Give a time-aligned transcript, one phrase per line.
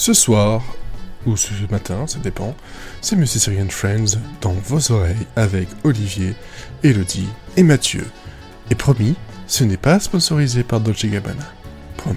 [0.00, 0.62] Ce soir,
[1.26, 2.56] ou ce matin, ça dépend,
[3.02, 6.34] c'est Monsieur Syrian Friends dans vos oreilles avec Olivier,
[6.82, 7.28] Elodie
[7.58, 8.06] et Mathieu.
[8.70, 9.14] Et promis,
[9.46, 11.44] ce n'est pas sponsorisé par Dolce Gabbana.
[11.98, 12.16] Promis.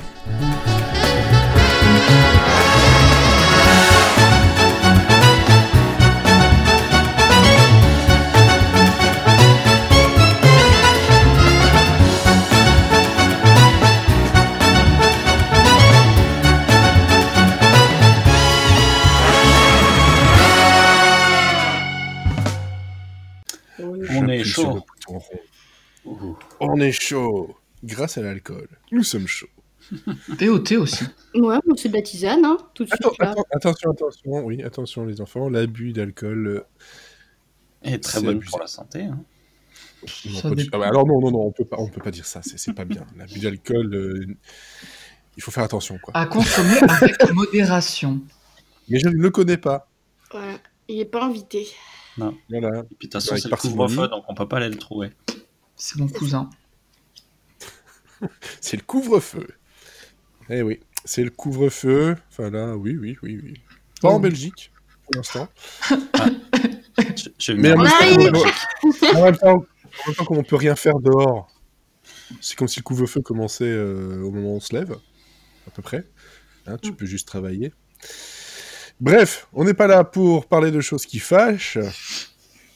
[26.60, 27.56] On est chaud.
[27.84, 29.48] Grâce à l'alcool, nous sommes chauds.
[30.40, 31.04] POT aussi.
[31.36, 33.02] Ouais, bon, c'est de la tisane, hein, tout de suite.
[33.06, 33.32] Attends, là.
[33.32, 36.48] attends, attention, attention, oui, attention les enfants, l'abus d'alcool.
[36.48, 36.62] euh,
[37.84, 38.50] Et très abusé.
[38.50, 39.02] pour la santé.
[39.04, 39.20] hein.
[40.26, 40.78] non, Ça pas du- dépend.
[40.78, 42.74] Ah bah alors non, non, non, on peut pas, on peut pas dire ça, c'est
[42.74, 43.06] pas bien.
[43.18, 44.26] L'abus d'alcool, euh,
[45.36, 46.16] il faut faire attention quoi.
[46.16, 48.22] À consommer avec modération.
[48.88, 49.90] Mais je ne le connais pas.
[50.32, 50.58] Voilà.
[50.88, 51.68] Il est pas invité.
[52.18, 52.30] Voilà.
[52.30, 54.78] Et puis de toute façon, Avec c'est le couvre-feu, donc on peut pas aller le
[54.78, 55.12] trouver.
[55.76, 56.50] C'est mon cousin.
[58.62, 59.48] C'est le couvre-feu.
[60.50, 62.16] Eh oui, c'est le couvre-feu.
[62.32, 63.54] Enfin là, oui, oui, oui, oui.
[64.02, 64.20] Pas en Oh.
[64.20, 64.72] Belgique,
[65.04, 65.48] pour l'instant.
[67.18, 68.00] Je, je vais Mais en même, temps,
[68.32, 68.54] Belgique.
[68.84, 71.50] on- en même temps, en même temps, comme on peut rien faire dehors,
[72.42, 74.98] c'est comme si le couvre-feu commençait euh, au moment où on se lève,
[75.68, 76.06] à peu près.
[76.68, 77.74] Hein, tu peux juste travailler.
[79.04, 81.78] Bref, on n'est pas là pour parler de choses qui fâchent,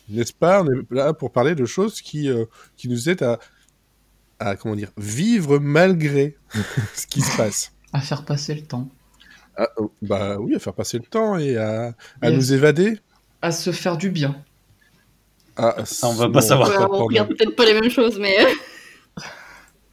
[0.09, 0.61] n'est-ce pas?
[0.61, 2.43] On est là pour parler de choses qui, euh,
[2.75, 3.39] qui nous aident à,
[4.39, 6.35] à, comment dire, vivre malgré
[6.95, 7.71] ce qui se passe.
[7.93, 8.89] À faire passer le temps.
[9.55, 12.99] Ah, oh, bah oui, à faire passer le temps et à, à nous évader.
[13.41, 14.35] À se faire du bien.
[15.55, 16.69] Ah, Ça, on va pas savoir.
[16.69, 18.35] Ouais, pas on regarde peut-être pas les mêmes choses, mais.
[18.37, 18.49] euh,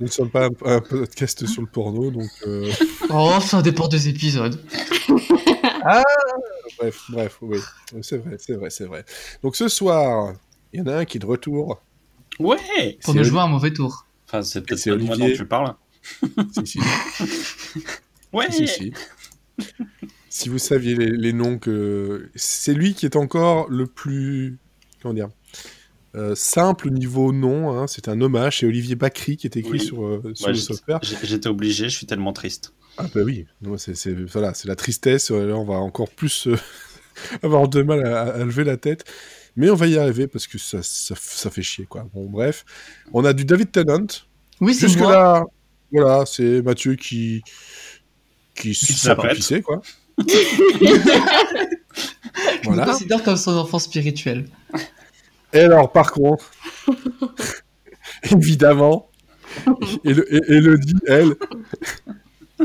[0.00, 2.28] Nous ne sommes pas un, un podcast sur le porno, donc...
[2.48, 2.68] euh,
[3.08, 4.60] Oh, ça dépend des épisodes.
[6.78, 7.58] Bref, bref, oui.
[8.02, 9.05] C'est vrai, c'est vrai, c'est vrai.
[9.42, 10.34] Donc ce soir,
[10.72, 11.83] il y en a un qui est de retour.
[12.39, 14.06] Ouais Pour Oli- jouer un mauvais tour.
[14.27, 15.30] Enfin, c'est peut-être pas de moi Olivier.
[15.33, 15.74] dont tu parles.
[16.52, 16.78] Si, si,
[18.33, 18.92] Ouais si, si.
[20.28, 22.28] Si vous saviez les, les noms que...
[22.34, 24.58] C'est lui qui est encore le plus...
[25.02, 25.28] Comment dire
[26.16, 27.89] euh, simple niveau nom, hein.
[27.89, 29.80] c'est un hommage, c'est Olivier Bacry qui est écrit Oui.
[29.80, 31.01] sur, euh, sur Ouais, le software.
[31.24, 32.72] J'étais obligé, je suis tellement triste.
[32.96, 36.46] Ah bah oui, non, c'est c'est- voilà, c'est la tristesse, là on va encore plus
[36.46, 36.56] euh,
[37.42, 39.05] avoir de mal à, à lever la tête,
[39.56, 42.06] mais on va y arriver parce que ça, ça, ça fait chier quoi.
[42.14, 42.64] Bon bref,
[43.12, 44.06] on a du David Tennant,
[44.60, 45.12] Oui, c'est jusque moi.
[45.12, 45.44] là,
[45.92, 47.42] voilà, c'est Mathieu qui
[48.54, 49.83] qui pisser quoi.
[52.62, 52.86] Je me voilà.
[52.86, 54.46] considère comme son enfant spirituel.
[55.52, 56.50] Et alors par contre,
[58.30, 59.10] évidemment,
[60.04, 60.10] et
[60.48, 61.34] Elodie, elle,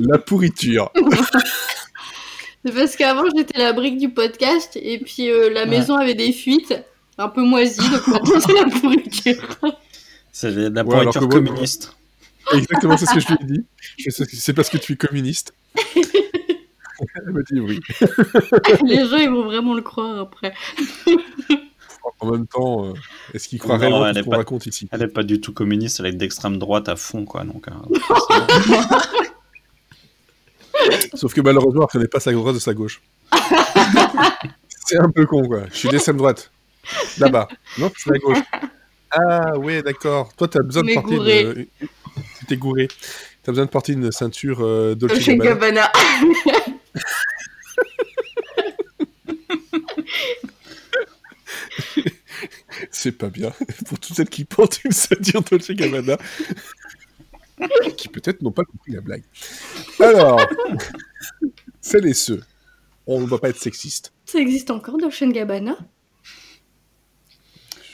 [0.08, 0.92] la pourriture.
[2.66, 5.70] C'est parce qu'avant, j'étais la brique du podcast, et puis euh, la Ouais.
[5.70, 6.76] maison avait des fuites,
[7.18, 9.48] un peu moisies, donc maintenant c'est la pourriture.
[10.34, 11.96] C'est de la Ouais, alors pourriture moi- communiste.
[12.54, 13.66] Exactement, c'est ce que je lui ai dit.
[14.34, 15.54] C'est parce que tu es communiste.
[16.06, 17.80] Elle m'a dit oui.
[18.86, 20.54] Les gens, ils vont vraiment le croire après.
[22.20, 22.94] En même temps, euh,
[23.34, 24.90] est-ce qu'il croit Non, réellement elle tout est ce qu'on pas- raconte ici?
[24.92, 27.46] Elle est pas du tout communiste, elle est d'extrême droite à fond, quoi.
[27.46, 27.72] Donc, euh,
[31.13, 33.01] Sauf que malheureusement, elle connaît pas sa droite de sa gauche.
[34.85, 35.62] c'est un peu con, quoi.
[35.72, 36.51] Je suis d'extrême droite.
[37.17, 37.47] Là-bas.
[37.78, 38.38] Non, c'est la gauche.
[39.12, 40.34] Ah, ouais, d'accord.
[40.35, 41.41] Toi, t'as besoin de Mais porter gouré.
[41.41, 41.68] une...
[42.39, 42.88] Tu t'es gouré.
[43.44, 45.28] T'as besoin de porter une ceinture euh, Dolce.
[45.28, 45.91] Gabbana.
[52.91, 53.51] C'est pas bien.
[53.88, 56.18] Pour toutes celles qui portent une ceinture Dolce Gabbana.
[57.97, 59.24] qui peut-être n'ont pas compris la blague.
[60.00, 60.40] Alors,
[61.81, 62.42] celles et ceux.
[63.08, 64.14] On ne va pas être sexiste.
[64.25, 65.78] Ça existe encore, Dolce Gabbana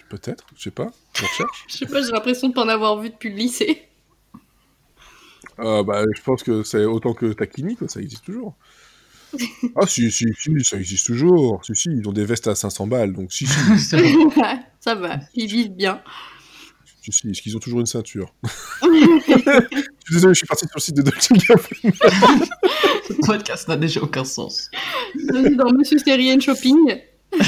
[0.09, 0.91] Peut-être, je sais pas.
[1.19, 1.65] On recherche.
[1.67, 3.81] Je sais pas, j'ai l'impression de pas en avoir vu depuis le lycée.
[5.59, 8.55] Euh, bah, je pense que c'est autant que ta clinique, ça existe toujours.
[9.75, 11.63] Ah si, si, si, ça existe toujours.
[11.65, 13.53] Si, si, ils ont des vestes à 500 balles, donc si, si.
[14.79, 16.01] Ça va, ils vivent bien.
[17.05, 18.33] Si, si, est-ce qu'ils ont toujours une ceinture
[18.83, 18.93] Je
[20.05, 22.45] suis désolé, je suis parti sur le site de Dolce Gabbana.
[23.07, 24.69] Ce podcast n'a déjà aucun sens.
[25.31, 27.01] Dans Monsieur Serian Shopping.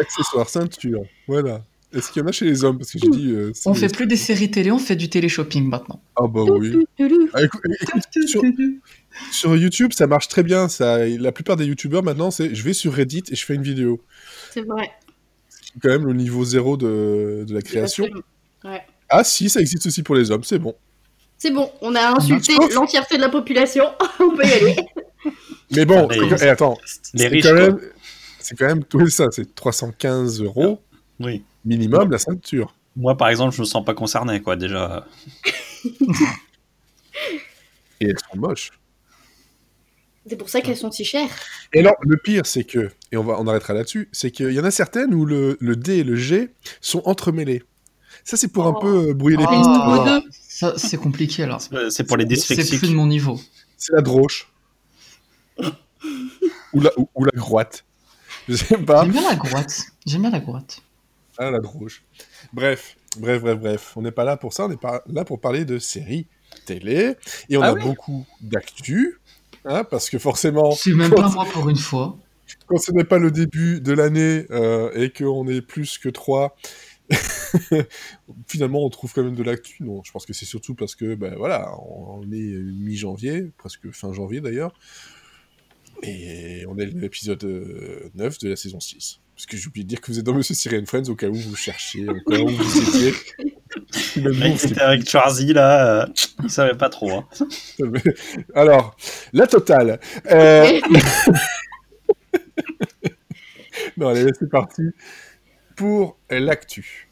[0.00, 1.64] Accessoires, ceinture, voilà.
[1.94, 2.76] Est-ce qu'il y en a chez les hommes?
[2.78, 3.30] Parce que j'ai dit...
[3.30, 6.02] euh, On fait plus des séries télé, on fait du télé-shopping maintenant.
[6.16, 6.84] Ah bah oui.
[7.32, 8.42] Ah, écoute, écoute, sur,
[9.30, 10.68] sur YouTube, ça marche très bien.
[10.68, 13.62] Ça, la plupart des YouTubeurs maintenant, c'est je vais sur Reddit et je fais une
[13.62, 14.00] vidéo.
[14.50, 14.90] C'est vrai.
[15.48, 18.04] C'est quand même le niveau zéro de, de la création.
[18.04, 18.26] Absolument.
[18.64, 18.82] Ouais.
[19.08, 20.74] Ah si, ça existe aussi pour les hommes, c'est bon.
[21.38, 23.84] C'est bon, on a insulté l'entièreté de la population.
[24.20, 24.76] on peut y aller.
[25.72, 26.78] Mais bon, Ah, c'est mais- quand- eh, attends,
[27.14, 27.60] Les c'est riches, quand quoi.
[27.60, 27.80] même,
[28.40, 30.80] c'est quand même tout ça, c'est 315 euros
[31.20, 31.42] Oui.
[31.64, 32.74] minimum la ceinture.
[32.96, 35.06] Moi, par exemple, je me sens pas concerné, quoi, déjà.
[38.00, 38.70] Et elles sont moches.
[40.26, 41.28] C'est pour ça qu'elles sont si chères.
[41.74, 44.60] Et alors, le pire, c'est que, et on, va, on arrêtera là-dessus, c'est qu'il y
[44.60, 46.50] en a certaines où le, le D et le G
[46.80, 47.62] sont entremêlés.
[48.24, 48.80] Ça, c'est pour un Oh.
[48.80, 49.50] peu euh, brouiller les Ah.
[49.50, 50.24] pistes.
[50.26, 50.30] deux.
[50.48, 51.60] Ça, c'est compliqué alors.
[51.72, 52.78] Euh, C'est pour les C'est dyslexiques.
[52.78, 53.38] plus de mon niveau.
[53.76, 54.50] C'est la droche.
[56.72, 57.84] ou, la, ou, ou la groite.
[58.48, 59.02] Je sais pas.
[59.02, 59.74] J'aime bien la grotte.
[60.06, 60.80] J'aime bien la grotte.
[61.38, 62.02] Ah, la droche.
[62.52, 63.92] Bref, bref, bref, bref.
[63.96, 66.26] On n'est pas là pour ça, on est pas là pour parler de séries
[66.66, 67.14] télé.
[67.48, 67.82] Et on Ah a oui.
[67.82, 69.18] beaucoup d'actu.
[69.64, 72.16] hein, parce que forcément, C'est même pas moi pour une fois.
[72.66, 76.54] quand ce n'est pas le début de l'année euh, et qu'on est plus que trois,
[78.46, 79.82] finalement on trouve quand même de l'actu.
[79.82, 83.90] Non, je pense que c'est surtout parce que, ben voilà, on on est mi-janvier, presque
[83.90, 84.72] fin janvier d'ailleurs,
[86.02, 89.20] et on est à l'épisode euh, 9 de la saison 6.
[89.34, 91.28] Parce que j'ai oublié de dire que vous êtes dans Monsieur Syrian Friends au cas
[91.28, 93.12] où vous cherchiez encore où vous étiez.
[94.16, 96.06] Même Le mec qui était avec Charzy, là, euh,
[96.44, 97.10] il savait pas trop.
[97.10, 97.26] hein.
[98.54, 98.96] Alors,
[99.32, 99.98] la totale.
[100.30, 100.80] Euh,
[103.96, 104.82] non, allez, c'est parti
[105.76, 107.08] pour l'actu.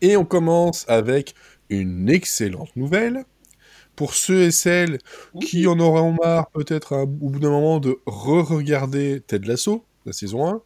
[0.00, 1.34] Et on commence avec
[1.70, 3.24] une excellente nouvelle.
[3.96, 4.98] Pour ceux et celles
[5.40, 10.48] qui en auront marre peut-être au bout d'un moment de re-regarder Ted Lasso, la saison
[10.48, 10.60] 1,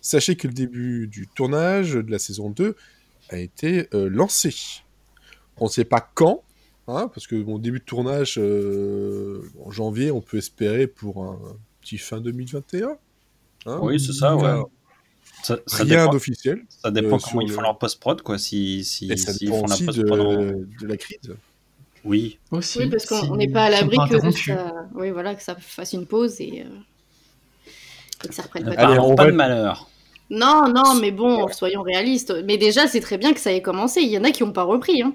[0.00, 2.76] sachez que le début du tournage de la saison 2
[3.30, 4.54] a été euh, lancé.
[5.58, 6.42] On ne sait pas quand,
[6.88, 11.38] hein, parce que mon début de tournage euh, en janvier, on peut espérer pour un
[11.80, 12.96] petit fin 2021.
[13.66, 13.78] hein.
[13.82, 14.60] Oui, c'est ça, ouais.
[15.42, 16.62] Ça, ça Rien dépend, d'officiel.
[16.68, 18.38] ça dépend euh, comment ils le- font leur post-prod, quoi.
[18.38, 20.36] Si, si, Et ça s'ils dépend font la aussi de, post-prod en-
[20.82, 21.34] de la crise.
[22.04, 22.38] Oui.
[22.52, 22.78] Aussi.
[22.80, 24.72] Oui, parce qu'on si- n'est pas à l'abri que ça...
[24.94, 26.68] Oui, voilà, que ça fasse une pause et, euh,
[28.24, 28.70] et que ça reprenne pas.
[28.72, 29.88] Allez, on pas va- de malheur.
[30.30, 32.32] Non, non, mais bon, soyons réalistes.
[32.44, 34.00] Mais déjà, c'est très bien que ça ait commencé.
[34.00, 35.02] Il y en a qui n'ont pas repris.
[35.02, 35.12] Hein.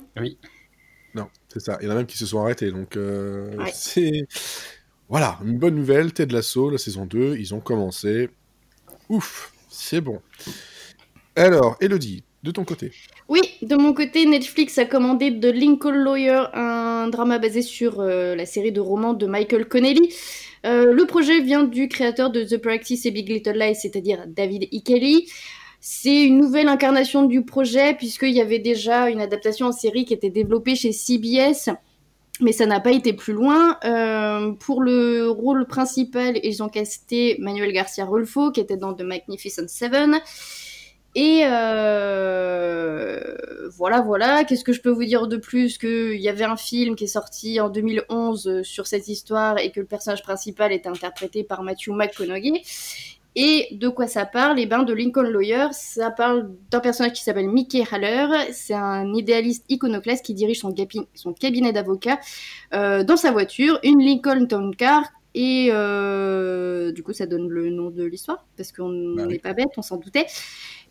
[1.15, 1.27] Non,
[1.59, 1.77] c'est ça.
[1.81, 2.71] Il y en a même qui se sont arrêtés.
[2.71, 3.71] Donc, euh, Ouais.
[3.73, 4.27] c'est.
[5.09, 6.11] Voilà, une bonne nouvelle.
[6.13, 8.29] Ted Lasso, la saison 2, ils ont commencé.
[9.09, 10.21] Ouf, c'est bon.
[11.35, 12.91] Alors, Elodie, de ton côté.
[13.29, 18.35] Oui, de mon côté, Netflix a commandé The Lincoln Lawyer, un drama basé sur euh,
[18.35, 20.13] la série de romans de Michael Connelly.
[20.65, 24.63] Euh, le projet vient du créateur de The Practice et Big Little Lies, c'est-à-dire David
[24.73, 24.81] E.
[24.83, 25.29] Kelly.
[25.89, 30.13] C'est une nouvelle incarnation du projet, puisqu'il y avait déjà une adaptation en série qui
[30.13, 31.69] était développée chez CBS,
[32.41, 33.79] mais ça n'a pas été plus loin.
[33.85, 39.03] Euh, pour le rôle principal, ils ont casté Manuel Garcia Rulfo, qui était dans The
[39.03, 40.19] Magnificent Seven.
[41.15, 43.19] Et euh,
[43.77, 44.43] voilà, voilà.
[44.43, 47.07] Qu'est-ce que je peux vous dire de plus Qu'il y avait un film qui est
[47.07, 51.63] sorti en 2011 euh, sur cette histoire et que le personnage principal était interprété par
[51.63, 52.61] Matthew McConaughey.
[53.39, 54.57] Et de quoi ça parle?
[54.59, 55.67] Eh ben, de Lincoln Lawyer.
[55.71, 58.27] Ça parle d'un personnage qui s'appelle Mickey Haller.
[58.51, 60.73] C'est un idéaliste iconoclaste qui dirige son,
[61.33, 62.19] cabinet d'avocats
[62.73, 65.03] euh, dans sa voiture, une Lincoln Town Car.
[65.35, 69.33] Et euh, du coup, ça donne le nom de l'histoire parce qu'on Bah oui.
[69.33, 70.25] n'est pas bête, on s'en doutait.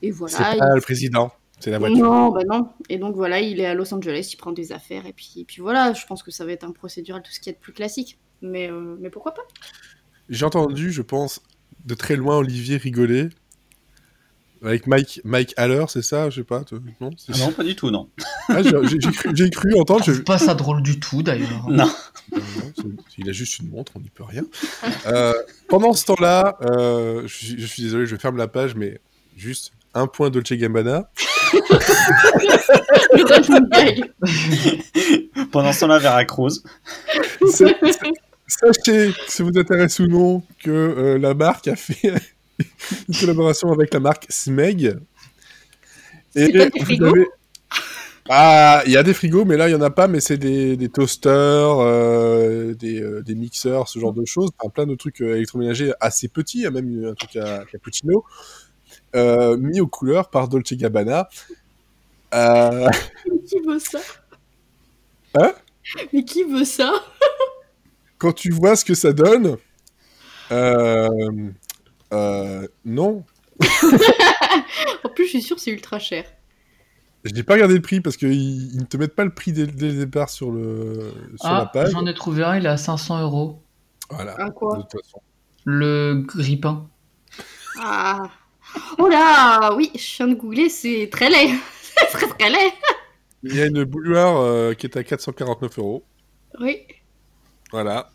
[0.03, 0.37] Et C'est voilà.
[0.39, 1.99] pas il- le président, c'est la voiture.
[1.99, 2.69] non, bah non.
[2.89, 5.45] Et donc voilà, il est à Los Angeles, il prend des affaires, et puis, et
[5.45, 7.59] puis voilà, je pense que ça va être un procédural, tout ce qui est de
[7.59, 8.21] plus classique.
[8.41, 9.43] Mais, euh, mais pourquoi pas?
[10.29, 11.41] J'ai entendu, je pense,
[11.87, 13.29] de très loin Olivier rigoler.
[14.65, 16.65] Avec Mike, Mike Haller, c'est ça Je sais pas.
[16.65, 18.09] toi, Non, Ah non, pas du tout, non.
[18.49, 20.03] Ah, j'ai cru, cru entendre.
[20.05, 21.69] Je trouve pas ça drôle du tout d'ailleurs.
[21.69, 21.89] Non.
[22.35, 22.41] Euh,
[23.19, 24.43] il a juste une montre, on n'y peut rien.
[25.07, 25.33] Euh,
[25.69, 28.99] pendant ce temps-là, euh, je, suis- je suis désolé, je ferme la page, mais
[29.37, 31.11] juste un point Dolce Gabbana.
[33.71, 34.11] Gag.
[35.53, 36.63] Pendant ce temps-là, Veracruz.
[38.49, 42.13] Sachez, si vous intéresse ou non, que euh, la marque a fait
[43.09, 44.99] une collaboration avec la marque Smeg.
[46.35, 47.27] Pas des frigos avez-
[48.29, 50.37] Ah, il y a des frigos, mais là, il n'y en a pas, mais c'est
[50.39, 54.51] des, des toasters, euh, des, euh, des mixeurs, ce genre de choses.
[54.59, 58.25] Enfin, plein de trucs électroménagers assez petits, il y a même un truc à cappuccino,
[59.15, 61.29] mis aux couleurs par Dolce Gabbana.
[62.33, 64.01] Qui veut ça?
[65.35, 65.53] Hein?
[66.13, 66.93] Mais qui veut ça?
[68.19, 69.57] Quand tu vois ce que ça donne,
[70.53, 71.09] euh,
[72.13, 73.25] euh, non.
[75.05, 76.25] En plus, je suis sûre, c'est ultra cher.
[77.25, 78.33] Je n'ai pas regardé le prix parce qu'ils
[78.75, 81.61] ils ne te mettent pas le prix dès, dès le départ sur, le, sur la
[81.63, 81.91] Ah, page.
[81.91, 83.61] j'en ai trouvé un, il est à 500 euros.
[84.11, 84.35] Voilà.
[84.41, 85.21] Un quoi De toute façon.
[85.65, 86.89] Le grippin.
[87.81, 88.31] Ah
[88.99, 91.55] Oh là Oui, je viens de googler, c'est très laid.
[91.83, 92.73] c'est très très laid.
[93.43, 96.05] Il y a une bouilloire euh, qui est à 449 euros.
[96.61, 96.79] Oui.
[97.73, 98.11] Voilà.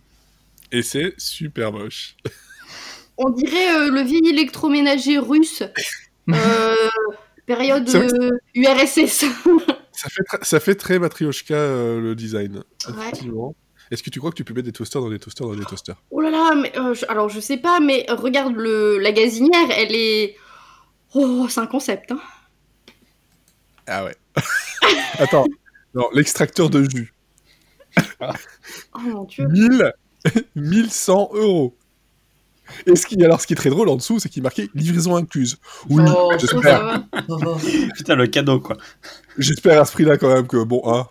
[0.72, 2.16] Et c'est super moche.
[3.18, 5.64] On dirait euh, le vieil électroménager russe.
[6.30, 6.76] Euh,
[7.48, 9.26] période euh, URSS.
[9.92, 12.64] Ça fait, tr- ça fait très matrioshka euh, le design.
[12.88, 13.12] Ouais.
[13.90, 15.66] Est-ce que tu crois que tu peux mettre des toasters dans des toasters dans des
[15.66, 16.02] toasters?
[16.12, 19.94] Oh là là, mais je- alors je sais pas, mais regarde le la gazinière, elle
[19.96, 20.38] est.
[21.16, 22.12] Oh, c'est un concept.
[22.12, 22.22] Hein.
[23.88, 24.16] Ah ouais.
[25.20, 25.48] Attends.
[26.14, 27.14] L'extracteur de jus.
[28.94, 29.48] Oh mon dieu.
[29.48, 29.94] 1000,
[30.56, 31.76] 1100 euros.
[32.86, 35.16] Et ce qui, alors, ce qui est très drôle en dessous, c'est qu'il marqué livraison
[35.18, 35.58] incluse.
[35.90, 37.04] Oui, Oh, ça j'espère, va.
[37.96, 38.78] Putain, le cadeau, quoi.
[39.38, 41.08] j'espère à ce prix-là quand même que, bon, hein,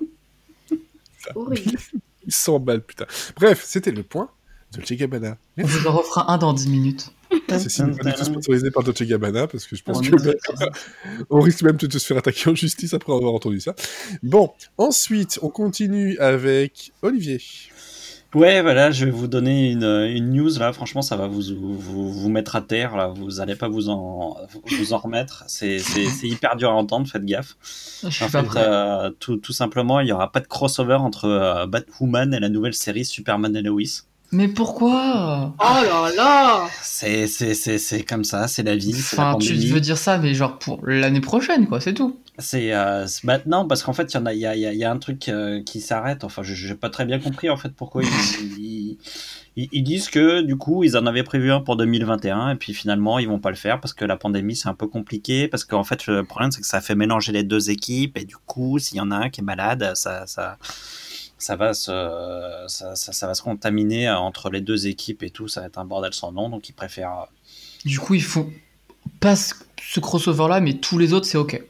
[1.35, 1.79] Horrible.
[2.29, 3.07] 100 balles, putain.
[3.37, 4.31] Bref, c'était le point.
[4.73, 5.37] Dolce Gabbana.
[5.59, 7.13] On vous en refera un dans 10 minutes.
[7.49, 10.29] Ceci n'est pas du tout sponsorisé par Dolce Gabbana, parce que je pense On que
[10.31, 10.39] est
[11.31, 13.75] on risque même de te se faire attaquer en justice après avoir entendu ça.
[14.23, 17.41] Bon, ensuite, on continue avec Olivier.
[18.33, 20.73] Ouais, voilà, je vais vous donner une, une news là.
[20.73, 22.97] Franchement, ça va vous, vous, vous mettre à terre.
[22.97, 23.09] Là.
[23.09, 24.37] Vous allez pas vous en,
[24.79, 25.43] vous en remettre.
[25.49, 27.57] C'est c'est- c'est hyper dur à entendre, faites gaffe.
[28.05, 32.33] En fait, euh, tout, tout simplement, il y aura pas de crossover entre euh, Batwoman
[32.33, 33.83] et la nouvelle série Superman et Lois.
[34.33, 35.55] Mais pourquoi?
[35.59, 36.69] Oh là là.
[36.83, 40.19] C'est c'est- c'est- c'est comme ça, c'est la vie, la Enfin, tu veux dire ça,
[40.19, 42.17] mais genre pour l'année prochaine, quoi, c'est tout.
[42.39, 44.61] C'est euh, c'est maintenant parce qu'en fait il y en a il y a, il
[44.63, 47.05] y a- il y a un truc euh, qui s'arrête enfin je j'ai pas très
[47.05, 48.09] bien compris en fait pourquoi ils,
[48.59, 48.99] ils,
[49.57, 52.73] ils- ils disent que du coup ils en avaient prévu un pour 2021 et puis
[52.73, 55.65] finalement ils vont pas le faire parce que la pandémie c'est un peu compliqué parce
[55.65, 58.79] qu'en fait le problème c'est que ça fait mélanger les deux équipes et du coup
[58.79, 60.57] s'il y en a un qui est malade ça ça
[61.43, 61.91] ça va se
[62.69, 65.79] ça, ça, ça va se contaminer entre les deux équipes et tout ça va être
[65.79, 67.27] un bordel sans nom donc ils préfèrent
[67.85, 68.51] Du coup, il faut
[69.21, 71.63] pas ce, ce crossover-là, mais tous les autres, c'est ok.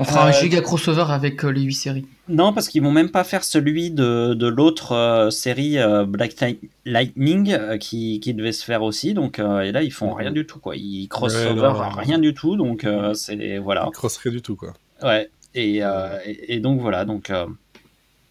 [0.00, 2.06] On fera un Euh, giga crossover avec euh, les 8 séries.
[2.28, 6.36] Non, parce qu'ils vont même pas faire celui de, de l'autre euh, série euh, Black
[6.40, 9.12] Light- Lightning euh, qui, qui devait se faire aussi.
[9.14, 10.76] Donc euh, et là ils font rien du tout quoi.
[10.76, 11.88] Ils crossover Ouais, non.
[11.96, 12.54] rien du tout.
[12.56, 13.86] Donc euh, c'est voilà.
[13.88, 14.72] Il crosserait du tout, quoi.
[15.02, 15.28] Ouais.
[15.54, 17.04] Et, euh, et, et donc voilà.
[17.04, 17.46] Donc euh,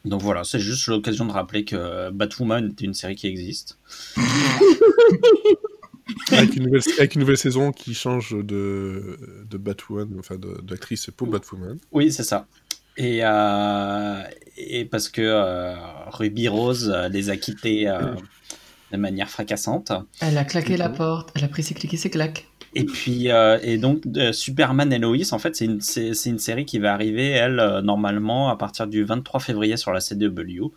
[0.05, 0.43] donc voilà.
[0.43, 3.77] C'est juste l'occasion de rappeler que Batwoman est une série qui existe.
[6.31, 9.17] Avec une nouvelle, avec une nouvelle saison qui change de,
[9.49, 11.77] de Batwoman, enfin d'actrice pour Batwoman.
[11.91, 12.47] Oui, c'est ça.
[12.97, 14.23] Et, euh,
[14.57, 15.75] et parce que euh,
[16.07, 18.15] Ruby Rose les a quittés euh,
[18.91, 19.91] de manière fracassante.
[20.19, 22.47] Elle a claqué la porte, elle a pris ses clics et ses claques.
[22.79, 26.39] Et puis, euh, et donc, Superman et Lois, en fait, c'est une, c'est, c'est une
[26.39, 30.71] série qui va arriver, elle, euh, normalement, à partir du 23 février sur la CW,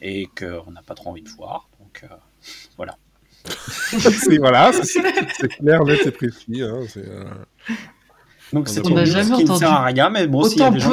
[0.00, 1.68] et qu'on n'a pas trop envie de voir.
[1.80, 2.14] Donc, euh,
[2.76, 2.96] voilà.
[3.98, 4.84] c'est voilà, c'est
[5.40, 6.62] c'est clair, net et précis.
[6.62, 7.24] Hein, c'est, euh,
[8.52, 10.58] Donc, On c'est une news jamais qui ne entendu sert à rien, mais bon, s'il
[10.60, 10.90] y a des gens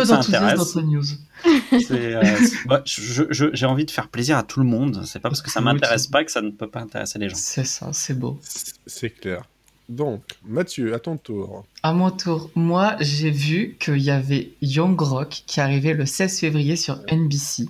[2.15, 5.03] euh, c'est- bah, je- je- j'ai envie de faire plaisir à tout le monde.
[5.05, 7.29] C'est pas parce que ça Moi m'intéresse pas que ça ne peut pas intéresser les
[7.29, 7.35] gens.
[7.37, 8.39] C'est ça, c'est beau.
[8.41, 9.43] c'est- c'est clair.
[9.89, 11.65] Donc, Mathieu, à ton tour.
[11.81, 16.39] À mon tour, moi j'ai vu qu'il y avait Young Rock qui arrivait le 16
[16.39, 17.63] février sur NBC.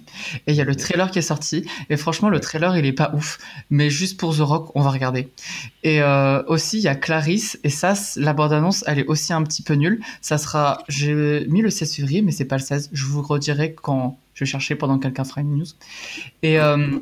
[0.45, 1.65] Et il y a le trailer qui est sorti.
[1.89, 3.39] Et franchement, le trailer il est pas ouf.
[3.69, 5.29] Mais juste pour The Rock, on va regarder.
[5.83, 7.57] Et euh, aussi, il y a Clarisse.
[7.63, 10.01] Et ça, la bande-annonce, elle est aussi un petit peu nulle.
[10.19, 10.83] Ça sera.
[10.89, 12.89] J'ai mis le 16 février, mais c'est pas le 16.
[12.91, 15.67] Je vous redirai quand je vais chercher pendant que quelqu'un fera une news.
[16.43, 16.59] Et.
[16.59, 16.99] euh,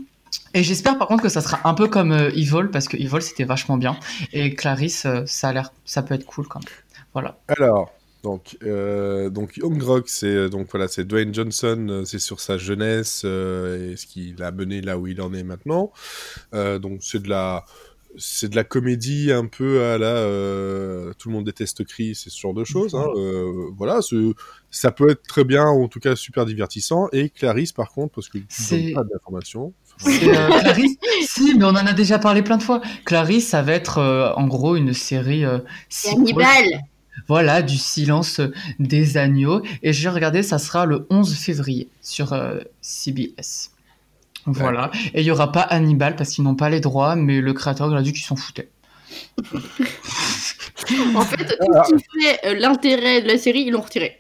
[0.54, 3.22] et j'espère par contre que ça sera un peu comme euh, Evil parce que Evil
[3.22, 3.98] c'était vachement bien
[4.34, 6.74] et Clarisse euh, ça a l'air ça peut être cool quand même.
[7.14, 7.40] Voilà.
[7.48, 7.92] Alors,
[8.24, 12.58] donc, euh, donc Young Rock, c'est donc voilà, c'est Dwayne Johnson, euh, c'est sur sa
[12.58, 15.92] jeunesse euh, et ce qui l'a mené là où il en est maintenant.
[16.54, 17.66] Euh, donc c'est de la
[18.20, 22.32] c'est de la comédie un peu à la euh, tout le monde déteste Chris c'est
[22.32, 24.34] ce genre de choses hein, euh, voilà ce-
[24.72, 28.16] ça peut être très bien ou en tout cas super divertissant et Clarisse par contre
[28.16, 29.72] parce que C'est- pas d'informations
[30.06, 32.82] euh, Clarisse Si, mais on en a déjà parlé plein de fois.
[33.06, 35.46] Clarisse, ça va être euh, en gros une série.
[35.46, 35.60] euh,
[36.12, 36.82] Hannibal.
[37.28, 38.42] Voilà, du silence
[38.80, 39.62] des agneaux.
[39.84, 43.72] Et j'ai regardé, ça sera le 11 février sur euh, CBS.
[44.46, 44.92] Voilà.
[45.14, 47.92] Et il n'y aura pas Hannibal parce qu'ils n'ont pas les droits, mais le créateur
[47.92, 48.70] il a dit qu'ils s'en foutaient.
[51.16, 54.18] En fait, tout ce qui fait euh, l'intérêt de la série, ils l'ont retiré.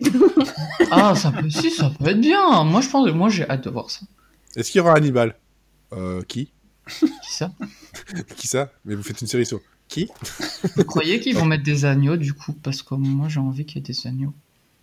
[0.91, 2.63] Ah, ça peut, si, ça peut être bien.
[2.63, 4.01] Moi, je pense, moi, j'ai hâte de voir ça.
[4.55, 5.35] est-ce qu'il y aura Hannibal?
[5.93, 6.51] Euh, qui
[6.87, 7.51] Qui ça
[8.37, 10.09] qui ça mais vous faites une série sur qui
[10.75, 13.77] Vous croyez qu'ils vont mettre des agneaux du coup Parce que moi, j'ai envie qu'il
[13.77, 14.33] y ait des agneaux.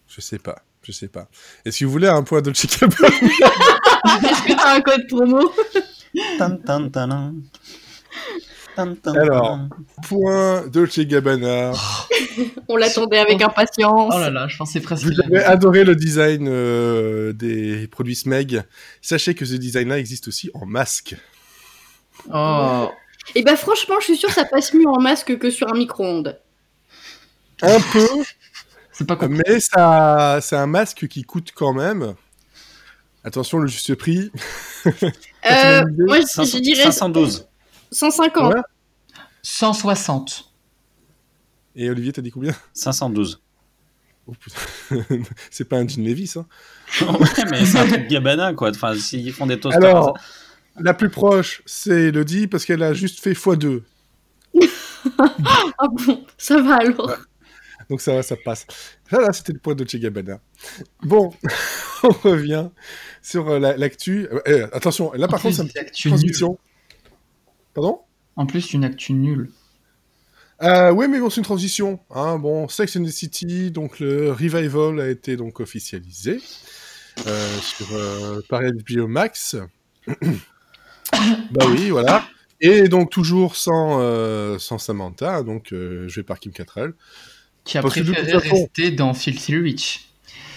[0.09, 1.29] je sais pas je sais pas
[1.65, 5.53] est-ce que vous voulez un point de Chicago Est-ce que t'as un code promo
[6.39, 7.35] Tan, tan, tan, tan.
[8.77, 9.61] Alors,
[10.07, 11.73] point Dolce Gabbana.
[12.69, 14.13] On l'attendait avec impatience.
[14.15, 15.05] Oh là là, je pensais presque.
[15.05, 18.63] Vous avez adoré le design euh, des produits Smeg.
[19.01, 21.17] Sachez que ce design-là existe aussi en masque.
[22.33, 22.89] Oh.
[23.35, 25.77] Et bah franchement, je suis sûre que ça passe mieux en masque que sur un
[25.77, 26.39] micro-ondes.
[27.63, 28.07] Un peu,
[28.95, 32.15] C'est pas mais ça, c'est un masque qui coûte quand même.
[33.25, 34.31] Attention, le juste prix.
[35.51, 37.47] Euh, moi, je, je dirais 512.
[37.91, 38.55] 150.
[38.55, 38.61] Ouais.
[39.43, 40.53] 160.
[41.77, 42.55] Et Olivier, t'as dit combien?
[42.73, 43.41] 512.
[44.27, 45.05] oh, putain.
[45.51, 46.47] C'est pas un jean Levis, hein.
[47.03, 48.71] ouais, mais c'est un truc Gabbana, quoi.
[48.71, 49.83] Enfin, s'ils font des toasters.
[49.85, 50.17] Alors,
[50.79, 53.83] la plus proche, c'est Elodie, parce qu'elle a juste fait x2.
[55.79, 57.15] Ah bon, ça va alors.
[57.91, 58.67] Donc ça va, ça passe.
[59.11, 60.41] Voilà, c'était le point de Che Gabbana.
[61.03, 61.31] Bon,
[62.03, 62.69] on revient
[63.21, 64.27] sur euh, la- l'actu.
[64.33, 66.17] Euh, euh, attention, là par En contre, c'est une une petite actu nulle.
[66.19, 66.59] transition.
[67.75, 68.01] Pardon?
[68.37, 69.51] En plus, une actu nulle.
[70.63, 72.01] euh, Oui, mais bon, c'est une transition.
[72.11, 72.39] Hein.
[72.39, 76.41] Bon, Sex and the City, donc le revival a été donc officialisé
[77.27, 79.57] euh, sur euh, par HBO Max.
[81.53, 82.25] bah oui, voilà.
[82.61, 86.95] Et donc toujours sans, euh, sans Samantha, donc euh, joué par Kim Cattrall.
[87.65, 90.09] Qui a Parce préféré façon- rester dans Filthy Rich.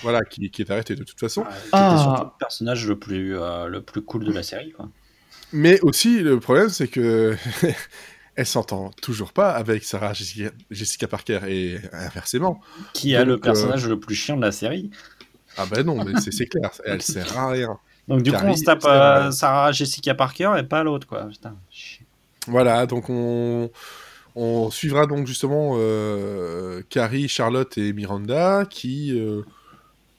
[0.04, 1.42] Voilà, qui, qui est arrêté de toute façon.
[1.42, 1.92] Ouais, qui Ah.
[1.94, 4.90] était surtout le personnage le plus, euh, le plus cool de la série, quoi.
[5.54, 7.36] Mais aussi, le problème, c'est que
[8.36, 12.62] elle s'entend toujours pas avec Sarah Jessica, Jessica Parker et inversement.
[12.94, 14.92] Qui a le Donc, personnage le plus chiant de la série.
[15.58, 17.80] Ah ben non, mais c'est clair, elle sert à rien.
[18.08, 19.32] Donc, du Carrie, coup, on se tape euh.
[19.32, 21.26] Sarah Jessica Parker et pas l'autre, quoi.
[21.26, 21.56] Putain.
[22.48, 23.70] Voilà, donc on,
[24.36, 29.42] on suivra donc justement euh, Carrie, Charlotte et Miranda qui, euh,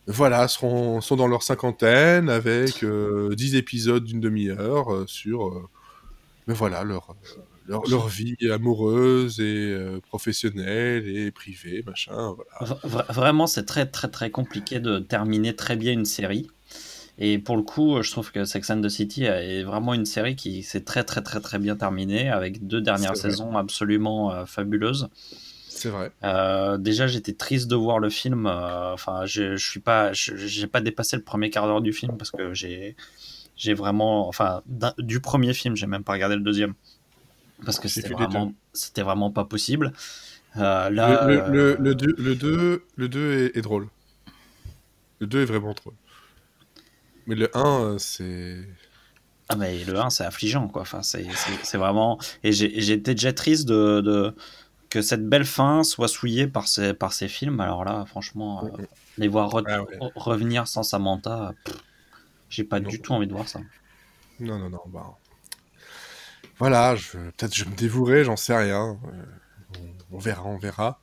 [0.08, 5.68] voilà, seront, sont dans leur cinquantaine avec euh, 10 épisodes d'une demi-heure euh, sur, euh,
[6.46, 7.14] mais voilà, leur,
[7.66, 12.74] leur, leur vie amoureuse et euh, professionnelle et privée, machin, voilà.
[12.82, 16.48] V- vra- vraiment, c'est très, très, très compliqué de terminer très bien une série.
[17.20, 20.36] Et pour le coup, je trouve que Sex and the City est vraiment une série
[20.36, 25.08] qui s'est très, très, très, très bien terminée avec deux dernières saisons absolument euh, fabuleuses.
[25.78, 26.10] C'est vrai.
[26.24, 28.46] Euh, déjà, j'étais triste de voir le film.
[28.46, 31.92] euh, Enfin, je, je suis pas, je- j'ai pas dépassé le premier quart d'heure du
[31.92, 32.96] film parce que j'ai,
[33.56, 34.62] j'ai vraiment, enfin,
[34.98, 36.74] du premier film, j'ai même pas regardé le deuxième
[37.64, 39.92] parce que c'était vraiment, c'était vraiment pas possible.
[40.56, 43.88] Euh, là, le, le, euh, le, le, deux- le 2 le deux est, est drôle.
[45.20, 45.94] Le 2 est vraiment drôle.
[47.26, 48.64] Mais le 1, c'est...
[49.50, 51.24] Ah mais le 1 c'est affligeant quoi, enfin, c'est
[51.78, 52.18] vraiment...
[52.44, 54.34] Et j'étais déjà triste de, de-
[54.90, 58.82] que cette belle fin soit souillée par ces, par ces films, alors là franchement, euh,
[59.18, 59.98] les voir re- Ah ouais.
[60.14, 61.52] revenir sans Samantha,
[62.48, 62.88] j'ai pas Non.
[62.88, 63.60] du tout envie de voir ça.
[64.40, 65.16] Non, non, non, bah...
[66.58, 67.12] Voilà, je...
[67.36, 68.98] peut-être je me dévouerai, j'en sais rien.
[69.04, 69.78] Euh,
[70.12, 71.00] on, on verra, on verra.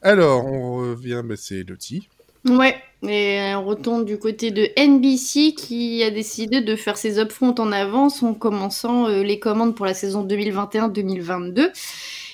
[0.00, 2.08] Alors, on revient, bah, c'est Lottie.
[2.48, 7.54] Ouais, et on retourne du côté de NBC qui a décidé de faire ses upfronts
[7.60, 11.70] en avance en commençant euh, les commandes pour la saison 2021-2022.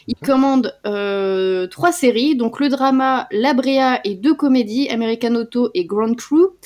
[0.08, 5.68] Il commande euh, trois séries, donc le drama La Brea et deux comédies, American Auto
[5.74, 6.56] et Grand Crew.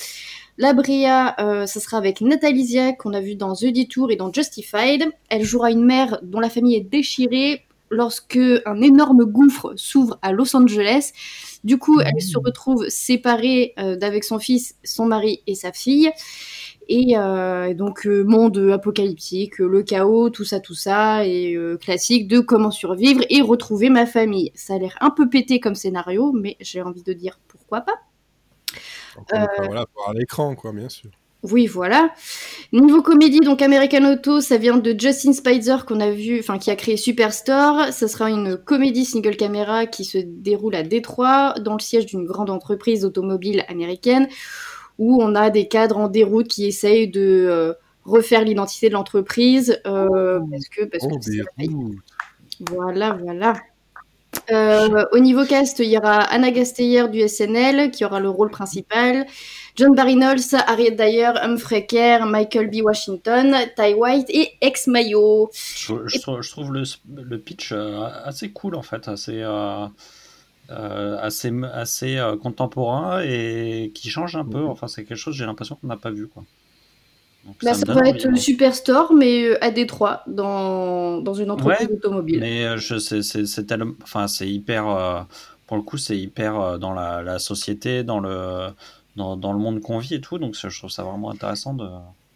[0.57, 4.15] La Brea, euh, ça sera avec Nathalie Ziak, qu'on a vu dans The Detour et
[4.15, 5.11] dans Justified.
[5.27, 10.31] Elle jouera une mère dont la famille est déchirée lorsque un énorme gouffre s'ouvre à
[10.31, 11.11] Los Angeles.
[11.65, 16.11] Du coup, elle se retrouve séparée euh, d'avec son fils, son mari et sa fille.
[16.87, 22.27] Et euh, donc, euh, monde apocalyptique, euh, le chaos, tout ça, tout ça, et classique
[22.27, 24.51] de comment survivre et retrouver ma famille.
[24.55, 27.95] Ça a l'air un peu pété comme scénario, mais j'ai envie de dire pourquoi pas.
[29.31, 31.11] Voilà, à l'écran, quoi, bien sûr.
[31.43, 32.13] Oui, voilà.
[32.71, 36.71] Niveau comédie, donc American Auto, ça vient de Justin Spicer qu'on a vu, enfin qui
[36.71, 37.91] a créé Superstore.
[37.91, 42.25] Ce sera une comédie single caméra qui se déroule à Détroit, dans le siège d'une
[42.25, 44.29] grande entreprise automobile américaine,
[44.99, 49.79] où on a des cadres en déroute qui essayent de euh, refaire l'identité de l'entreprise
[49.85, 52.71] euh, parce que parce Oh, que.
[52.71, 53.55] Voilà, voilà.
[54.51, 58.49] Euh, au niveau cast, il y aura Anna Gasteyer du SNL qui aura le rôle
[58.49, 59.25] principal,
[59.75, 62.81] John Barry Knowles, Harriet Dyer, Humphrey Kerr, Michael B.
[62.83, 65.49] Washington, Ty White et Ex Mayo.
[65.53, 66.83] Je, je trouve, je trouve le,
[67.15, 69.85] le pitch euh, assez cool en fait, assez, euh,
[70.69, 74.65] euh, assez, assez euh, contemporain et qui change un peu.
[74.65, 76.45] Enfin, c'est quelque chose, j'ai l'impression qu'on n'a pas vu quoi.
[77.45, 78.37] Donc, Bah, ça donne va être moi.
[78.37, 82.39] Superstore, mais euh, à Détroit, dans, dans une entreprise Ouais, automobile.
[82.39, 85.21] Mais euh, c'est c'est c'est tellement- enfin c'est hyper euh,
[85.67, 88.69] pour le coup c'est hyper euh, dans la, la société dans le
[89.15, 91.73] dans, dans le monde qu'on vit et tout donc ça, je trouve ça vraiment intéressant
[91.73, 91.87] de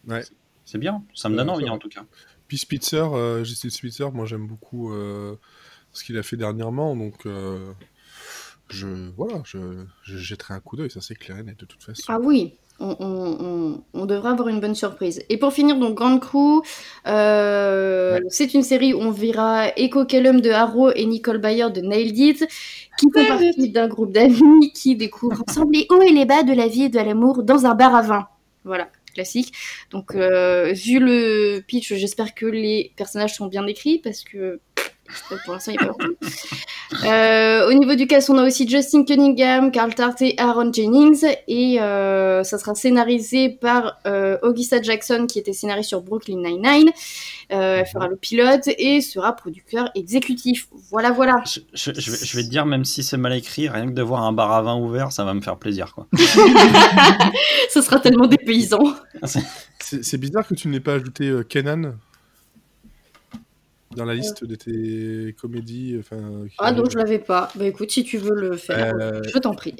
[0.06, 0.22] Ouais.
[0.64, 2.04] c'est bien ça me donne envie en tout cas
[2.48, 5.36] Puis Spitzer, euh, Justin Spitzer, moi j'aime beaucoup euh,
[5.92, 7.72] ce qu'il a fait dernièrement, donc euh,
[8.70, 9.58] je voilà, je,
[10.02, 12.02] je jetterai un coup d'œil, ça c'est clair et net de toute façon.
[12.08, 15.22] Ah oui, on, on, on, on devrait avoir une bonne surprise.
[15.28, 16.62] Et pour finir, donc Grand Crew,
[17.06, 18.20] euh, Ouais.
[18.28, 22.16] c'est une série où on verra Echo Kellum de Arrow et Nicole Bayer de Nailed
[22.18, 22.46] It,
[22.98, 26.52] qui font partie d'un groupe d'amis qui découvrent ensemble les hauts et les bas de
[26.52, 28.28] la vie et de l'amour dans un bar à vin.
[28.64, 29.52] Voilà, classique.
[29.90, 34.60] Donc, euh, vu le pitch, j'espère que les personnages sont bien écrits parce que
[35.44, 36.14] pour l'instant, il n'y a pas beaucoup.
[37.06, 41.24] Euh, au niveau du cast, on a aussi Justin Cunningham, Carl Tart et Aaron Jennings.
[41.48, 46.90] Et euh, ça sera scénarisé par euh, Augusta Jackson, qui était scénariste sur Brooklyn Nine-Nine.
[47.52, 50.68] Euh, elle fera le pilote et sera producteur exécutif.
[50.90, 51.42] Voilà, voilà.
[51.46, 53.92] Je, je- je vais, je vais te dire, même si c'est mal écrit, rien que
[53.92, 55.94] de voir un bar à vin ouvert, ça va me faire plaisir.
[55.94, 56.06] Quoi.
[57.70, 58.94] Ce sera tellement dépaysant.
[59.80, 61.94] C'est c'est bizarre que tu n'aies pas ajouté euh, Kenan
[63.98, 65.96] dans la liste de tes comédies.
[66.00, 67.50] Enfin, qui- Ah non, je l'avais pas.
[67.54, 69.74] Bah écoute, si tu veux le faire, Euh, je t'en prie.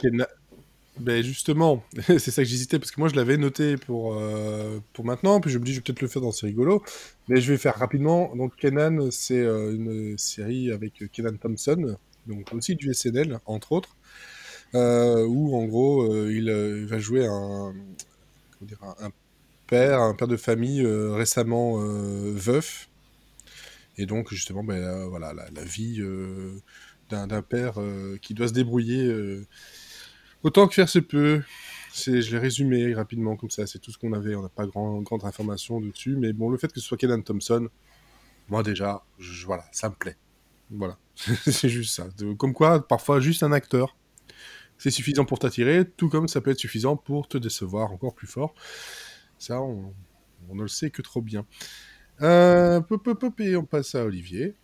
[1.00, 5.04] Ben justement, c'est ça que j'hésitais parce que moi je l'avais noté pour, euh, pour
[5.04, 6.82] maintenant, puis je me dis je vais peut-être le faire dans C'est rigolo,
[7.28, 8.34] mais je vais faire rapidement.
[8.34, 13.94] Donc Kenan, c'est euh, une série avec Kenan Thompson, donc aussi du SNL entre autres,
[14.74, 17.72] euh, où en gros euh, il euh, va jouer un,
[18.58, 19.10] comment dire, un,
[19.68, 22.87] père, un père de famille euh, récemment euh, veuf,
[23.98, 26.62] et donc justement ben, euh, voilà la, vie euh,
[27.10, 29.12] d'un père euh, qui doit se débrouiller.
[30.42, 31.42] Autant que faire se peut.
[31.94, 34.36] Je l'ai résumé rapidement comme ça, c'est tout ce qu'on avait.
[34.36, 37.22] On n'a pas grand, grande information dessus, mais bon, le fait que ce soit Kenan
[37.22, 37.68] Thompson,
[38.48, 39.04] moi déjà,
[39.46, 40.16] voilà, ça me plaît.
[40.70, 42.06] Voilà, c'est juste ça.
[42.36, 43.96] Comme quoi, parfois, juste un acteur,
[44.76, 48.28] c'est suffisant pour t'attirer, tout comme ça peut être suffisant pour te décevoir encore plus
[48.28, 48.54] fort.
[49.38, 49.92] Ça, on
[50.52, 51.46] ne le sait que trop bien.
[52.22, 54.54] Euh, pop, pop, pop, et on passe à Olivier.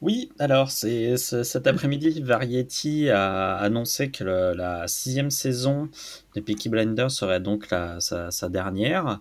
[0.00, 5.88] Oui, alors c'est cet après-midi, Variety a annoncé que le- la sixième saison
[6.36, 9.20] de Peaky Blinders serait donc la, sa, sa dernière.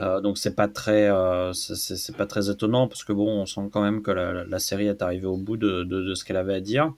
[0.00, 3.68] Euh, donc c'est pas très euh, c'est- pas très étonnant parce que bon, on sent
[3.72, 6.54] quand même que la, série est arrivée au bout de, de, de ce qu'elle avait
[6.54, 6.92] à dire.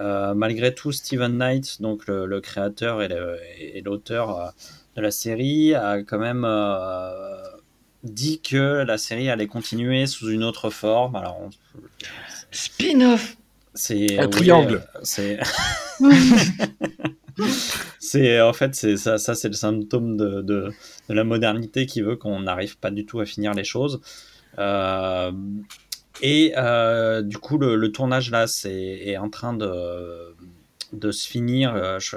[0.00, 4.52] Euh, malgré tout, Steven Knight, donc le, le créateur et l'auteur
[4.96, 6.44] de la série, a quand même
[8.04, 11.16] dit que la série allait continuer sous une autre forme.
[11.16, 11.50] Alors on-
[12.50, 13.36] Spin-off
[13.74, 14.82] c'est Un oui, triangle.
[14.96, 15.38] euh, c'est
[18.00, 20.72] c'est en fait c'est ça ça c'est le symptôme de, de,
[21.08, 24.00] de la modernité qui veut qu'on n'arrive pas du tout à finir les choses.
[24.58, 25.30] Euh,
[26.22, 30.34] et euh, du coup le, le tournage là c'est est en train de
[30.92, 32.00] de se finir.
[32.00, 32.16] Je-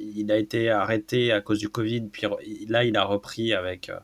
[0.00, 2.26] il a été arrêté à cause du Covid, puis
[2.68, 3.98] là il a repris avec euh,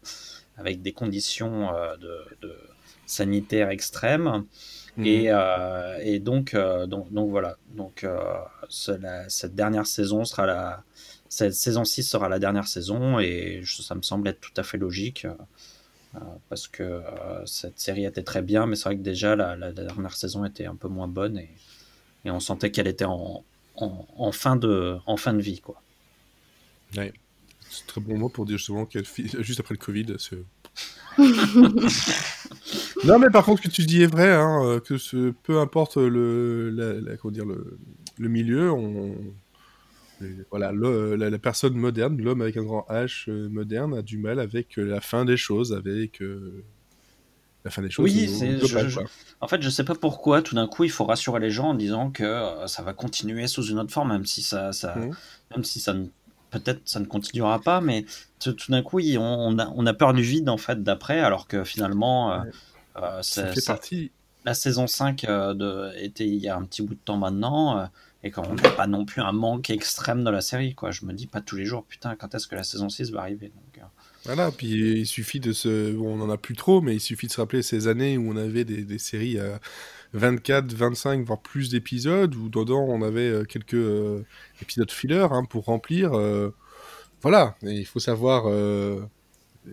[0.57, 2.55] avec des conditions euh, de, de
[3.07, 4.45] sanitaires extrêmes.
[5.07, 7.57] Et, euh, et donc, euh, donc, donc voilà.
[7.75, 8.17] Donc, euh,
[8.69, 10.83] ce- la- cette dernière saison sera la.
[11.29, 14.63] Cette saison 6 sera la dernière saison et je- ça me semble être tout à
[14.63, 15.35] fait logique euh,
[16.15, 19.57] euh, parce que euh, cette série était très bien, mais c'est vrai que déjà la,
[19.57, 21.51] la dernière saison était un peu moins bonne et,
[22.25, 23.43] et on sentait qu'elle était en,
[23.75, 25.61] en, en fin de, en fin de vie.
[25.61, 25.83] Quoi.
[27.75, 30.15] C'est très bon mot pour dire justement fi- juste après le Covid.
[30.19, 30.45] c'est-
[33.05, 35.61] non, mais par contre, ce que tu dis est vrai, hein, euh, que ce, peu
[35.61, 37.79] importe le, la, la- comment dire, le,
[38.19, 39.15] le milieu, on,
[40.51, 44.19] voilà, le- la, la personne moderne, l'homme avec un grand H euh, moderne, a du
[44.19, 46.65] mal avec euh, la fin des choses, avec euh,
[47.65, 48.05] la fin des choses.
[48.05, 49.01] Oui, au- je-.
[49.41, 51.75] En fait, je sais pas pourquoi, tout d'un coup, il faut rassurer les gens en
[51.75, 52.25] disant que
[52.67, 55.15] ça va continuer sous une autre forme, même si ça, ça, Mhm.
[55.55, 56.07] même si ça ne,
[56.61, 58.05] peut-être ça ne continuera pas, mais
[58.41, 61.21] tout, tout d'un coup, on, on a, on a peur du vide en fait d'après,
[61.21, 62.39] alors que finalement, euh,
[62.97, 64.11] euh, Ça c'est- fait ça- partie.
[64.45, 67.89] la saison 5 euh, de, était il y a un petit bout de temps maintenant,
[68.23, 70.91] et qu'on n'a pas non plus un manque extrême de la série, quoi.
[70.91, 73.21] Je me dis pas tous les jours, putain, quand est-ce que la saison 6 va
[73.21, 73.85] arriver donc,
[74.25, 75.93] Voilà, puis il suffit de se.
[75.93, 78.31] Bon, on en a plus trop, mais il suffit de se rappeler ces années où
[78.33, 79.39] on avait des, des séries
[80.15, 84.25] 24, 25, voire plus d'épisodes, où dedans on avait euh, quelques euh,
[84.63, 86.15] épisodes filler hein, pour remplir.
[86.15, 86.51] euh,
[87.23, 88.45] Voilà, et il faut savoir,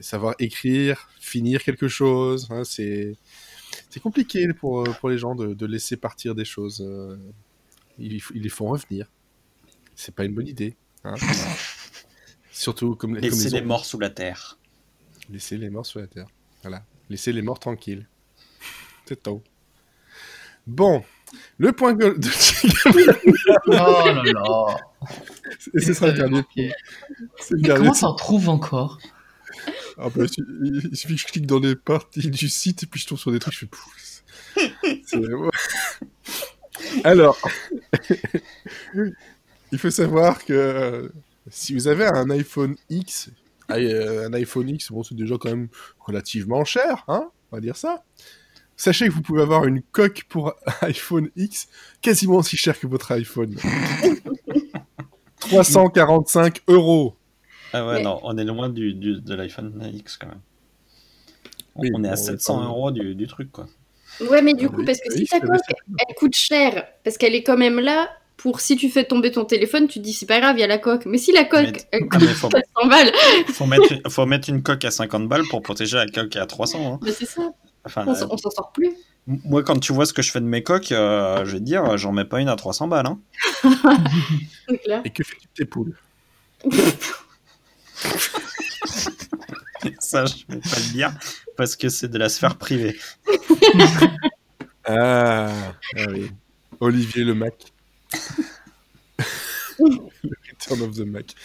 [0.01, 2.47] savoir écrire, finir quelque chose.
[2.51, 3.15] hein, c'est.
[3.89, 6.85] C'est compliqué pour, pour les gens de, de laisser partir des choses.
[7.99, 9.09] ils, ils les font revenir.
[9.95, 10.75] C'est pas une bonne idée.
[11.03, 11.15] hein.
[12.51, 14.57] Surtout comme, les les morts sous la terre.
[15.29, 16.27] Laissez les morts sur la terre.
[16.63, 16.85] Voilà.
[17.09, 18.07] Laissez les morts tranquilles.
[19.05, 19.41] C'est tout.
[20.67, 21.03] Bon.
[21.57, 22.05] Le point de
[23.67, 24.77] Oh là là
[25.73, 26.43] Et ce sera dernier.
[27.65, 28.99] Comment t'en trouves encore
[29.97, 30.25] Ah bah,
[30.63, 33.31] il, suffit que je clique dans les parties du site et puis je tombe sur
[33.31, 33.69] des trucs, je fais
[35.17, 35.49] ouais.
[37.03, 37.37] Alors,
[39.71, 41.09] il faut savoir que euh,
[41.49, 43.29] si vous avez un iPhone X,
[43.71, 45.69] euh, un iPhone X, bon, c'est déjà quand même
[45.99, 48.03] relativement cher, hein, on va dire ça.
[48.81, 51.67] Sachez que vous pouvez avoir une coque pour iPhone X
[52.01, 53.55] quasiment aussi cher que votre iPhone.
[55.39, 57.15] 345 euros.
[57.73, 60.41] Ah ouais, Mais- non, on est loin du, du- de l'iPhone X quand même.
[61.75, 62.69] On, Oui, on est à bon, 700 quand même.
[62.69, 63.67] euros du, du truc, quoi.
[64.19, 65.61] Ouais, mais du Ah coup, parce que si ta coque,
[66.07, 69.45] elle coûte cher, parce qu'elle est quand même là pour si tu fais tomber ton
[69.45, 71.05] téléphone, tu te dis c'est pas grave, il y a la coque.
[71.05, 73.11] Mais si la coque, Mais- elle Ah, coûte faut, 400 balles,
[73.53, 76.45] faut, mettre, une- faut mettre une coque à 50 balles pour protéger la coque à
[76.47, 76.93] 300.
[76.95, 76.99] hein.
[77.01, 77.53] bah, c'est ça,
[77.85, 78.91] Enfin, on s'en sort plus.
[79.25, 81.63] moi, quand tu vois ce que je fais de mes coques, euh, je vais te
[81.63, 83.07] dire, j'en mets pas une à 300 balles.
[83.07, 83.19] Hein.
[84.83, 85.01] Clair.
[85.03, 85.97] Et que fais-tu de tes poules?
[89.99, 91.11] Ça, je vais pas le dire
[91.57, 92.97] parce que c'est de la sphère privée.
[94.85, 95.49] ah,
[95.97, 96.31] ah oui.
[96.79, 97.33] Olivier le
[100.69, 101.35] Return of the Mac.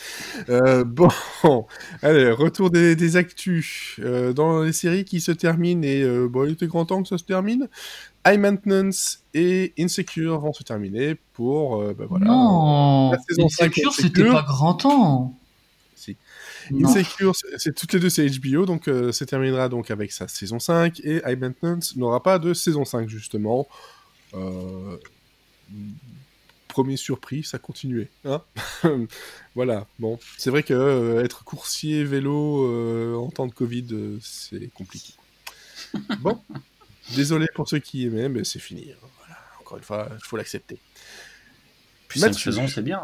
[0.48, 1.08] Euh, bon,
[2.02, 3.96] allez, retour des, des actus.
[4.00, 7.08] Euh, dans les séries qui se terminent, et euh, bon, il était grand temps que
[7.08, 7.68] ça se termine,
[8.26, 12.26] High Maintenance et Insecure vont se terminer pour, bah, voilà.
[12.26, 15.38] Non, La saison Insecure, c'était pas grand temps.
[15.94, 16.16] Si.
[16.84, 20.26] Insecure, c'est c'est- toutes les deux c'est HBO, donc euh, ça terminera donc avec sa
[20.28, 23.68] saison 5, et High Maintenance n'aura pas de saison 5 justement.
[24.34, 24.96] Euh,
[26.76, 28.10] Premier surpris, ça continuait.
[28.26, 28.42] Hein
[29.54, 34.18] voilà, bon, c'est vrai que euh, être coursier vélo euh, en temps de Covid, euh,
[34.20, 35.14] c'est compliqué.
[36.20, 36.38] Bon,
[37.14, 38.90] désolé pour ceux qui aimaient, mais c'est fini.
[38.90, 39.06] hein.
[39.20, 40.76] Voilà, encore une fois, il faut l'accepter.
[42.08, 42.52] Puis cette Mathieu.
[42.52, 43.02] saison, c'est bien.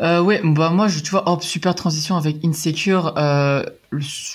[0.00, 3.12] Euh, ouais, bah moi, je, tu vois, hop, super transition avec Insecure.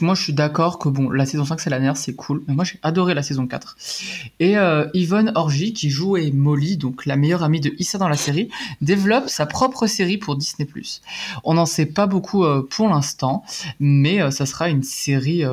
[0.02, 2.44] Moi, je suis d'accord que bon, la saison 5, c'est la dernière, c'est cool.
[2.48, 3.78] Mais moi, j'ai adoré la saison 4.
[4.41, 8.18] Et euh, Yvonne Orji, qui jouait Molly, donc la meilleure amie de Issa dans la
[8.18, 8.50] série,
[8.82, 10.68] développe sa propre série pour Disney+.
[11.46, 13.46] On n'en sait pas beaucoup euh, pour l'instant,
[13.80, 15.44] mais euh, ça sera une série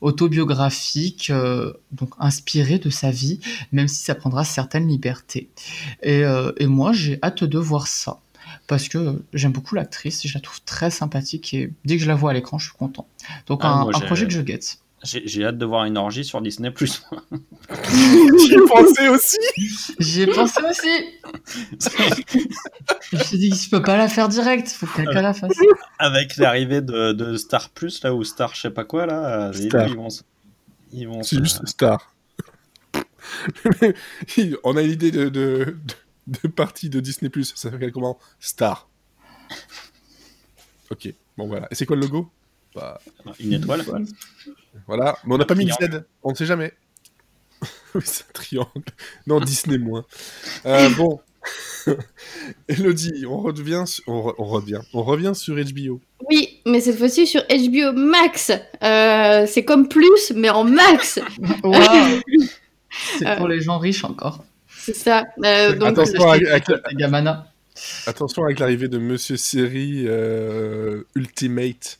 [0.00, 1.30] autobiographique,
[1.92, 3.40] donc inspirée de sa vie,
[3.72, 5.50] même si ça prendra certaines libertés.
[6.02, 6.22] Et,
[6.58, 8.20] et moi, j'ai hâte de voir ça
[8.66, 12.14] parce que j'aime beaucoup l'actrice, je la trouve très sympathique et dès que je la
[12.14, 13.06] vois à l'écran, je suis content.
[13.46, 14.78] Donc Ah, un, moi, un j'ai- projet que je guette.
[15.06, 16.72] J'ai hâte de voir une orgie sur Disney+.
[16.80, 19.36] J'y ai pensé aussi
[19.98, 21.04] J'y ai pensé aussi.
[23.12, 25.52] je me suis dit, je peux pas la faire direct, faut que quelqu'un la fasse.
[25.98, 29.64] Avec l'arrivée de, de Star Plus, là, ou Star je sais pas quoi, là, ils-
[29.68, 29.88] Star.
[29.88, 30.08] ils vont...
[30.92, 32.14] Ils vont C'est juste Star.
[34.64, 35.94] On a une idée de, de, de,
[36.26, 37.30] de partie de Disney+.
[37.42, 38.18] Ça s'appelle comment?
[38.40, 38.88] Star.
[40.90, 41.68] Ok, bon voilà.
[41.70, 42.30] Et c'est quoi le logo?
[42.74, 43.00] Bah,
[43.40, 43.84] Une étoile.
[44.86, 45.76] Voilà, mais on n'a pas mis de Z.
[45.76, 46.04] Triangle.
[46.22, 46.72] On ne sait jamais.
[47.94, 48.84] oui, c'est un triangle.
[49.26, 50.04] Non, Disney moins.
[50.66, 51.20] Euh, bon.
[52.68, 56.00] Elodie, on revient, sur- on, re- on revient, on revient sur HBO.
[56.30, 58.50] Oui, mais cette fois-ci sur HBO Max.
[58.82, 61.20] Euh, c'est comme plus, mais en max.
[61.62, 62.20] Waouh
[63.18, 64.44] C'est pour les gens riches encore.
[64.84, 65.24] C'est ça.
[65.44, 67.46] Euh, donc, Attention avec, avec- Les Gamana.
[68.06, 71.98] attention avec l'arrivée de Monsieur Série euh, Ultimate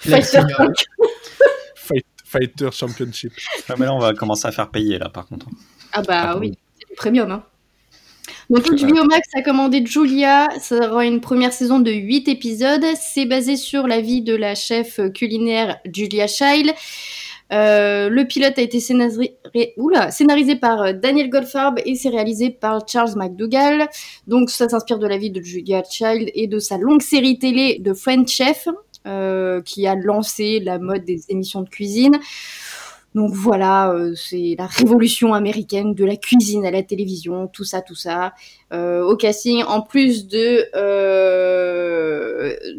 [0.00, 0.40] Fighter
[1.76, 3.32] Fight- Fighter Championship.
[3.68, 5.46] Ah, mais là, on va commencer à faire payer, là, par contre.
[5.92, 7.30] Ah bah Ah, oui, c'est du premium.
[7.30, 7.44] Hein.
[8.48, 12.84] Donc HBO Max a commandé Julia, ça aura une première saison de 8 épisodes.
[13.00, 16.72] C'est basé sur la vie de la chef culinaire Julia Child.
[17.52, 19.36] Euh, le pilote a été scénarisé,
[20.56, 23.88] par euh, Daniel Goldfarb et c'est réalisé par Charles McDougall.
[24.26, 27.78] Donc ça s'inspire de la vie de Julia Child et de sa longue série télé
[27.80, 28.68] de French Chef
[29.06, 32.18] euh, qui a lancé la mode des émissions de cuisine.
[33.16, 37.96] Donc voilà, c'est la révolution américaine de la cuisine à la télévision, tout ça, tout
[37.96, 38.34] ça.
[38.72, 40.70] Au casting, en plus de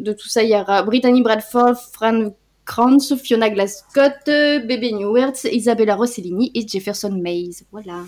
[0.00, 2.30] de tout ça, il y aura Brittany Bradford, Fran
[2.64, 7.64] Kranz, Fiona Glascott, Bébé Newert, Isabella Rossellini et Jefferson Mays.
[7.72, 8.04] Voilà.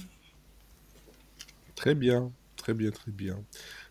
[1.74, 3.36] Très bien, très bien, très bien.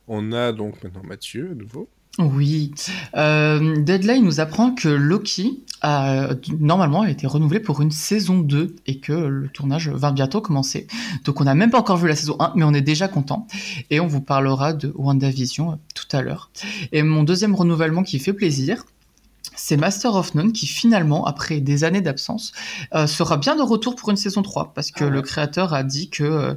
[0.07, 1.87] On a donc maintenant Mathieu à nouveau.
[2.19, 2.71] Oui.
[3.15, 8.75] Euh, Deadline nous apprend que Loki a normalement a été renouvelé pour une saison 2
[8.85, 10.87] et que le tournage va bientôt commencer.
[11.25, 13.47] Donc on n'a même pas encore vu la saison 1, mais on est déjà content.
[13.89, 16.51] Et on vous parlera de WandaVision euh, tout à l'heure.
[16.91, 18.85] Et mon deuxième renouvellement qui fait plaisir,
[19.55, 22.53] c'est Master of None qui finalement, après des années d'absence,
[22.93, 25.13] euh, sera bien de retour pour une saison 3 parce que Ah ouais.
[25.13, 26.53] le créateur a dit que euh,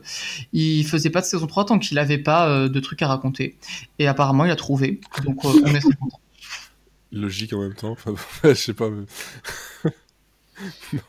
[0.52, 3.56] il faisait pas de saison 3 tant qu'il n'avait pas euh, de trucs à raconter.
[3.98, 5.00] Et apparemment, il a trouvé.
[5.24, 6.20] Donc euh, on est content.
[7.12, 7.92] Logique en même temps.
[7.92, 8.88] Enfin, je sais pas.
[8.90, 9.90] mais-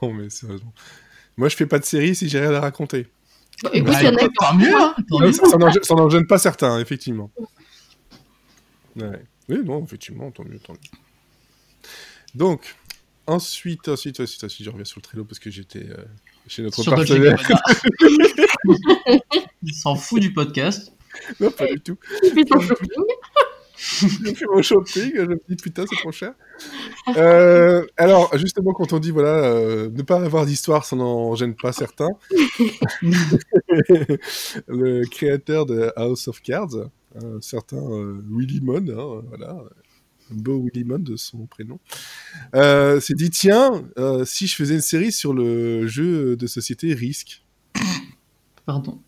[0.01, 0.73] non, mais sérieusement.
[1.37, 3.07] Moi, je fais pas de série si j'ai rien à raconter.
[3.63, 5.31] Bah, écoute, Bah, il y en a écoute, tant mieux, hein, tant mieux.
[5.31, 7.31] Ça, n'en- ça n'en gêne pas certains, effectivement.
[8.95, 9.23] Ouais.
[9.49, 10.79] Oui, non, effectivement, tant mieux, tant mieux.
[12.35, 12.75] Donc,
[13.25, 16.05] ensuite, ensuite, ensuite, ensuite, je reviens sur le Trello parce que j'étais euh,
[16.47, 17.41] chez notre Sur partenaire.
[19.63, 20.93] Il s'en fout du podcast.
[21.39, 21.97] non, pas du tout.
[22.21, 22.89] qui fait son shopping.
[24.23, 26.33] J'ai fait mon shopping, je me dis putain, c'est trop cher.
[27.15, 31.55] Euh, alors, justement, quand on dit voilà, euh, ne pas avoir d'histoire, ça n'en gêne
[31.55, 32.09] pas certains.
[34.67, 39.57] le créateur de House of Cards, un certain euh, Willy Mon, hein, voilà,
[40.31, 41.79] un beau Willy Mon de son prénom,
[42.55, 46.93] euh, s'est dit tiens, euh, si je faisais une série sur le jeu de société
[46.93, 47.43] Risk,
[48.65, 49.01] Pardon.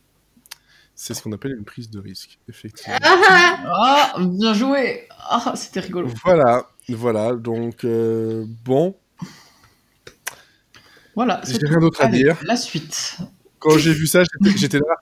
[0.96, 2.98] c'est ce qu'on appelle une prise de risque, effectivement.
[3.02, 4.12] Ah, ah.
[4.16, 5.08] Ah, bien joué.
[5.30, 6.10] Ah, c'était rigolo.
[6.24, 8.96] Voilà, voilà, donc euh, bon,
[11.16, 11.42] Voilà.
[11.46, 12.38] J'ai c'est rien d'autre à dire.
[12.44, 13.18] La suite.
[13.60, 14.24] Quand j'ai vu ça,
[14.56, 14.96] j'étais- là.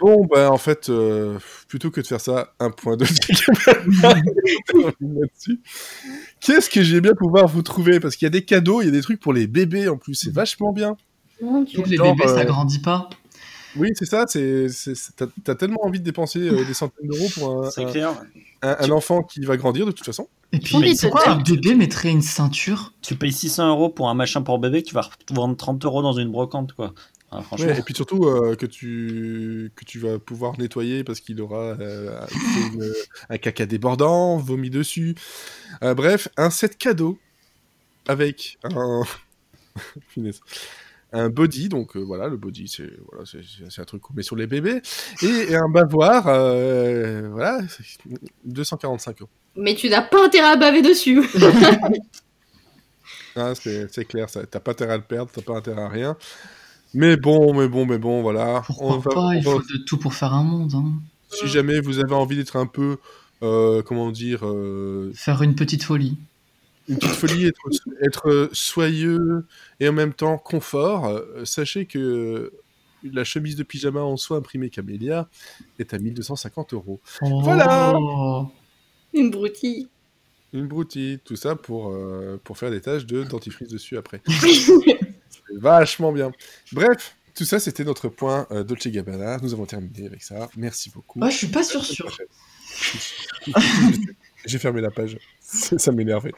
[0.00, 3.42] Bon, ben en fait, euh, plutôt que de faire ça, un point de là-dessus.
[6.40, 8.00] Qu'est-ce que j'ai bien pouvoir vous trouver?
[8.00, 9.96] Parce qu'il y a des cadeaux, il y a des trucs pour les bébés en
[9.96, 10.96] plus, c'est vachement bien.
[11.40, 11.80] Mon Dieu.
[11.80, 13.08] Toutes les Genre, bébés, euh, ça grandit pas.
[13.76, 15.12] Oui, c'est ça, c'est, c'est- c'est-
[15.44, 18.14] t'as, tellement envie de dépenser euh, des centaines d'euros pour un, C'est un- clair.
[18.62, 20.26] un- un enfant qui va grandir de toute façon.
[20.52, 21.32] Et puis, envie de c'est te quoi dire.
[21.32, 22.94] un bébé mettrait une ceinture?
[23.02, 26.14] Tu payes 600 euros pour un machin pour bébé, tu vas vendre 30 euros dans
[26.14, 26.94] une brocante, quoi.
[27.30, 27.66] Ah, franchement.
[27.66, 31.76] Ouais, et puis surtout euh, que, tu, que tu vas pouvoir nettoyer parce qu'il aura
[31.78, 32.20] euh,
[32.72, 32.92] une-
[33.28, 35.14] un caca débordant, vomi dessus.
[35.82, 37.18] Euh, bref, un set cadeau
[38.06, 39.02] avec un,
[41.12, 43.24] un body, donc euh, voilà, le body, c'est voilà,
[43.76, 44.80] un truc qu'on met sur les bébés,
[45.22, 47.84] et, et un bavoir, euh, voilà, c'est
[48.46, 49.30] 245 euros.
[49.54, 51.22] Mais tu n'as pas intérêt à baver dessus.
[53.36, 56.16] Ah, c'est c'est clair, t'as pas intérêt à le perdre, t'as pas intérêt à rien.
[56.94, 58.62] Mais bon, mais bon, mais bon, voilà.
[58.66, 60.72] Pourquoi On va- pas Il on va- faut de tout pour faire un monde.
[60.74, 60.92] hein.
[61.30, 62.96] Si jamais vous avez envie d'être un peu,
[63.42, 66.16] euh, comment dire, euh, Faire une petite folie.
[66.88, 67.68] une petite folie, être,
[68.00, 69.44] être soyeux
[69.78, 72.50] et en même temps confort, euh, sachez que
[73.04, 75.28] la chemise de pyjama en soie imprimée Camélia
[75.78, 76.98] est à 1250 euros.
[77.20, 77.92] Voilà.
[77.94, 78.46] Oh.
[79.12, 79.88] Une broutille.
[80.54, 84.22] Une broutille, tout ça pour, euh, pour faire des taches de dentifrice dessus après.
[85.56, 86.32] Vachement bien.
[86.72, 89.38] Bref, tout ça c'était notre point euh, Dolce Gabbana.
[89.42, 90.48] Nous avons terminé avec ça.
[90.56, 91.18] Merci beaucoup.
[91.18, 92.16] Moi, je suis pas sûr sûr.
[94.44, 95.18] J'ai fermé la page.
[95.40, 96.32] Ça ça m'énervait.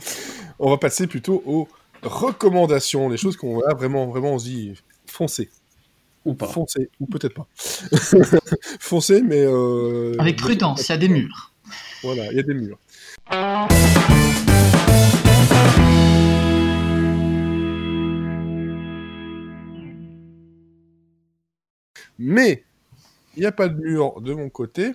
[0.59, 1.69] On va passer plutôt aux
[2.03, 4.73] recommandations, les choses qu'on va vraiment, vraiment, on se dit,
[5.07, 5.51] foncez,
[6.25, 6.47] Ou pas.
[6.49, 7.47] foncez, ou peut-être pas.
[8.81, 9.43] foncez, mais...
[9.45, 11.53] euh, Avec prudence, il y a des murs.
[12.03, 12.79] Voilà, il y a des murs.
[22.23, 22.65] Mais,
[23.37, 24.93] il n'y a pas de mur de mon côté.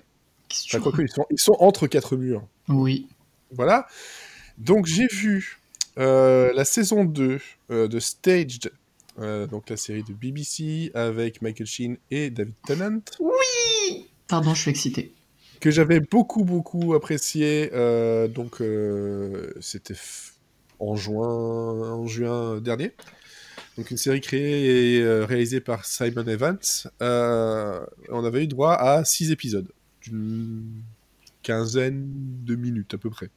[0.48, 2.46] Qu'est-ce que Enfin, tu quoique, ils sont, ils sont entre quatre murs.
[2.68, 3.08] Oui.
[3.50, 3.86] Voilà.
[4.58, 5.58] Donc j'ai vu
[5.98, 8.70] euh, la saison 2 euh, de Staged,
[9.18, 13.00] euh, donc la série de BBC avec Michael Sheen et David Tennant,
[14.28, 15.12] Pardon, je suis excité.
[15.60, 17.70] que j'avais beaucoup beaucoup apprécié.
[17.72, 20.32] euh, donc euh, c'était f-
[20.78, 22.92] en juin, en juin dernier.
[23.76, 26.58] Donc une série créée et euh, réalisée par Simon Evans.
[27.02, 30.82] Euh, on avait eu droit à six épisodes d'une
[31.42, 32.10] quinzaine
[32.44, 33.28] de minutes à peu près.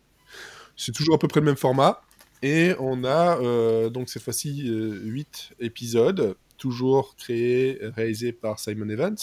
[0.77, 2.01] C'est toujours à peu près le même format.
[2.41, 9.17] Et on a euh, donc cette fois-ci 8 épisodes, toujours créés, réalisés par Simon Evans.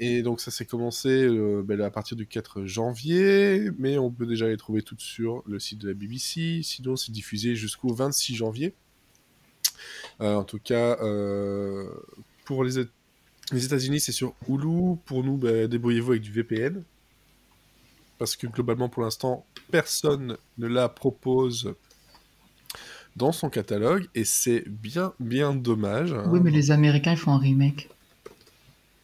[0.00, 1.28] Et donc ça s'est commencé
[1.64, 5.60] ben, à partir du 4 janvier, mais on peut déjà les trouver toutes sur le
[5.60, 6.60] site de la BBC.
[6.64, 8.74] Sinon, c'est diffusé jusqu'au 26 janvier.
[10.20, 11.88] Euh, en tout cas, euh,
[12.44, 12.72] pour les,
[13.52, 14.96] les États-Unis, c'est sur Hulu.
[15.06, 16.82] Pour nous, ben, débrouillez-vous avec du VPN.
[18.18, 21.74] Parce que globalement, pour l'instant, personne ne la propose
[23.14, 24.06] dans son catalogue.
[24.14, 26.12] Et c'est bien, bien dommage.
[26.12, 26.24] hein.
[26.28, 27.88] Oui, mais les Américains, ils font un remake.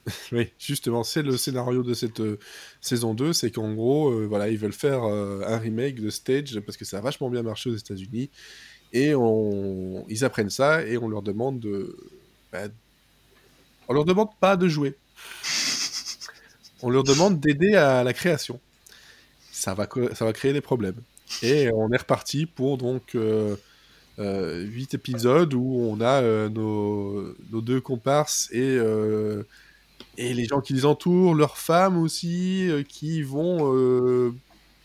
[0.32, 2.38] Oui, justement, c'est le scénario de cette euh,
[2.82, 6.60] saison 2, c'est qu'en gros, euh, voilà, ils veulent faire euh, un remake de Stage
[6.60, 8.30] parce que ça a vachement bien marché aux États-Unis
[8.94, 10.06] et on...
[10.10, 11.96] ils apprennent ça et on leur demande de,
[12.52, 12.68] bah,
[13.88, 14.96] on leur demande pas de jouer,
[16.82, 18.60] on leur demande d'aider à la création.
[19.52, 20.96] Ça va, ça va créer des problèmes.
[21.42, 23.56] Et on est reparti pour donc euh,
[24.18, 29.44] euh, 8 épisodes où on a euh, nos, nos deux comparses et euh,
[30.18, 33.74] et les gens qui les entourent, leurs femmes aussi, euh, qui vont.
[33.74, 34.32] euh,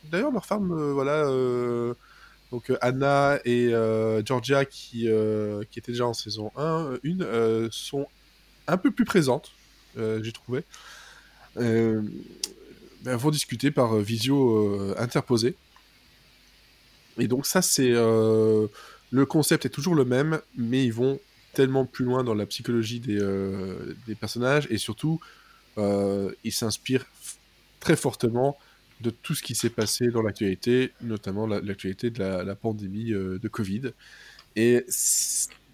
[0.05, 1.93] D'ailleurs, leurs femmes, euh, voilà, euh,
[2.51, 6.97] Donc euh, Anna et euh, Georgia, qui, euh, qui étaient déjà en saison 1, euh,
[7.03, 8.07] une, sont
[8.67, 9.51] un peu plus présentes,
[9.97, 10.63] j'ai trouvé.
[11.57, 12.01] Euh,
[13.01, 15.55] ben, vont discuter par visio interposée.
[17.17, 17.89] Et donc ça, c'est...
[17.91, 21.19] le concept est toujours le même, mais ils vont
[21.53, 23.19] tellement plus loin dans la psychologie des,
[24.07, 25.19] des personnages, et surtout,
[25.77, 27.35] euh, ils s'inspirent f-
[27.79, 28.57] très fortement
[29.01, 33.13] de tout ce qui s'est passé dans l'actualité, notamment la- l'actualité de la, la pandémie
[33.13, 33.91] euh, de Covid.
[34.55, 34.85] Et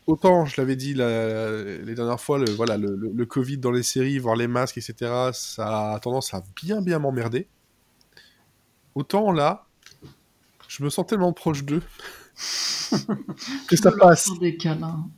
[0.07, 3.71] autant, je l'avais dit la- les dernières fois, le, voilà, le, le- le Covid dans
[3.71, 7.47] les séries, voir les masques, etc., ça a tendance à bien bien m'emmerder.
[8.93, 9.65] Autant là,
[10.67, 11.81] je me sens tellement proche d'eux
[13.67, 14.29] que ça passe.
[14.39, 15.09] Des câlins.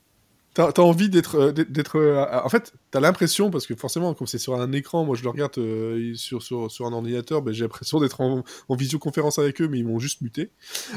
[0.57, 4.25] T'as as envie d'être, euh, d'être, euh, en fait, t'as l'impression parce que forcément, comme
[4.25, 7.53] c'est sur un écran, moi je le regarde euh, sur, sur, sur un ordinateur, ben,
[7.53, 10.49] j'ai l'impression d'être en, en visioconférence avec eux, mais ils m'ont juste muté.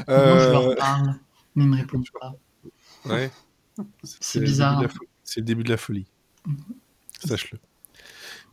[0.07, 1.13] Moi, je leur parle,
[1.53, 2.33] mais ils me répondent pas.
[3.05, 3.29] ouais.
[4.03, 4.83] C'est bizarre.
[5.23, 6.07] C'est le début de la folie.
[7.23, 7.59] Sache-le.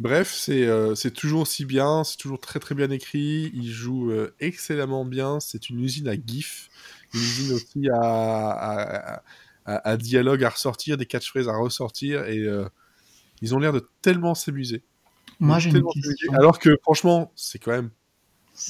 [0.00, 4.10] Bref, c'est euh, c'est toujours aussi bien, c'est toujours très très bien écrit, il joue
[4.10, 6.68] euh, excellemment bien, c'est une usine à gif,
[7.14, 9.22] une usine aussi à, à, à-
[9.68, 12.64] à- à dialogue à ressortir, des catchphrases à ressortir, et euh,
[13.42, 14.82] ils ont l'air de tellement s'amuser.
[15.38, 16.32] Moi, j'ai une question.
[16.32, 17.90] Alors que franchement, c'est quand même,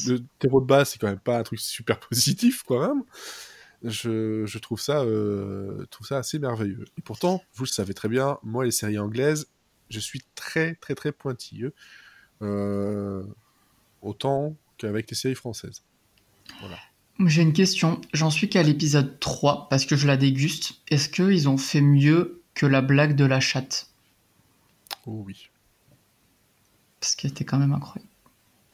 [0.06, 3.04] le terreau de base, c'est quand même pas un truc super positif, quand même.
[3.84, 6.84] Je, je trouve ça, euh, trouve ça assez merveilleux.
[6.98, 9.46] Et pourtant, vous le savez très bien, moi, les séries anglaises,
[9.88, 11.72] je suis très, très, très pointilleux.
[12.42, 13.22] Euh,
[14.02, 15.82] autant qu'avec les séries françaises.
[17.26, 18.00] J'ai une question.
[18.12, 20.74] J'en suis qu'à l'épisode 3 parce que je la déguste.
[20.88, 23.90] Est-ce qu'ils ont fait mieux que la blague de la chatte?
[25.06, 25.50] Oh oui.
[27.00, 28.10] Parce qu'elle était quand même incroyable.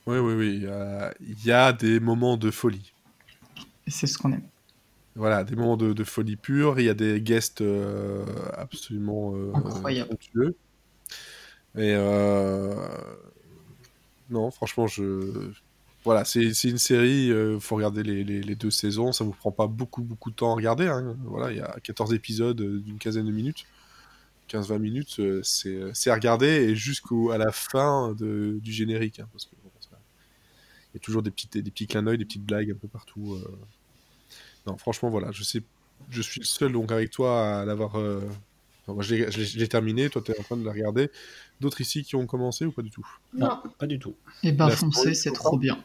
[0.07, 0.55] Oui, oui, oui.
[0.57, 2.92] Il y a, il y a des moments de folie.
[3.86, 4.42] Et c'est ce qu'on aime.
[5.16, 6.80] Voilà, des moments de, de folie pure.
[6.80, 8.24] Il y a des guests euh,
[8.57, 10.11] absolument euh, Incroyable.
[10.11, 10.57] somptueux.
[11.76, 12.74] Et euh,
[14.30, 15.51] non, franchement, je
[16.05, 17.26] voilà, c'est c'est une série.
[17.28, 19.12] Il faut regarder les, les- les deux saisons.
[19.12, 20.86] Ça vous prend pas beaucoup beaucoup de temps à regarder.
[20.86, 21.16] hein.
[21.24, 23.64] Voilà, il y a 14 épisodes euh, d'une quinzaine de minutes.
[24.48, 29.18] 15-20 minutes, euh, c'est c'est à regarder et jusqu'à la fin de- du générique.
[29.20, 29.88] hein, parce que bon, ça-
[30.92, 32.86] il y a toujours des petits, des petits clins d'œil, des petites blagues un peu
[32.88, 33.34] partout.
[33.34, 33.59] euh.
[34.66, 35.62] Non, franchement, voilà, je sais,
[36.11, 37.96] je suis le seul donc avec toi à l'avoir.
[37.98, 38.20] euh,
[38.82, 39.14] enfin, moi, je
[39.59, 41.11] l'ai- terminé, toi, tu es en train de la regarder.
[41.61, 43.07] D'autres ici qui ont commencé ou pas du tout?
[43.32, 43.59] Non.
[43.78, 44.14] Pas du tout.
[44.42, 45.82] Et bah, La foncez, c'est trop bien.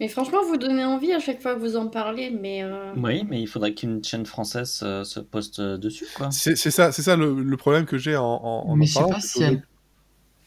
[0.00, 3.24] Mais franchement, vous donnez envie à chaque fois que vous en parlez, mais euh, Oui,
[3.28, 6.30] mais il faudrait qu'une chaîne française euh, se poste euh, dessus, quoi.
[6.32, 8.92] C'est ça, c'est ça le, le problème que j'ai en, en, en Mais en je
[8.92, 9.62] sais parlant, pas si elle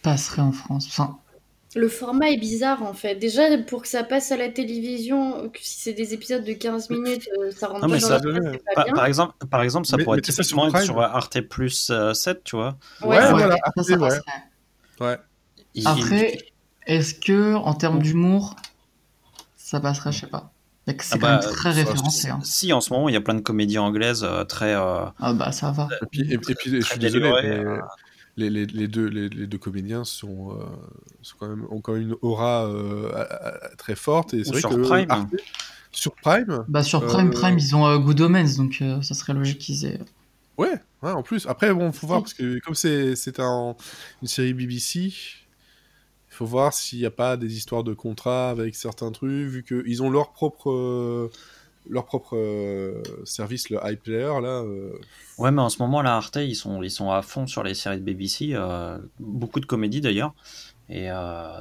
[0.04, 0.88] passerait en France.
[0.90, 1.18] Enfin,
[1.76, 3.16] le format est bizarre en fait.
[3.16, 6.90] Déjà, pour que ça passe à la télévision, que si c'est des épisodes de 15
[6.90, 8.94] minutes, ça rentre Non, pas mais dans ça- la pas Par, bien.
[8.96, 11.90] par exemple, par exemple, ça Mais- pourrait mettez ça sur typiquement être sur Arte Plus
[11.90, 12.78] euh, 7, tu vois.
[13.02, 13.56] Ouais, Ouais, voilà.
[13.64, 15.08] Arte, ça, ça ouais.
[15.08, 15.18] Ouais.
[15.86, 16.38] Après,
[16.86, 18.56] est-ce que en termes d'humour,
[19.70, 20.52] ça passerait, je sais pas.
[20.88, 22.30] C'est Ah quand bah, même très ça, référencé.
[22.30, 22.40] hein.
[22.44, 24.74] Si, en ce moment, il y a plein de comédies anglaises euh, très.
[24.74, 25.90] euh, Ah bah ça va.
[26.02, 27.78] Et puis, et, et puis je très suis désolé, mais euh.
[28.38, 30.64] les, les, les deux, les, les deux comédiens sont, euh,
[31.22, 34.34] sont quand même, ont quand même une aura euh, à- à- très forte.
[34.34, 35.10] Et c'est sur que Prime.
[35.10, 35.36] Arte-
[35.92, 39.14] sur Prime, Bah sur Prime Euh, Prime, ils ont euh, Good Omens, donc euh, ça
[39.16, 40.00] serait logique qu'ils aient.
[40.58, 41.48] Ouais, ouais, en plus.
[41.48, 43.76] Après, bon, faut voir, parce que comme c'est c'est un,
[44.22, 45.14] une série BBC,
[46.38, 50.02] faut voir s'il n'y a pas des histoires de contrat avec certains trucs, vu qu'ils
[50.04, 51.30] ont leur propre, euh,
[51.90, 54.62] leur propre euh, service, le iPlayer, là.
[54.64, 54.92] euh,
[55.38, 57.74] Ouais, mais en ce moment, là, Arte, ils sont, ils sont à fond sur les
[57.74, 60.34] séries de BBC, euh, beaucoup de comédies d'ailleurs.
[60.90, 61.10] Et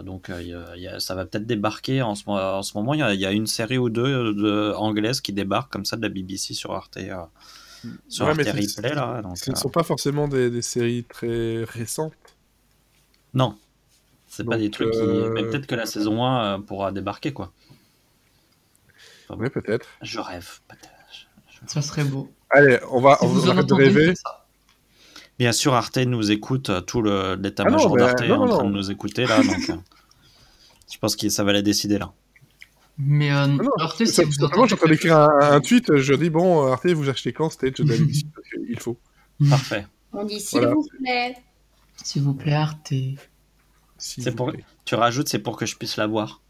[0.04, 2.76] donc, il y a- il y a- ça va peut-être débarquer en ce, en ce
[2.78, 2.94] moment.
[2.94, 5.84] Il y, a, il y a une série ou deux de, anglaises qui débarquent comme
[5.84, 6.96] ça de la BBC sur Arte,
[8.08, 8.94] sur ouais, Arte Replay.
[8.94, 12.12] Là, donc, ce ne sont pas forcément des, des séries très récentes.
[13.34, 13.56] non,
[14.36, 15.30] c'est pas des trucs euh, qui.
[15.30, 17.52] Mais peut-être que la saison 1 euh, pourra débarquer, quoi.
[19.30, 19.86] Oui, peut-être.
[20.02, 20.90] Je rêve, peut-être.
[21.10, 22.30] Je- je- Ça serait beau.
[22.50, 24.14] Allez, on va, Si on vous de entendez, rêver.
[25.38, 28.46] Bien sûr, Arte nous écoute, euh, tout le- l'état-major Ah non, mais- d'Arte est en
[28.46, 29.74] non, train de nous écouter là, donc euh,
[30.92, 32.12] je pense que ça va la décider là.
[32.98, 35.60] Mais euh, Ah non, Arte, si vous entendez je suis en train d'écrire un, un
[35.60, 37.94] tweet, je dis, bon, Arte, vous achetez quand Stage de
[38.66, 38.98] qu'il faut.
[39.50, 39.86] Parfait.
[40.12, 40.74] On dit s'il Voilà.
[40.74, 41.36] vous plaît.
[42.02, 42.92] S'il vous plaît, Arte.
[43.98, 44.64] C'est pour- plaît.
[44.84, 46.42] Tu rajoutes, c'est pour que je puisse la voir.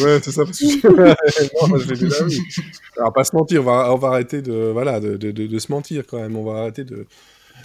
[0.00, 0.44] Ouais, c'est ça.
[0.44, 0.88] Parce que...
[1.68, 2.38] non, je l'ai déjà vu.
[2.98, 5.46] On va pas se mentir, on va, on va arrêter de, voilà, de, de, de,
[5.46, 6.36] de se mentir quand même.
[6.36, 7.06] On va arrêter de,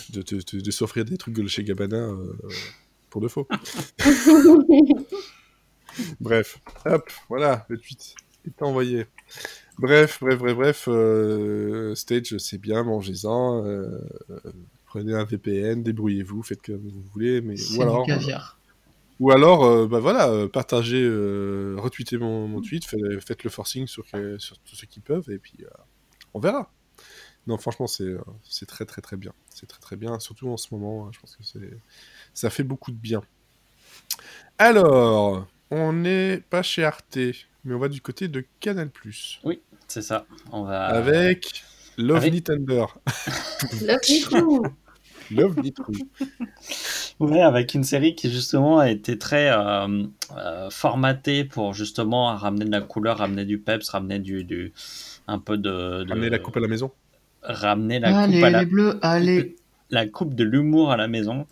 [0.09, 2.35] de, de, de, de s'offrir des trucs de chez Gabbana euh,
[3.09, 3.47] pour de faux.
[6.19, 9.07] Bref, hop, voilà, le tweet est envoyé.
[9.79, 10.85] Bref, bref, bref, bref.
[10.87, 13.65] euh, Stage, c'est bien, mangez-en.
[13.65, 13.99] euh,
[14.97, 17.41] prenez un VPN, débrouillez-vous, faites comme vous voulez.
[17.41, 18.59] Mais C'est ou alors, caviar.
[19.19, 23.49] ou alors euh, bah voilà, euh, partagez, euh, retweetez mon, mon tweet, fait- faites, le
[23.49, 25.67] forcing sur, que- sur tous ceux qui peuvent, et puis euh,
[26.33, 26.71] on verra.
[27.45, 29.31] Non, franchement, c'est euh, c'est très, très, très bien.
[29.49, 31.07] C'est très, très bien, surtout en ce moment.
[31.07, 31.77] hein, je pense que c'est
[32.33, 33.21] ça fait beaucoup de bien.
[34.57, 37.17] Alors, on n'est pas chez Arte,
[37.63, 38.89] mais on va du côté de Canal+.
[39.87, 40.25] C'est ça.
[40.51, 40.85] On va.
[40.87, 41.63] Avec
[41.97, 42.85] Lovely Avec- Thunder.
[45.31, 45.95] Love True.
[47.19, 50.03] Ouais, avec une série qui justement a été très euh,
[50.37, 54.71] euh, formatée pour justement ramener de la couleur, ramener du peps, ramener du, du
[55.27, 56.91] un peu de, de- Ramener la coupe à la maison.
[57.41, 59.55] ramener la allez, coupe à la, les bleus, allez.
[59.89, 61.47] la coupe de l'humour à la maison.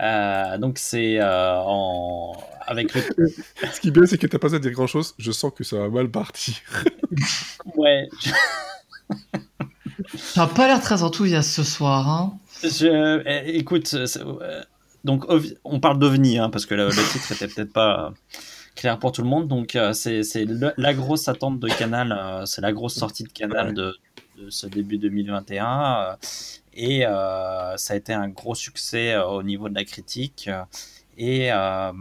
[0.00, 2.32] Euh, donc c'est euh, en
[2.66, 3.00] avec le
[3.72, 5.14] Ce qui est bien, c'est que t'as pas besoin de dire grand chose.
[5.18, 6.56] Je sens que ça va mal partir.
[7.76, 8.08] ouais
[10.34, 12.38] T'as pas l'air très enthousiaste ce soir, hein.
[12.64, 14.62] Eh, écoute, c'est- euh,
[15.04, 15.24] donc
[15.64, 18.10] on parle d'OVNI, hein, parce que le, titre était peut-être pas euh,
[18.74, 19.48] clair pour tout le monde.
[19.48, 20.22] Donc euh, c'est
[20.78, 23.94] la grosse attente de Canal, euh, c'est la grosse sortie de Canal de,
[24.48, 26.12] ce début 2021.
[26.12, 26.16] euh,
[26.76, 30.46] et euh, ça a été un gros succès euh, au niveau de la critique.
[30.48, 30.64] euh,
[31.16, 31.92] et, euh,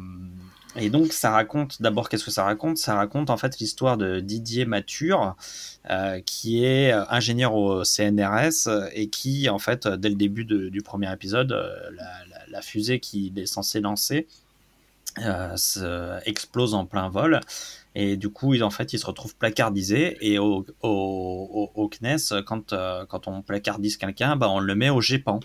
[0.75, 2.77] et donc ça raconte, d'abord qu'est-ce que ça raconte?
[2.77, 5.35] Ça raconte en fait l'histoire de Didier Mature,
[5.89, 10.45] euh, qui est euh, ingénieur au CNRS et qui, en fait, euh, dès le début
[10.45, 11.55] du premier épisode,
[12.49, 14.27] la, fusée qu'il est censé lancer
[15.17, 17.39] se- explose en plein vol.
[17.95, 20.17] Et du coup, il, en fait, il se retrouve placardisé.
[20.21, 22.73] Et au, au, au, CNES, quand,
[23.09, 25.39] quand on placardise quelqu'un, bah, on le met au GEPAN.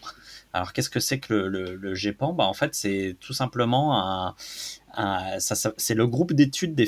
[0.52, 3.98] Alors, qu'est-ce que c'est que le, le, le GEPAN bah, En fait, c'est tout simplement
[3.98, 4.34] un,
[5.38, 6.86] c'est le groupe d'études des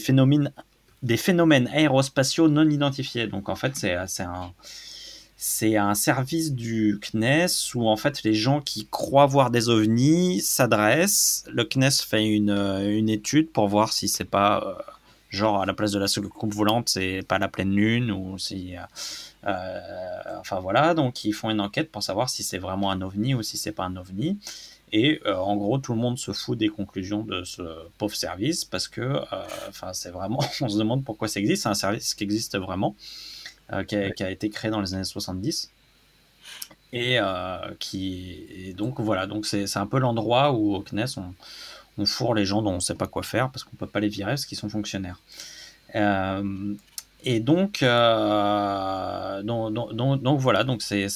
[1.17, 3.27] phénomènes aérospatiaux non identifiés.
[3.27, 4.25] Donc en fait, c'est
[5.77, 11.45] un, service du CNES où en fait les gens qui croient voir des ovnis s'adressent.
[11.51, 14.75] Le CNES fait une, une étude pour voir si c'est pas euh,
[15.31, 18.77] genre à la place de la soucoupe volante, c'est pas la pleine lune ou si.
[18.77, 18.81] euh,
[19.47, 23.35] euh, enfin voilà, donc ils font une enquête pour savoir si c'est vraiment un ovni
[23.35, 24.39] ou si c'est pas un ovni.
[24.93, 27.63] Et euh, en gros, tout le monde se fout des conclusions de ce
[27.99, 29.25] pauvre service parce que, euh,
[29.69, 31.65] enfin, c'est vraiment, on se demande pourquoi ça existe.
[31.65, 32.97] C'est un service qui existe vraiment,
[33.73, 35.71] euh, qui, a, qui a été créé dans les années 70.
[36.93, 37.19] Et
[37.79, 41.35] qui, et donc voilà, donc c'est un peu l'endroit où au CNES on,
[41.99, 44.01] on fourre les gens dont on ne sait pas quoi faire parce qu'on peut pas
[44.01, 45.21] les virer parce qu'ils sont fonctionnaires.
[45.95, 46.75] Euh,
[47.25, 51.09] et donc, euh, donc, donc, voilà, donc c'est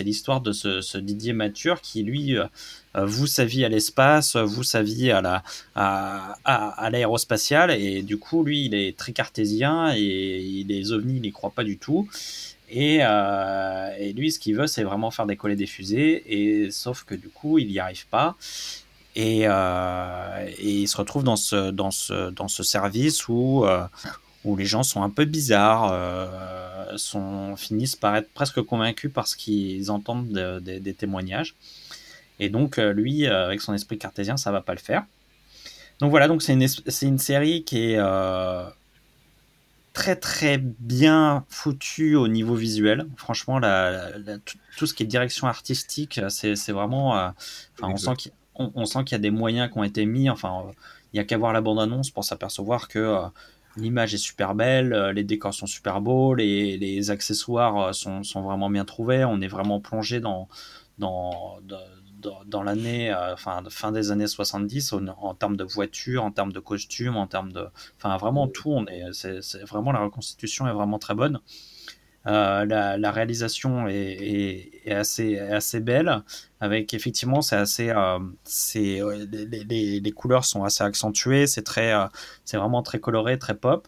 [0.00, 2.46] l'histoire de ce, Didier Mature qui lui euh,
[2.96, 5.42] euh, voue sa vie à l'espace, voue sa vie à la
[7.70, 11.64] et du coup lui il est très cartésien et les ovnis il y croit pas
[11.64, 12.08] du tout.
[12.68, 16.24] Et, euh, et lui, ce qu'il veut, c'est vraiment faire décoller des fusées.
[16.26, 18.34] Et sauf que du coup, il n'y arrive pas.
[19.14, 23.64] Et, il se retrouve dans ce, service où,
[24.46, 29.26] où les gens sont un peu bizarres, euh, sont, finissent par être presque convaincus par
[29.26, 31.54] ce qu'ils entendent de- de- des témoignages.
[32.38, 35.04] Et donc, euh, lui, euh, avec son esprit cartésien, ça va pas le faire.
[36.00, 36.66] Donc voilà, donc c'est une,
[37.02, 38.64] une série qui est euh,
[39.92, 43.06] très très bien foutue au niveau visuel.
[43.16, 47.16] Franchement, la, la- la- tout, tout ce qui est direction artistique, c'est vraiment.
[47.18, 47.28] euh,
[47.78, 50.04] enfin, on sent qu'il on, on sent qu'il y a des moyens qui ont été
[50.06, 50.28] mis.
[50.30, 50.64] Enfin,
[51.12, 53.20] il y a qu'à voir la bande-annonce pour s'apercevoir que euh,
[53.76, 58.22] l'image est super belle, euh, les décors sont super beaux, les, les accessoires euh, sont,
[58.22, 59.24] sont vraiment bien trouvés.
[59.24, 60.48] On est vraiment plongé dans,
[60.98, 66.24] dans, dans, dans- l'année, euh, enfin, fin des années 70, en, en termes de voitures,
[66.24, 67.66] en termes de costumes, en termes de.
[67.98, 68.70] Enfin, vraiment tout.
[68.72, 71.40] On est, c'est, c'est vraiment la reconstitution est vraiment très bonne.
[72.26, 75.38] Euh, la, la réalisation est, est- est assez,
[75.80, 76.22] belle,
[76.60, 81.62] avec effectivement, c'est assez, euh, c'est, euh, les, les- les couleurs sont assez accentuées, c'est
[81.62, 81.92] très,
[82.44, 83.86] c'est vraiment très coloré, très pop.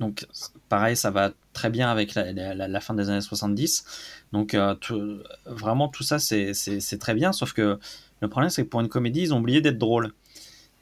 [0.00, 0.26] Donc,
[0.68, 3.84] pareil, ça va très bien avec la, la- fin des années 70.
[4.32, 7.78] Donc, euh, tout- vraiment, tout ça, c'est, c'est, c'est très bien, sauf que
[8.20, 10.12] le problème, c'est que pour une comédie, ils ont oublié d'être drôles.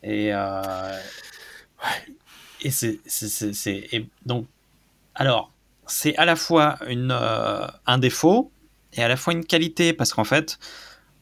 [0.03, 0.99] Et, euh,
[2.63, 4.47] et c'est- et donc,
[5.17, 5.53] alors,
[5.87, 8.51] c'est à la fois une, euh, un défaut
[8.93, 10.59] et à la fois une qualité parce qu'en fait,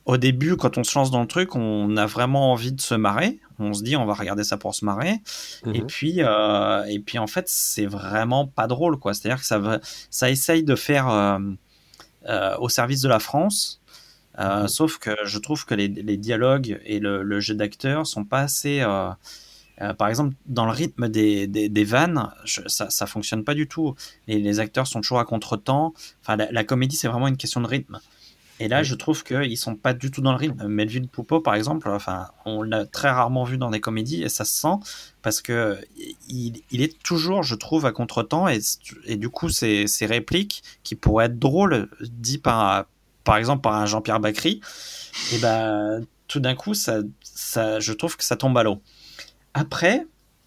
[0.04, 2.94] au début, quand on se lance dans le truc, on a vraiment envie de se
[2.94, 3.38] marrer.
[3.60, 5.20] On se dit, on va regarder ça pour se marrer.
[5.72, 5.86] Et Mhm.
[5.86, 9.14] puis, euh, et puis en fait, c'est vraiment pas drôle, quoi.
[9.14, 11.38] C'est-à-dire que ça, ça essaye de faire euh,
[12.28, 13.80] euh, au service de la France.
[14.38, 14.66] Mhm.
[14.66, 18.40] Sauf que je trouve que les, les dialogues et le, le jeu d'acteurs sont pas
[18.40, 18.82] assez,
[19.82, 23.94] euh, par exemple, dans le rythme des, des, vannes, ça, ça fonctionne pas du tout.
[24.28, 25.92] Et les acteurs sont toujours à contre-temps.
[26.22, 27.98] Enfin, la, comédie, c'est vraiment une question de rythme.
[28.60, 30.68] Et là, je trouve qu'ils sont pas du tout dans le rythme.
[30.68, 34.44] Melville Poupeau, par exemple, enfin, on l'a très rarement vu dans des comédies et ça
[34.44, 34.76] se sent
[35.20, 35.78] parce que
[36.28, 38.60] il, est toujours, je trouve, à contre-temps et,
[39.06, 42.84] et, du coup, ces, ces répliques qui pourraient être drôles, dit par,
[43.24, 44.60] par exemple, par un Jean-Pierre Bacry,
[45.32, 48.80] et ben, tout d'un coup, ça, ça, je trouve que ça tombe à l'eau.
[49.54, 50.06] Après,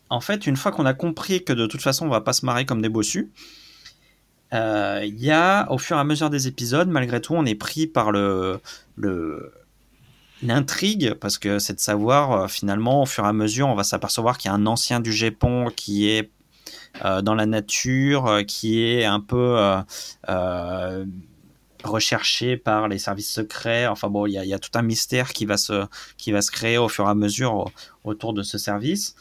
[0.09, 2.45] en fait, une fois qu'on a compris que de toute façon, on va pas se
[2.45, 3.31] marrer comme des bossus,
[4.53, 7.55] euh, il y a, au fur et à mesure des épisodes, malgré tout, on est
[7.55, 8.61] pris par le,
[10.41, 13.83] l'intrigue, parce que c'est de savoir, euh, finalement, au fur et à mesure, on va
[13.83, 16.29] s'apercevoir qu'il y a un ancien du Japon qui est
[17.03, 19.57] euh, dans la nature, qui est un peu
[21.85, 23.87] recherché par les services secrets.
[23.87, 25.85] Enfin bon, il y, a tout un mystère qui va se,
[26.17, 27.71] qui va se créer au fur et à mesure
[28.03, 29.15] autour de ce service.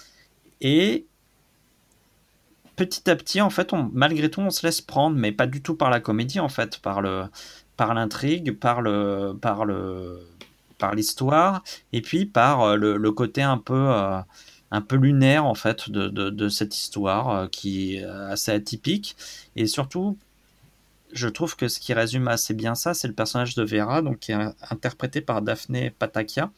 [0.60, 1.06] Et
[2.76, 5.62] petit à petit, en fait, on, malgré tout, on se laisse prendre, mais pas du
[5.62, 7.02] tout par la comédie, en fait, par
[7.76, 10.20] par l'intrigue, par le, par le,
[10.78, 11.62] par l'histoire,
[11.92, 14.18] et puis par euh, le, côté un peu, euh,
[14.70, 19.16] un peu lunaire, en fait, de, de, cette histoire euh, qui est assez atypique,
[19.56, 20.18] et surtout
[21.14, 24.18] je trouve que ce qui résume assez bien ça, c'est le personnage de Vera, donc
[24.18, 24.38] qui est
[24.70, 26.50] interprété par Daphné Patakia,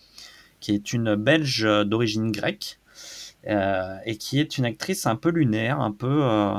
[0.61, 2.79] qui est une Belge d'origine grecque
[3.47, 6.55] euh, et qui est une actrice un peu lunaire, un peu, euh,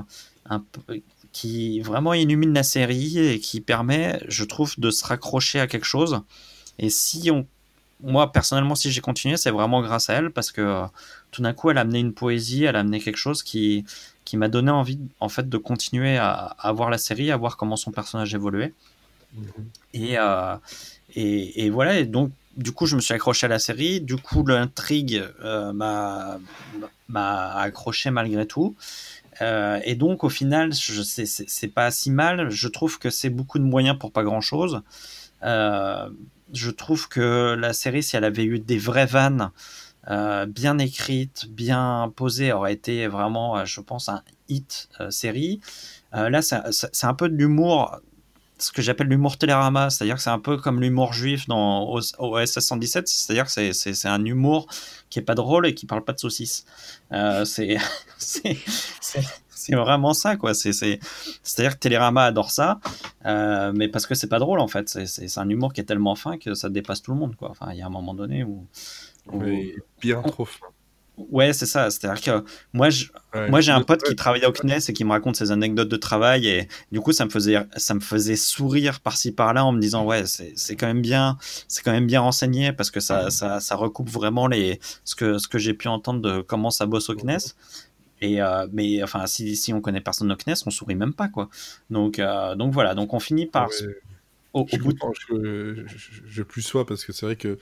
[0.45, 1.01] un peu,
[1.33, 5.85] qui vraiment illumine la série et qui permet, je trouve, de se raccrocher à quelque
[5.85, 6.21] chose.
[6.79, 7.45] Et si on,
[8.01, 10.85] moi personnellement, si j'ai continué, c'est vraiment grâce à elle parce que euh,
[11.31, 13.83] tout d'un coup, elle a amené une poésie, elle a amené quelque chose qui,
[14.27, 17.77] qui m'a donné envie en fait de continuer à, voir la série, à voir comment
[17.77, 18.73] son personnage évoluait.
[19.33, 19.43] Mhm.
[19.93, 20.55] Et, euh,
[21.15, 24.17] et, et, voilà, et donc du coup je me suis accroché à la série, du
[24.17, 26.39] coup l'intrigue euh, m'a
[27.55, 28.75] accroché malgré tout.
[29.41, 32.49] Euh, et donc au final, c'est pas si mal.
[32.49, 34.81] Je trouve que c'est beaucoup de moyens pour pas grand chose.
[35.41, 39.51] je trouve que la série, si elle avait eu des vraies vannes,
[40.09, 45.59] euh, bien écrite, bien posée, aurait été vraiment, euh, je pense, un hit euh, série.
[46.13, 47.99] là, c'est un peu de l'humour,
[48.57, 52.59] ce que j'appelle l'humour télérama, c'est-à-dire que c'est un peu comme l'humour juif dans OSS
[52.59, 54.67] 117, c'est-à-dire que c'est un humour
[55.09, 56.65] qui est pas drôle et qui parle pas de saucisses.
[57.45, 57.77] c'est
[58.17, 60.53] c'est vraiment ça, quoi.
[60.53, 62.79] C'est-à-dire que Télérama adore ça,
[63.25, 64.87] mais parce que c'est pas drôle, en fait.
[65.05, 67.51] C'est un humour qui est tellement fin que ça dépasse tout le monde, quoi.
[67.51, 68.65] Enfin, il y a un moment donné où,
[69.33, 70.47] oui, bien trop.
[71.17, 71.89] Ouais, c'est ça.
[71.89, 73.05] C'est-à-dire que moi, je,
[73.49, 75.97] moi, j'ai un pote qui travaillait au CNES et qui me raconte ses anecdotes de
[75.97, 79.79] travail et du coup, ça me faisait, ça me faisait sourire par-ci par-là en me
[79.79, 83.59] disant ouais, c'est quand même bien, c'est quand même bien renseigné parce que ça, ça,
[83.59, 87.09] ça recoupe vraiment les, ce que, ce que j'ai pu entendre de comment ça bosse
[87.09, 87.55] au CNES.
[88.21, 91.29] Et euh, mais enfin, si, si on connaît personne au CNES, on sourit même pas
[91.29, 91.49] quoi.
[91.89, 92.93] Donc, euh, donc voilà.
[92.93, 93.69] Donc on finit par
[94.55, 94.95] je, bout
[96.25, 97.57] je, plus sois parce que c'est vrai que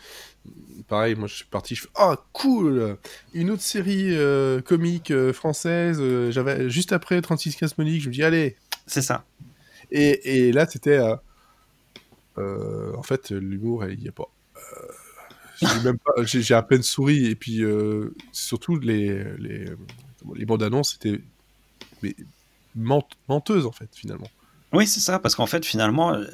[0.88, 2.98] pareil moi je suis parti je fais ah cool!
[3.34, 8.10] Une autre série euh, comique euh, française euh, j'avais juste après 36 15 Monique je
[8.10, 8.56] me dis allez!
[8.88, 9.26] C'est ça.
[9.92, 11.00] Et, et là c'était
[12.38, 14.30] en fait l'humour il n'y a pas.
[16.24, 17.64] J'ai à peine souri et puis
[18.32, 19.66] surtout les les,
[20.36, 21.22] les bandes annonces c'était
[22.04, 22.16] mais
[22.76, 24.30] menteuses en fait finalement
[24.76, 26.26] oui, c'est ça, parce qu'en fait, finalement, euh,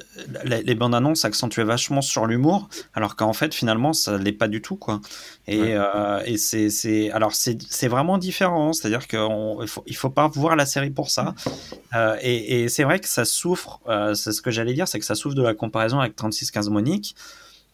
[0.44, 4.60] les, bandes annonces accentuaient vachement sur l'humour, alors qu'en fait, finalement, ça l'est pas du
[4.60, 5.00] tout, quoi.
[5.46, 10.56] Et, euh, et c'est, alors c'est vraiment différent, c'est-à-dire qu'il faut, il faut pas voir
[10.56, 11.34] la série pour ça.
[11.94, 13.80] Euh, et, et c'est vrai que ça souffre,
[14.14, 17.14] c'est ce que j'allais dire, c'est que ça souffre de la comparaison avec 3615 Monique,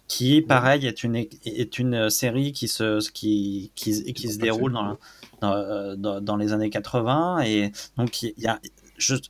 [0.07, 5.97] qui, pareil, est une, est une série qui se, qui, qui, qui se déroule dans,
[5.97, 8.59] dans, dans, les années 80, et donc il y a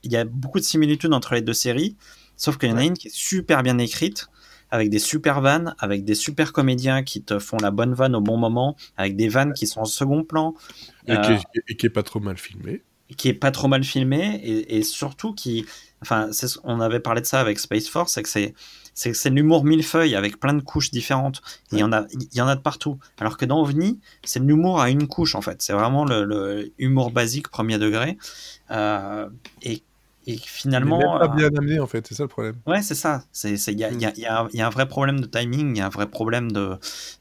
[0.02, 1.96] il y a beaucoup de similitudes entre les deux séries,
[2.36, 4.28] sauf qu'il y en a une qui est super bien écrite,
[4.70, 8.20] avec des super vannes, avec des super comédiens qui te font la bonne vanne au
[8.20, 10.54] bon moment, avec des vannes qui sont en second plan.
[11.06, 12.82] Et, qui, est, et qui est pas trop mal filmé.
[13.16, 15.64] Qui est pas trop mal filmé, et, surtout qui.
[16.02, 16.30] Enfin,
[16.64, 18.54] on avait parlé de ça avec Space Force, c'est que c'est
[18.98, 21.40] c'est l'humour millefeuille avec plein de couches différentes.
[21.70, 22.98] Il y en a, il y en a de partout.
[23.20, 25.62] Alors que dans OVNI, c'est l'humour à une couche en fait.
[25.62, 28.18] C'est vraiment le, humour basique premier degré.
[28.72, 29.28] Euh,
[29.62, 29.82] et,
[30.26, 32.06] finalement, il pas bien amené en fait.
[32.08, 32.56] C'est ça le problème.
[32.66, 33.22] Ouais, c'est ça.
[33.32, 35.76] C'est il y a, y, a, y a, un vrai problème de timing.
[35.76, 36.76] Il y a un vrai problème de.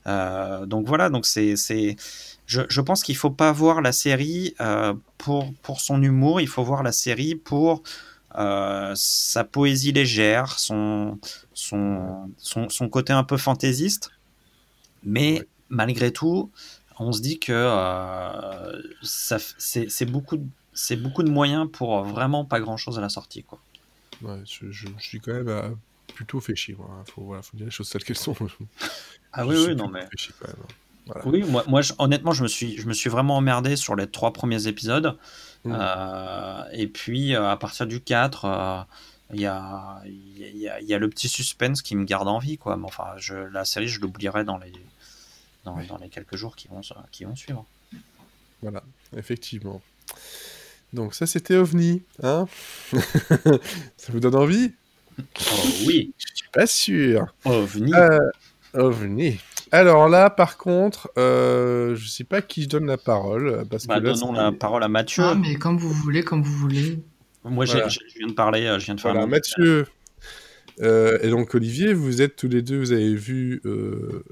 [0.08, 1.10] Euh, donc voilà.
[1.10, 1.96] Donc c'est c'est.
[2.48, 6.42] Je, je, pense qu'il faut pas voir la série euh, pour pour son humour.
[6.42, 7.84] Il faut voir la série pour
[8.38, 11.18] euh, sa poésie légère, son,
[11.58, 14.12] son, son, côté un peu fantaisiste.
[15.04, 16.52] Mais malgré tout,
[17.00, 20.38] on se dit que euh, c'est beaucoup,
[20.98, 23.44] beaucoup de moyens pour vraiment pas grand chose à la sortie.
[23.44, 23.60] Quoi.
[24.22, 25.70] Ouais, je, je- je suis quand même euh,
[26.16, 26.76] plutôt fait chier.
[26.78, 26.88] Moi.
[26.92, 27.04] hein.
[27.14, 28.36] Faut, voilà, faut dire les choses telles qu'elles sont.
[29.34, 30.02] Ah Je oui, oui, non, mais.
[30.02, 30.58] fait chier quand même.
[30.64, 30.74] hein.
[31.06, 31.28] Voilà.
[31.28, 34.34] Oui, moi, moi honnêtement, je me, suis, je me suis vraiment emmerdé sur les trois
[34.34, 35.18] premiers épisodes.
[35.64, 35.76] Mm.
[35.80, 38.82] Euh, et puis, euh, à partir du 4, euh,
[39.34, 42.28] il y, a, il y, a, il y a le petit suspense qui me garde
[42.28, 42.58] en vie.
[42.58, 42.78] Quoi.
[42.78, 44.72] Mais enfin, je, la série, je l'oublierai dans les,
[45.66, 47.66] dans, dans les quelques jours qui vont, qui vont suivre.
[48.62, 48.84] Voilà,
[49.16, 49.82] effectivement.
[50.94, 52.48] Donc ça c'était OVNI, hein
[52.94, 54.74] Ça vous donne envie?
[55.20, 55.24] Oh
[55.86, 57.34] oui, Je suis pas sûr.
[57.44, 57.94] OVNI.
[57.94, 58.18] Euh,
[58.74, 59.40] OVNI.
[59.72, 64.00] Alors là, par contre, euh, je sais pas qui je donne la parole parce Bah,
[64.00, 65.24] que là, donnons la parole à Mathieu.
[65.26, 67.00] Ah, mais comme vous voulez, comme vous voulez.
[67.50, 67.88] Moi, Voilà.
[67.90, 69.86] je viens de parler, euh, je viens de faire Voilà, un- Mathieu
[70.82, 74.24] euh, et donc Olivier, vous êtes tous les deux, vous avez vu, euh,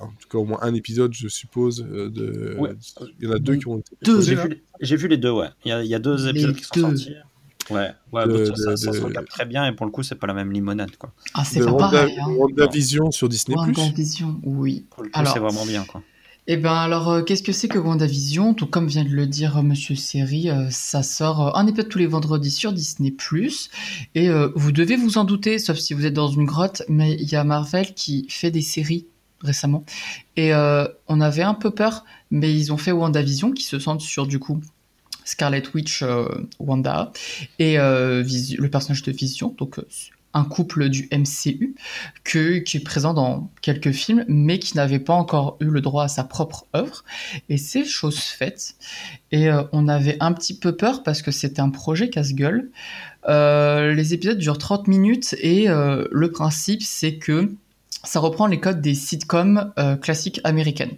[0.00, 1.84] en tout cas au moins un épisode, je suppose.
[1.84, 2.56] de...
[2.58, 2.70] Ouais.
[3.20, 4.20] Il y en a deux qui ont été Deux.
[4.22, 5.48] J'ai vu, les- j'ai vu les deux, ouais.
[5.64, 7.14] Il y a, il y a deux Les épisodes qui sont sortis.
[7.70, 10.02] Ouais, ouais De- ça, de- ça se de- regarde très bien et pour le coup,
[10.02, 11.12] c'est pas la même limonade, quoi.
[11.34, 12.18] Ah, c'est pas Wanda- pareil.
[12.20, 12.30] Hein.
[12.36, 13.54] WandaVision sur Disney+.
[13.56, 14.86] WandaVision, oui.
[14.90, 16.02] Pour le coup, Alors- c'est vraiment bien, quoi.
[16.48, 18.54] Eh ben alors, euh, qu'est-ce que c'est que WandaVision?
[18.54, 21.98] Tout comme vient de le dire euh, Monsieur Seri, euh, ça sort un épisode tous
[21.98, 23.14] les vendredis sur Disney+.
[24.16, 27.30] Et vous devez vous en douter, sauf si vous êtes dans une grotte, mais il
[27.30, 29.06] y a Marvel qui fait des séries
[29.40, 29.84] récemment.
[30.36, 34.26] Et on avait un peu peur, mais ils ont fait WandaVision qui se centre sur
[34.26, 34.60] du coup
[35.24, 36.04] Scarlet Witch,
[36.58, 37.12] Wanda,
[37.58, 39.78] et le personnage de Vision, donc
[40.34, 41.74] un couple du MCU,
[42.24, 46.08] qui est présent dans quelques films, mais qui n'avait pas encore eu le droit à
[46.08, 47.04] sa propre œuvre.
[47.48, 48.74] Et c'est chose faite.
[49.30, 52.70] Et euh, on avait un petit peu peur parce que c'était un projet casse-gueule.
[53.28, 57.52] Euh, les épisodes durent 30 minutes et euh, le principe, c'est que
[58.04, 60.96] ça reprend les codes des sitcoms classiques américaines,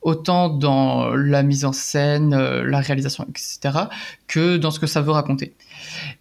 [0.00, 3.78] autant dans la mise en scène, la réalisation, etc.,
[4.26, 5.54] que dans ce que ça veut raconter.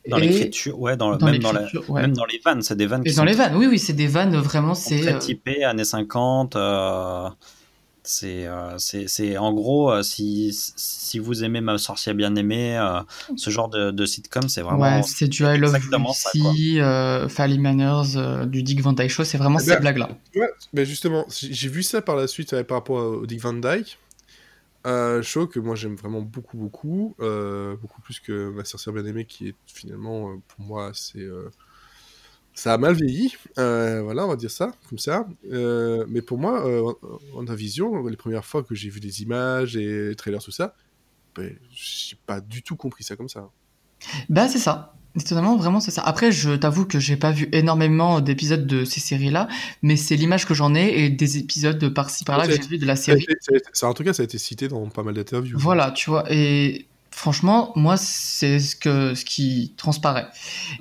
[0.07, 2.01] Dans l'écriture, ouais, dans, dans même, dans la- l'écriture, ouais.
[2.01, 3.79] même dans les vannes, c'est des vannes Et qui dans sont les vannes, oui, oui,
[3.79, 4.99] c'est des vannes vraiment, c'est.
[5.01, 6.55] très euh, typées, années 50.
[6.55, 7.29] euh,
[8.07, 12.77] c'est, euh, c'est, c'est- en gros, euh, si, si vous aimez Ma sorcière bien aimée,
[12.77, 12.99] euh,
[13.35, 14.79] ce genre de, de sitcom, c'est vraiment.
[14.79, 15.75] Ouais, c'est du I Love.
[15.97, 19.79] Lucy, euh, Family Manners, euh, du Dick Van Dyke Show, c'est vraiment Eh ces ben,
[19.81, 20.09] blagues-là.
[20.35, 23.41] Ouais, mais justement, j'ai j'ai vu ça par la suite euh, par rapport au Dick
[23.41, 23.97] Van Dyke.
[24.85, 27.15] Euh, show que moi j'aime vraiment beaucoup, beaucoup.
[27.19, 31.19] euh, beaucoup plus que ma sorcière bien aimée, qui est finalement, euh, pour moi, c'est.
[31.19, 31.49] euh,
[32.53, 33.35] ça a mal vieilli.
[33.57, 35.27] Voilà, on va dire ça, comme ça.
[35.43, 36.93] Mais pour moi, euh,
[37.33, 40.75] WandaVision, les premières fois que j'ai vu des images et trailers, tout ça,
[41.35, 43.49] ben, j'ai pas du tout compris ça comme ça.
[44.29, 44.95] Bah, c'est ça.
[45.17, 46.01] Étonnamment, vraiment, c'est ça.
[46.01, 49.47] Après, je t'avoue que j'ai pas vu énormément d'épisodes de ces séries-là,
[49.81, 52.77] mais c'est l'image que j'en ai et des épisodes de par-ci par-là que j'ai vu
[52.77, 53.25] de la série.
[53.39, 55.57] ça a été- ça, en tout cas, ça a été cité dans pas mal d'interviews.
[55.57, 56.25] Voilà, tu vois.
[56.29, 60.27] Et franchement, moi, c'est ce, que, ce qui transparaît.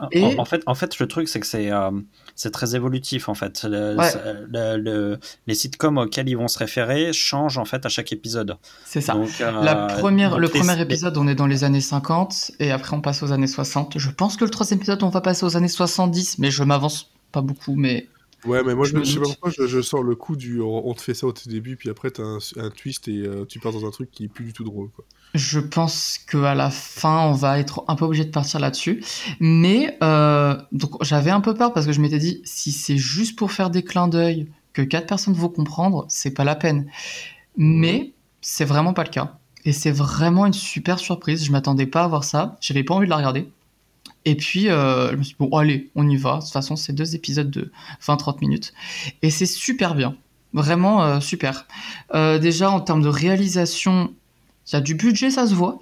[0.00, 1.90] En- Et- En, fait, en fait, le truc, c'est que c'est euh,
[2.36, 3.64] c'est très évolutif, en fait.
[3.64, 4.10] Le- Ouais.
[4.10, 8.12] c'est- le- le- les sitcoms auxquels ils vont se référer changent, en fait, à chaque
[8.12, 8.56] épisode.
[8.84, 9.14] C'est ça.
[9.14, 12.50] Donc, euh, La première, donc le les- premier épisode, on est dans les années 50
[12.58, 13.98] et après on passe aux années 60.
[13.98, 17.10] Je pense que le troisième épisode, on va passer aux années 70, mais je m'avance
[17.32, 17.74] pas beaucoup.
[17.76, 18.06] Mais
[18.44, 20.86] Ouais, mais moi, Je je, sais pas pourquoi, je, je sors le coup du on
[20.88, 23.46] on te fait ça au tout début, puis après, t'as un, un twist et euh,
[23.46, 24.90] tu pars dans un truc qui est plus du tout drôle.
[24.90, 25.04] Quoi.
[25.34, 29.02] je pense qu'à la fin, on va être un peu obligé de partir là-dessus.
[29.40, 33.36] Mais euh, donc j'avais un peu peur parce que je m'étais dit, si c'est juste
[33.36, 36.90] pour faire des clins d'œil que quatre personnes vont comprendre, c'est pas la peine.
[37.56, 39.38] Mais c'est vraiment pas le cas.
[39.64, 41.44] Et c'est vraiment une super surprise.
[41.44, 42.56] Je m'attendais pas à voir ça.
[42.60, 43.48] J'avais pas envie de la regarder.
[44.24, 46.36] Et puis, euh, je me suis dit, bon, allez, on y va.
[46.36, 47.70] De toute façon, c'est deux épisodes de
[48.00, 48.72] 20-30 minutes.
[49.22, 50.16] Et c'est super bien.
[50.52, 51.66] Vraiment euh, super.
[52.14, 54.14] Euh, déjà, en termes de réalisation,
[54.68, 55.78] il y a du budget, ça se voit.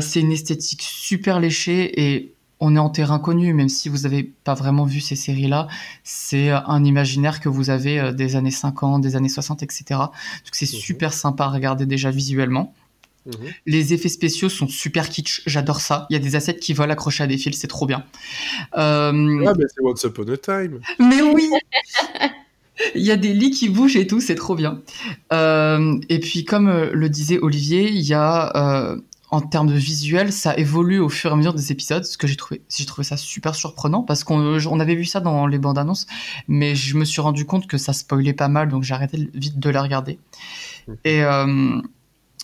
[0.00, 4.22] C'est une esthétique super léchée et on est en terrain connu, même si vous n'avez
[4.22, 5.68] pas vraiment vu ces séries-là.
[6.04, 9.84] C'est un imaginaire que vous avez des années 50, des années 60, etc.
[9.90, 10.08] Donc
[10.52, 10.78] c'est Mhm.
[10.80, 12.72] super sympa à regarder déjà visuellement.
[13.28, 13.48] Mhm.
[13.66, 16.06] Les effets spéciaux sont super kitsch, j'adore ça.
[16.10, 18.04] Il y a des assets qui volent accrochés à des fils, c'est trop bien.
[18.76, 20.80] Euh, Ah, mais c'est Once Upon a Time.
[20.98, 21.48] mais oui
[22.94, 24.80] Il y a des lits qui bougent et tout, c'est trop bien.
[25.32, 28.52] Euh, et puis, comme euh, le disait Olivier, il y a,
[28.92, 29.00] euh,
[29.30, 32.28] en termes de visuel, ça évolue au fur et à mesure des épisodes, ce que
[32.28, 35.58] j'ai trouvé, j'ai trouvé ça super surprenant, parce qu'on on avait vu ça dans les
[35.58, 36.06] bandes annonces,
[36.46, 39.58] mais je me suis rendu compte que ça spoilait pas mal, donc j'ai arrêté vite
[39.58, 40.18] de les regarder.
[41.04, 41.80] Et, euh,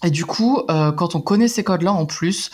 [0.05, 2.50] et du coup, euh, quand on connaît ces codes-là, en plus,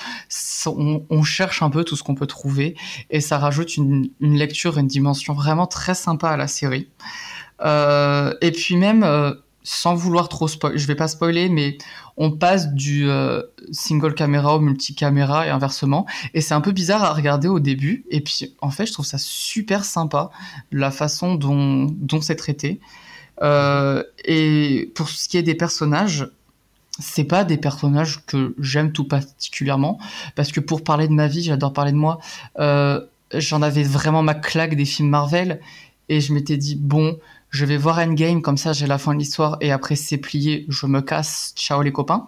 [0.66, 2.76] on, cherche un peu tout ce qu'on peut trouver,
[3.10, 6.88] et ça rajoute une, lecture, une dimension vraiment très sympa à la série.
[7.62, 9.34] Euh, et puis même, euh,
[9.64, 11.76] sans vouloir trop spoiler, je vais pas spoiler, mais
[12.16, 13.08] on passe du
[13.72, 16.06] single caméra au multicaméra et inversement.
[16.34, 18.04] Et c'est un peu bizarre à regarder au début.
[18.10, 20.30] Et puis, en fait, je trouve ça super sympa,
[20.70, 22.80] la façon dont, dont c'est traité.
[23.42, 26.30] Et pour ce qui est des personnages,
[26.98, 29.98] c'est pas des personnages que j'aime tout particulièrement.
[30.34, 32.18] Parce que pour parler de ma vie, j'adore parler de moi.
[32.58, 33.00] Euh,
[33.32, 35.60] J'en avais vraiment ma claque des films Marvel.
[36.08, 37.16] Et je m'étais dit, bon,
[37.50, 40.66] je vais voir Endgame, comme ça j'ai la fin de l'histoire, et après c'est plié,
[40.68, 42.26] je me casse, ciao les copains.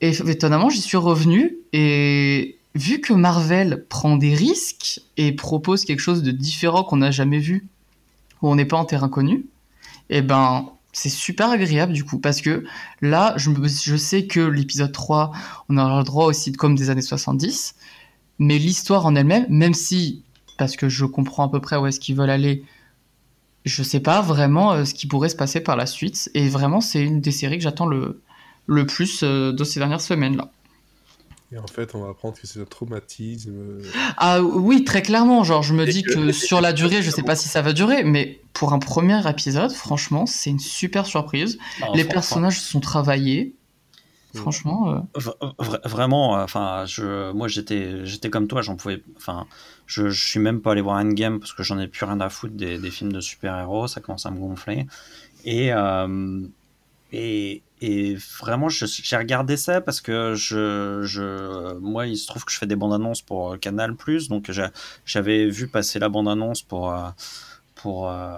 [0.00, 6.00] Et étonnamment, j'y suis revenu, et vu que Marvel prend des risques et propose quelque
[6.00, 7.66] chose de différent qu'on n'a jamais vu,
[8.42, 9.46] où on n'est pas en terrain connu,
[10.10, 12.64] et eh ben c'est super agréable du coup, parce que
[13.02, 15.30] là, je, sais que l'épisode 3,
[15.68, 17.74] on aura le droit aussi de comme des années 70,
[18.38, 20.22] mais l'histoire en elle-même, même si,
[20.56, 22.64] parce que je comprends à peu près où est-ce qu'ils veulent aller,
[23.66, 26.30] je sais pas vraiment euh, ce qui pourrait se passer par la suite.
[26.32, 28.22] Et vraiment, c'est une des séries que j'attends le,
[28.86, 30.50] plus euh, de ces dernières semaines-là.
[31.52, 33.54] Et en fait, on va apprendre que c'est un traumatisme.
[33.54, 33.82] Euh.
[34.16, 35.44] Ah oui, très clairement.
[35.44, 38.02] Genre, je me dis que, sur la durée, je sais pas si ça va durer,
[38.02, 41.58] mais pour un premier épisode, franchement, c'est une super surprise.
[41.94, 43.54] Les personnages sont travaillés.
[44.34, 45.08] Franchement.
[45.84, 49.46] vraiment, enfin, je, moi j'étais, j'étais comme toi, j'en pouvais, enfin,
[49.86, 52.28] je, je suis même pas allé voir Endgame parce que j'en ai plus rien à
[52.28, 54.86] foutre des, des films de super-héros, ça commence à me gonfler.
[55.46, 56.46] Et, euh,
[57.16, 62.52] et, et, vraiment, j'ai regardé ça parce que je, je, moi, il se trouve que
[62.52, 63.96] je fais des bandes annonces pour Canal,
[64.28, 64.50] donc
[65.04, 67.08] j'avais vu passer la bande annonce pour, euh,
[67.74, 68.34] pour, euh,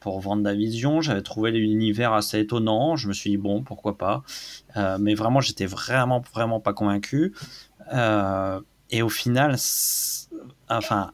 [0.00, 0.20] pour
[0.54, 1.00] Vision.
[1.00, 2.96] J'avais trouvé l'univers assez étonnant.
[2.96, 4.22] Je me suis dit, bon, pourquoi pas.
[5.00, 7.34] mais vraiment, j'étais vraiment, vraiment pas convaincu.
[8.90, 9.56] et au final,
[10.68, 11.12] enfin,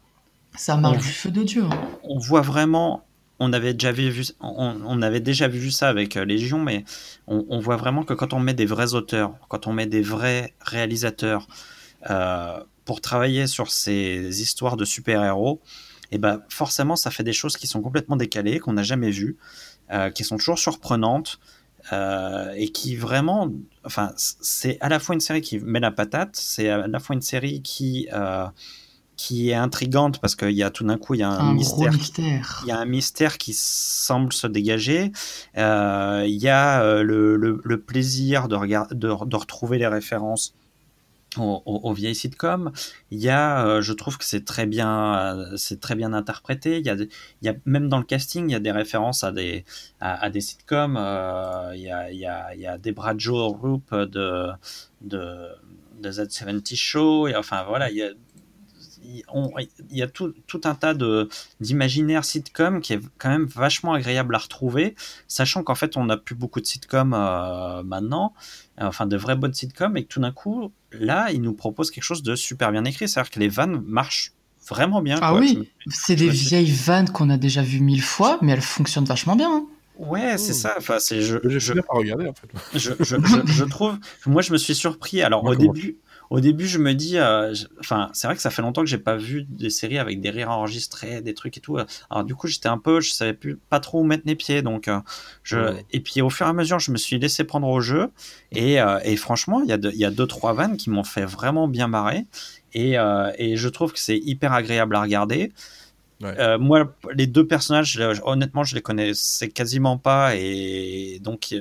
[0.57, 1.64] ça marche du feu de Dieu.
[1.64, 1.88] Hein.
[2.03, 3.05] On voit vraiment,
[3.41, 6.84] on avait déjà vu, on, avait déjà vu ça avec euh, Légion, mais
[7.26, 10.55] on, voit vraiment que quand on met des vrais auteurs, quand on met des vrais
[10.61, 11.47] réalisateurs
[12.11, 15.61] euh, pour travailler sur ces histoires de super-héros,
[16.12, 19.11] et eh ben forcément ça fait des choses qui sont complètement décalées, qu'on n'a jamais
[19.11, 19.38] vues,
[19.91, 21.41] euh, qui sont toujours surprenantes.
[22.57, 23.51] et qui vraiment,
[23.84, 27.16] enfin, c'est à la fois une série qui met la patate, c'est à la fois
[27.16, 28.07] une série qui
[29.20, 31.92] qui est intrigante parce qu'il y a tout d'un coup il y a un, mystère,
[32.62, 35.12] il y a un mystère qui semble se dégager.
[35.58, 40.54] Euh, il y a euh, le, le, plaisir de, regarder, de, de, retrouver les références
[41.36, 42.72] aux, vieilles sitcoms.
[43.10, 46.78] Il y a euh, je trouve que c'est très bien c'est très bien interprété.
[46.78, 47.08] Il y a il
[47.42, 49.66] y a même dans le casting il y a des références à des
[50.00, 50.96] à, des sitcoms.
[51.74, 54.48] Il y a il y a il y a Debra de de
[56.00, 57.28] de Z70 Show.
[57.28, 58.12] Et enfin voilà il y a
[59.03, 59.24] il
[59.90, 60.32] y a tout,
[60.64, 60.94] un tas
[61.61, 64.94] d'imaginaires sitcom qui est quand même vachement agréable à retrouver,
[65.28, 68.34] sachant qu'en fait on n'a plus beaucoup de sitcoms euh, maintenant,
[68.78, 72.05] enfin de vraies bonnes sitcoms, et que tout d'un coup, là, ils nous proposent quelque
[72.05, 74.32] chose de super bien écrit, c'est-à-dire que les vannes marchent
[74.68, 75.18] vraiment bien.
[75.20, 79.05] Ah oui, c'est des vieilles vannes qu'on a déjà vues mille fois, mais elles fonctionnent
[79.05, 79.51] vachement bien.
[79.51, 79.66] Hein.
[79.98, 80.74] Ouais, c'est ça.
[80.78, 81.36] Enfin, c'est je.
[81.44, 82.48] Je, je, pas regarder en fait.
[82.78, 83.98] je, je, je, trouve.
[84.24, 85.20] Moi, je me suis surpris.
[85.20, 85.98] Alors au début,
[86.31, 88.99] au début, je me dis, euh, enfin, c'est vrai que ça fait longtemps que j'ai
[88.99, 91.76] pas vu des séries avec des rires enregistrés, des trucs et tout.
[92.09, 94.62] Alors du coup, j'étais un peu, je savais plus pas trop où mettre les pieds,
[94.62, 95.01] donc euh,
[95.43, 95.59] je.
[95.91, 98.11] Et puis au fur et à mesure, je me suis laissé prendre au jeu,
[98.53, 101.03] et, euh, et franchement, il y a il y a deux trois vannes qui m'ont
[101.03, 102.26] fait vraiment bien marrer,
[102.74, 102.95] et,
[103.37, 105.51] et je trouve que c'est hyper agréable à regarder.
[106.20, 111.57] moi, les deux personnages, honnêtement, je les connaissais quasiment pas, et donc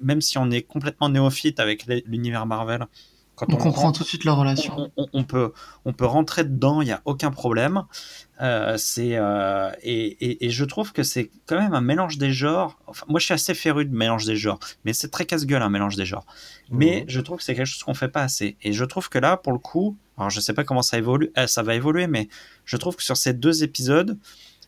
[0.00, 2.86] même si on est complètement néophyte avec l'univers Marvel,
[3.40, 4.90] on, comprend tout de suite leur relation.
[4.96, 5.52] On, peut,
[5.84, 7.84] on peut rentrer dedans, il n'y a aucun problème.
[8.40, 12.78] Euh, c'est euh, et, je trouve que c'est quand même un mélange des genres.
[12.86, 15.70] Enfin, moi, je suis assez féru de mélange des genres, mais c'est très casse-gueule un
[15.70, 16.26] mélange des genres.
[16.70, 17.10] Mais mhm.
[17.10, 18.56] je trouve que c'est quelque chose qu'on fait pas assez.
[18.62, 21.32] Et je trouve que là, pour le coup, alors je sais pas comment ça évolue,
[21.38, 22.28] euh, ça va évoluer, mais
[22.64, 24.18] je trouve que sur ces deux épisodes,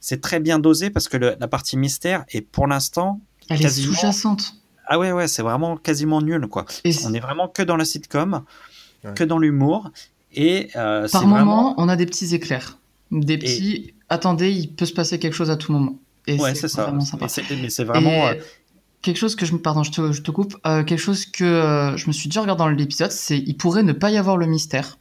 [0.01, 4.55] c'est très bien dosé parce que la partie mystère est pour l'instant elle est sous-jacente.
[4.87, 6.67] Ah ouais, ouais, c'est vraiment quasiment nul, quoi.
[7.05, 8.43] on est vraiment que dans la sitcom,
[9.15, 9.91] que dans l'humour.
[10.35, 12.79] Et euh, par moment, on a des petits éclairs.
[13.11, 13.95] Des petits.
[14.09, 15.99] Attendez, il peut se passer quelque chose à tout moment.
[16.27, 16.93] Et ouais, c'est ça.
[17.63, 18.27] Mais c'est vraiment.
[18.27, 18.35] Euh,
[19.03, 19.59] quelque chose que je me.
[19.59, 20.57] Pardon, je te, je te coupe.
[20.67, 23.93] Euh, quelque chose que je me suis déjà regardé dans l'épisode, c'est il pourrait ne
[23.93, 24.99] pas y avoir le mystère.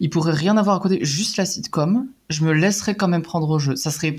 [0.00, 2.08] Il pourrait rien avoir à côté, juste la sitcom.
[2.28, 3.76] Je me laisserais quand même prendre au jeu.
[3.76, 4.16] Ça serait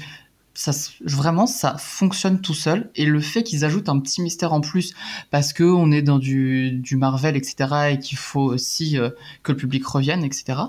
[0.60, 2.90] ça, vraiment, ça fonctionne tout seul.
[2.96, 4.94] Et le fait qu'ils ajoutent un petit mystère en plus,
[5.30, 9.12] parce que on est dans du, du Marvel, etc., et qu'il faut aussi euh,
[9.44, 10.60] que le public revienne, etc.,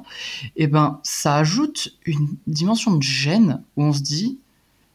[0.57, 4.39] et eh ben, ça ajoute une dimension de gêne où on se dit,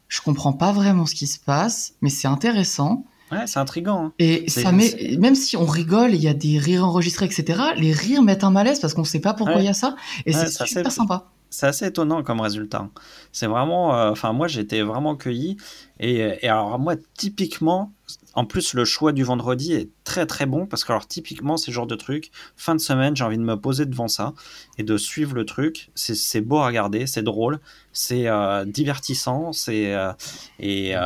[0.06, 3.04] je comprends pas vraiment ce qui se passe, mais c'est intéressant.
[3.32, 4.04] Ouais, c'est intriguant.
[4.06, 4.12] hein.
[4.20, 7.60] Et ça met, même si on rigole, il y a des rires enregistrés, etc.
[7.76, 9.64] Les rires mettent un malaise parce qu'on sait pas pourquoi il Ouais.
[9.64, 9.96] y a ça.
[10.24, 11.32] Et Ouais, c'est super sympa.
[11.54, 12.88] C'est assez étonnant comme résultat.
[13.32, 13.96] C'est vraiment.
[13.96, 15.56] euh, Enfin, moi, j'étais vraiment cueilli.
[16.00, 17.92] Et, et alors, moi, typiquement,
[18.34, 21.70] en plus, le choix du vendredi est très très bon parce que, alors, typiquement, c'est
[21.70, 22.30] le genre de truc.
[22.56, 24.34] Fin de semaine, j'ai envie de me poser devant ça
[24.76, 25.90] et de suivre le truc.
[25.94, 27.60] C'est beau à regarder, c'est drôle,
[27.92, 29.94] c'est euh, divertissant, c'est.
[29.94, 30.12] euh,
[30.58, 30.96] et.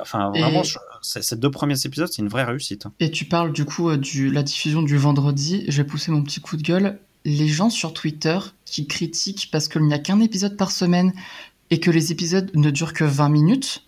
[0.00, 2.84] enfin, Et- vraiment, je- ces deux premiers épisodes, c'est une vraie réussite.
[3.00, 5.64] Et tu parles du coup de la diffusion du vendredi.
[5.68, 6.98] Je vais pousser mon petit coup de gueule.
[7.24, 11.12] Les gens sur Twitter qui critiquent parce qu'il n'y a qu'un épisode par semaine
[11.70, 13.82] et que les épisodes ne durent que 20 minutes.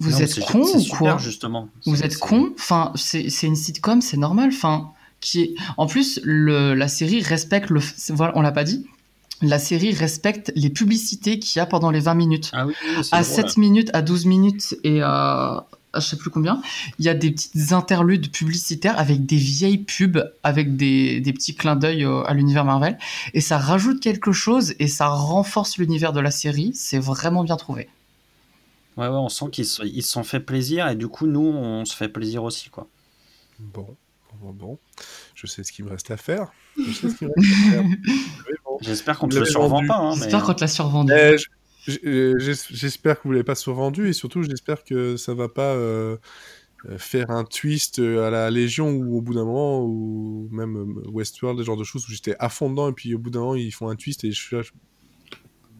[0.00, 1.68] Vous Non, êtes con c'est ou super, quoi justement.
[1.86, 4.50] Vous êtes con Enfin, c'est une sitcom, c'est normal.
[4.52, 5.54] Enfin, qui est...
[5.76, 7.80] En plus, le, la série respecte le.
[8.10, 8.86] Voilà, on l'a pas dit.
[9.42, 12.50] La série respecte les publicités qu'il y a pendant les 20 minutes.
[12.52, 13.34] Ah oui, oui, c'est À drôle.
[13.34, 15.66] 7 minutes, à 12 minutes et à,
[15.98, 16.60] à je sais plus combien,
[16.98, 21.54] il y a des petites interludes publicitaires avec des vieilles pubs, avec des, des petits
[21.54, 22.98] clins d'œil à l'univers Marvel.
[23.34, 26.72] Et ça rajoute quelque chose et ça renforce l'univers de la série.
[26.74, 27.88] C'est vraiment bien trouvé.
[28.98, 31.94] Ouais, ouais, on sent qu'ils se, sont fait plaisir et du coup, nous, on se
[31.94, 32.88] fait plaisir aussi, quoi.
[33.60, 33.96] Bon,
[34.40, 34.78] bon, bon.
[35.36, 36.50] Je sais ce qu'il me reste à faire.
[36.76, 37.84] Je sais ce qu'il me reste à faire.
[38.64, 38.78] Bon.
[38.80, 39.98] J'espère qu'on ne te le survend pas.
[39.98, 40.22] Hein, mais...
[40.22, 41.12] J'espère qu'on te l'a survendu.
[41.14, 41.36] Eh,
[41.88, 46.16] J'espère que vous l'avez pas survendu et surtout j'espère que ça va pas euh,
[46.88, 50.76] euh, faire un twist euh, à la Légion ou au bout d'un moment ou même
[50.76, 53.30] euh, Westworld, des genres de choses où j'étais à fond dedans et puis au bout
[53.30, 54.70] d'un moment ils font un twist et je suis là, je...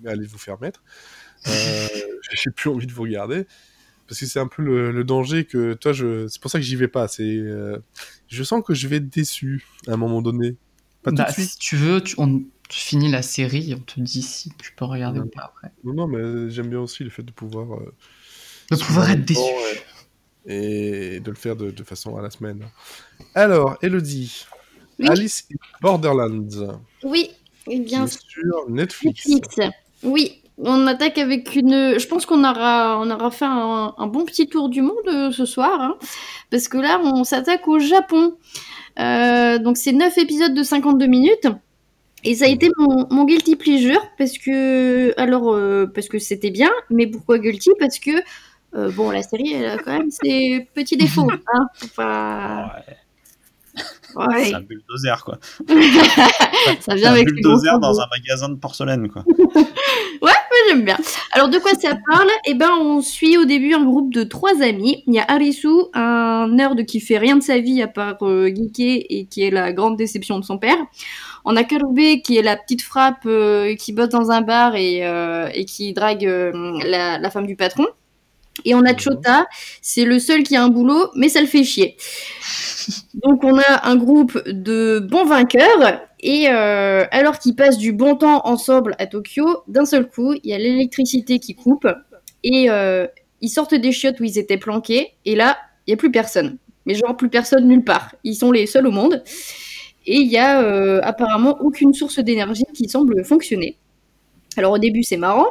[0.06, 0.82] Allez vous faire mettre.
[1.46, 1.86] Euh,
[2.32, 3.46] J'ai plus envie de vous regarder
[4.06, 6.26] parce que c'est un peu le, le danger que toi je.
[6.28, 7.08] C'est pour ça que j'y vais pas.
[7.08, 7.78] C'est euh,
[8.28, 10.56] je sens que je vais être déçu à un moment donné.
[11.02, 11.50] Pas tout Bah, de suite.
[11.50, 14.72] si tu veux, tu, on, tu finis la série et on te dit si tu
[14.74, 15.26] peux regarder Ouais.
[15.26, 15.72] ou pas après.
[15.84, 17.72] Non, non, mais j'aime bien aussi le fait de pouvoir.
[17.80, 17.92] euh,
[18.70, 19.40] De pouvoir être déçu.
[20.46, 22.64] Et, et de le faire de, de façon à la semaine.
[23.34, 24.46] Alors, Elodie,
[24.98, 25.08] Oui.
[25.08, 27.30] Alice in Borderlands, Oui,
[27.68, 29.26] eh bien est sur Netflix.
[29.28, 29.74] Netflix.
[30.02, 31.98] Oui, on attaque avec une.
[31.98, 35.30] Je pense qu'on aura, on aura fait un, un bon petit tour du monde euh,
[35.32, 35.96] ce soir, hein,
[36.50, 38.36] parce que là, on s'attaque au Japon.
[38.98, 41.46] Euh, donc, c'est 9 épisodes de 52 minutes.
[42.24, 46.50] Et ça a été mon, mon guilty pleasure parce que alors euh, parce que c'était
[46.50, 47.70] bien, mais pourquoi guilty?
[47.78, 48.10] Parce que
[48.74, 51.30] euh, bon la série elle a quand même ses petits défauts.
[51.52, 52.72] Hein
[54.16, 54.46] Ouais, Ouais.
[54.46, 55.38] C'est un bulldozer, quoi.
[56.80, 59.24] ça vient un avec bulldozer dans un magasin de porcelaine, quoi.
[60.68, 60.96] j'aime bien.
[61.32, 62.28] Alors de quoi ça parle?
[62.46, 65.02] Eh ben on suit au début un groupe de trois amis.
[65.06, 68.48] Il y a Arisu, un nerd qui fait rien de sa vie à part euh,
[68.48, 70.78] geeker et qui est la grande déception de son père.
[71.44, 75.06] On a Karube qui est la petite frappe euh, qui bosse dans un bar et,
[75.06, 76.52] euh, et qui drague euh,
[76.84, 77.86] la, la femme du patron.
[78.64, 78.96] Et on a.
[78.96, 79.46] Chota,
[79.80, 81.96] c'est le seul qui a un boulot, mais ça le fait chier.
[83.14, 88.16] Donc on a un groupe de bons vainqueurs et euh, alors qu'ils passent du bon
[88.16, 91.86] temps ensemble à Tokyo, d'un seul coup, il y a l'électricité qui coupe
[92.42, 93.06] et euh,
[93.40, 96.58] ils sortent des chiottes où ils étaient planqués et là, il y a plus personne.
[96.86, 98.14] Mais genre plus personne nulle part.
[98.24, 99.22] Ils sont les seuls au monde
[100.08, 103.76] et il y a euh, apparemment aucune source d'énergie qui semble fonctionner.
[104.56, 105.46] Alors au début c'est marrant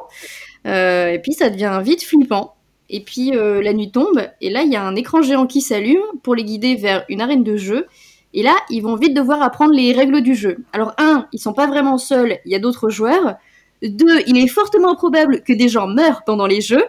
[0.66, 2.55] euh, et puis ça devient vite flippant.
[2.89, 5.62] Et puis euh, la nuit tombe, et là il y a un écran géant qui
[5.62, 7.86] s'allume pour les guider vers une arène de jeu.
[8.34, 10.58] Et là, ils vont vite devoir apprendre les règles du jeu.
[10.74, 13.36] Alors un, ils sont pas vraiment seuls, il y a d'autres joueurs.
[13.82, 16.84] Deux, il est fortement probable que des gens meurent pendant les jeux.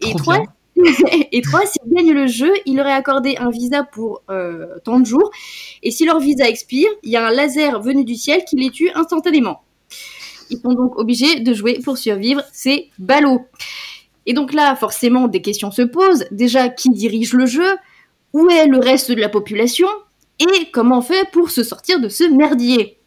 [0.00, 0.46] Et Trop trois, bien.
[1.32, 5.00] et trois, s'ils gagnent le jeu, il leur est accordé un visa pour euh, tant
[5.00, 5.30] de jours.
[5.82, 8.70] Et si leur visa expire, il y a un laser venu du ciel qui les
[8.70, 9.62] tue instantanément.
[10.50, 12.42] Ils sont donc obligés de jouer pour survivre.
[12.52, 13.42] C'est ballot.
[14.26, 16.26] Et donc là, forcément, des questions se posent.
[16.30, 17.76] Déjà, qui dirige le jeu?
[18.32, 19.88] Où est le reste de la population?
[20.38, 22.99] Et comment on fait pour se sortir de ce merdier?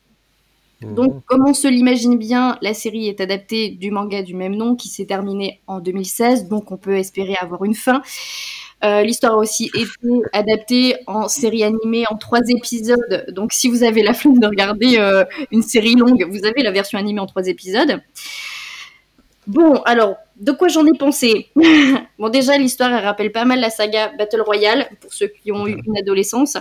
[0.84, 0.95] Mhm.
[0.95, 4.75] donc, comme on se l'imagine bien, la série est adaptée du manga du même nom
[4.75, 8.01] qui s'est terminé en 2016, donc on peut espérer avoir une fin.
[8.84, 9.88] Euh, L'histoire a aussi été
[10.34, 14.97] adaptée en série animée en trois épisodes, donc si vous avez la flemme de regarder
[14.97, 18.01] euh, une série longue, vous avez la version animée en trois épisodes.
[19.47, 21.49] Bon, alors, de quoi j'en ai pensé?
[22.19, 25.67] Bon, déjà, l'histoire, elle rappelle pas mal la saga Battle Royale, pour ceux qui ont
[25.67, 26.57] eu une adolescence.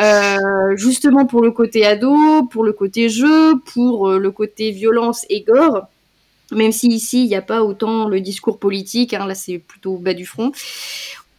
[0.00, 5.26] Euh, justement pour le côté ado, pour le côté jeu, pour euh, le côté violence
[5.28, 5.86] et gore.
[6.50, 9.96] Même si ici, il n'y a pas autant le discours politique, hein, là c'est plutôt
[9.96, 10.52] bas du front.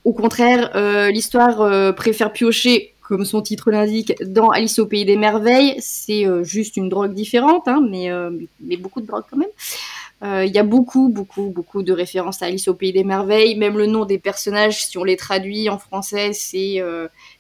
[0.05, 5.17] Au contraire, euh, l'histoire préfère piocher, comme son titre l'indique, dans Alice au Pays des
[5.17, 5.75] Merveilles.
[5.79, 8.09] C'est juste une drogue différente, hein, mais,
[8.59, 9.49] mais beaucoup de drogue quand même.
[10.23, 13.55] Il y a beaucoup, beaucoup, beaucoup de références à Alice au Pays des Merveilles.
[13.55, 16.81] Même le nom des personnages, si on les traduit en français, c'est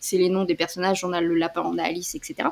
[0.01, 1.05] c'est les noms des personnages.
[1.05, 2.49] On a le lapin, on a Alice, etc.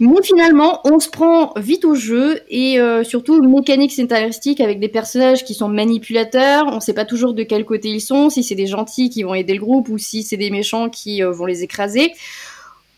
[0.00, 4.88] Mais finalement, on se prend vite au jeu et euh, surtout mécanique scénaristique avec des
[4.88, 6.68] personnages qui sont manipulateurs.
[6.68, 9.24] On ne sait pas toujours de quel côté ils sont, si c'est des gentils qui
[9.24, 12.14] vont aider le groupe ou si c'est des méchants qui euh, vont les écraser.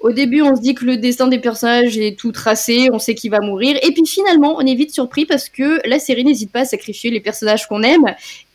[0.03, 3.14] Au début, on se dit que le destin des personnages est tout tracé, on sait
[3.14, 3.78] qui va mourir.
[3.82, 7.11] Et puis finalement, on est vite surpris parce que la série n'hésite pas à sacrifier
[7.11, 8.07] les personnages qu'on aime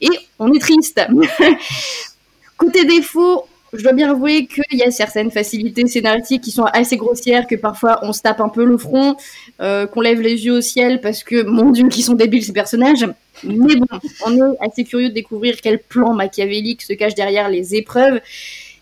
[0.01, 0.99] et on est triste.
[2.57, 6.97] Côté défaut, je dois bien avouer qu'il y a certaines facilités scénaristiques qui sont assez
[6.97, 9.15] grossières, que parfois on se tape un peu le front,
[9.61, 12.53] euh, qu'on lève les yeux au ciel parce que, mon dieu, qui sont débiles ces
[12.53, 13.07] personnages.
[13.43, 13.85] Mais bon,
[14.25, 18.19] on est assez curieux de découvrir quel plan machiavélique se cache derrière les épreuves.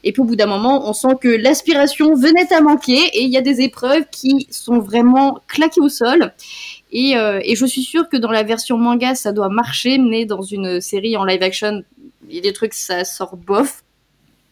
[0.05, 3.29] Et puis au bout d'un moment, on sent que l'aspiration venait à manquer et il
[3.31, 6.31] y a des épreuves qui sont vraiment claquées au sol.
[6.91, 10.25] Et, euh, et je suis sûre que dans la version manga, ça doit marcher, mais
[10.25, 11.81] dans une série en live action,
[12.29, 13.83] il y a des trucs, ça sort bof.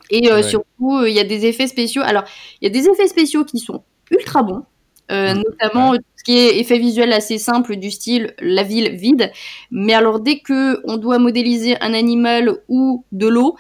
[0.10, 2.02] Et euh, surtout, euh, il y a des effets spéciaux.
[2.04, 2.24] Alors,
[2.60, 4.64] il y a des effets spéciaux qui sont ultra bons.
[5.10, 5.44] Mm.
[5.46, 9.32] notamment tout ce qui est effet visuel assez simple du style la ville vide.
[9.70, 13.58] Mais alors dès que on doit modéliser un animal ou de l'eau,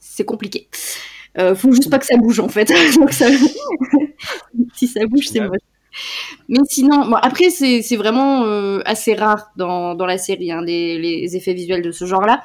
[0.00, 0.68] c'est compliqué.
[1.38, 2.72] Euh, faut juste pas que ça bouge en fait.
[2.96, 3.26] Donc ça...
[4.74, 5.58] si ça bouge, c'est moche.
[6.48, 8.42] Mais sinon, bon, après c'est vraiment
[8.84, 12.42] assez rare dans, dans la série hein, les, les, effets visuels de ce genre-là.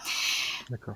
[0.70, 0.96] D'accord.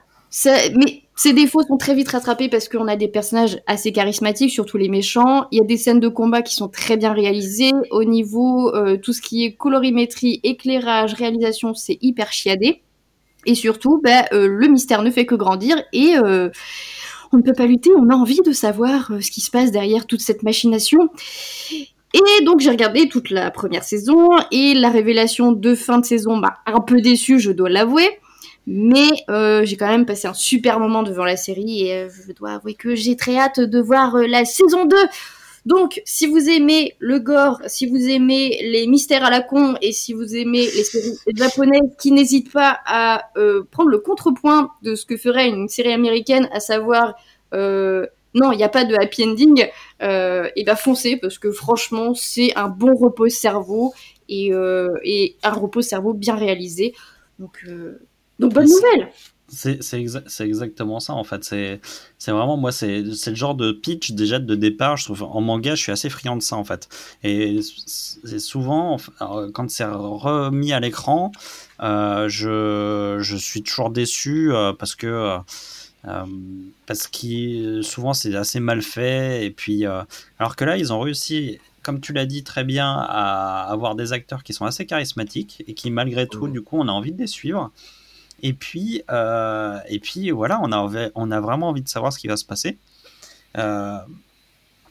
[0.75, 4.77] Mais ces défauts sont très vite rattrapés parce qu'on a des personnages assez charismatiques, surtout
[4.77, 5.45] les méchants.
[5.51, 7.71] Il y a des scènes de combat qui sont très bien réalisées.
[7.91, 12.81] Au niveau euh, tout ce qui est colorimétrie, éclairage, réalisation, c'est hyper chiadé.
[13.45, 16.49] Et surtout, bah, euh, le mystère ne fait que grandir et euh,
[17.33, 17.91] on ne peut pas lutter.
[17.97, 21.09] On a envie de savoir ce qui se passe derrière toute cette machination.
[22.13, 26.35] Et donc j'ai regardé toute la première saison et la révélation de fin de saison
[26.35, 28.19] m'a un peu déçu, je dois l'avouer.
[28.65, 32.31] Mais euh, j'ai quand même passé un super moment devant la série et euh, je
[32.31, 34.95] dois avouer que j'ai très hâte de voir euh, la saison 2.
[35.65, 39.91] Donc, si vous aimez le gore, si vous aimez les mystères à la con et
[39.93, 43.31] si vous aimez les séries japonaises qui n'hésitent pas à
[43.71, 47.15] prendre le contrepoint de ce que ferait une série américaine, à savoir
[47.53, 49.67] non, il n'y a pas de happy ending,
[50.01, 53.93] et ben foncez parce que franchement, c'est un bon repos cerveau
[54.27, 54.51] et,
[55.03, 56.93] et un repos cerveau bien réalisé.
[57.39, 57.65] Donc
[58.39, 59.11] donc bonne nouvelle
[59.53, 61.43] c'est exactement ça en fait.
[61.43, 64.97] C'est vraiment moi, c'est le genre de pitch déjà de départ.
[64.97, 66.89] Je trouve en manga, je suis assez friand de ça en fait.
[67.23, 68.97] Et c'est souvent
[69.53, 71.31] quand c'est remis à l'écran,
[71.81, 75.39] euh, je, je, suis toujours déçu euh, parce que
[76.05, 76.25] euh,
[76.85, 79.45] parce que souvent c'est assez mal fait.
[79.45, 83.67] Et puis alors que là, ils ont réussi comme tu l'as dit très bien, à
[83.69, 86.91] avoir des acteurs qui sont assez charismatiques et qui, malgré tout, du coup, on a
[86.91, 87.71] envie de les suivre.
[88.43, 92.19] Et puis, euh, et puis voilà, on a, on a vraiment envie de savoir ce
[92.19, 92.77] qui va se passer.
[93.57, 93.97] Euh,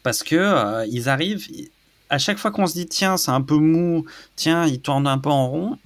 [0.02, 1.46] parce que euh, ils arrivent,
[2.08, 5.18] à chaque fois qu'on se dit tiens, c'est un peu mou, tiens, ils tournent un
[5.18, 5.78] peu en rond.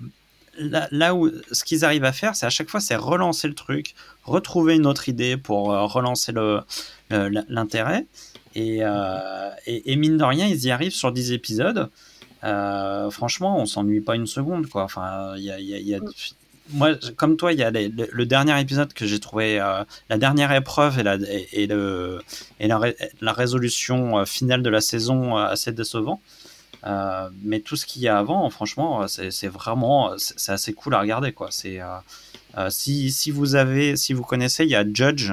[0.59, 3.95] Là, où ce qu'ils arrivent à faire, c'est à chaque fois, c'est relancer le truc,
[4.25, 6.33] retrouver une autre idée pour relancer
[7.11, 8.07] l'intérêt.
[8.55, 8.79] Et,
[9.67, 11.91] et, mine de rien, ils y arrivent sur 10 épisodes.
[12.41, 14.67] franchement, on s'ennuie pas une seconde.
[14.69, 14.85] Quoi.
[14.85, 16.01] Enfin, il y a, y a,
[16.71, 20.53] moi, comme toi, il y a le, dernier épisode que j'ai trouvé, euh, la dernière
[20.53, 26.21] épreuve et la, résolution euh, finale de la saison euh, assez décevant.
[27.43, 31.33] mais tout ce qu'il y a avant, franchement, c'est vraiment, c'est assez cool à regarder,
[31.33, 31.49] quoi.
[31.51, 31.81] C'est
[32.71, 35.33] si, vous avez, si vous connaissez, il y a Judge,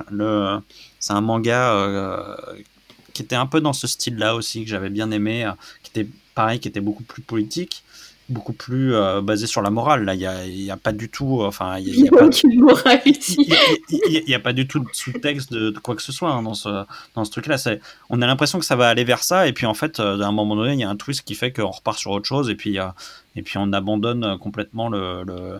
[1.00, 2.38] c'est un manga
[3.14, 5.50] qui était un peu dans ce style-là aussi que j'avais bien aimé,
[5.84, 7.84] qui était pareil, qui était beaucoup plus politique
[8.30, 10.06] beaucoup plus euh, basé sur la morale.
[10.06, 11.42] Là, il n'y a, pas du tout.
[11.44, 12.26] Enfin, il n'y a, pas
[14.50, 16.86] a, du tout de sous-texte de, quoi que ce soit hein, dans ce,
[17.16, 17.58] dans ce truc-là.
[18.10, 20.28] On a l'impression que ça va aller vers ça, et puis en fait, euh, à
[20.28, 22.50] un moment donné, il y a un twist qui fait qu'on repart sur autre chose,
[22.50, 22.88] et puis, euh,
[23.36, 25.60] et puis on abandonne complètement le, le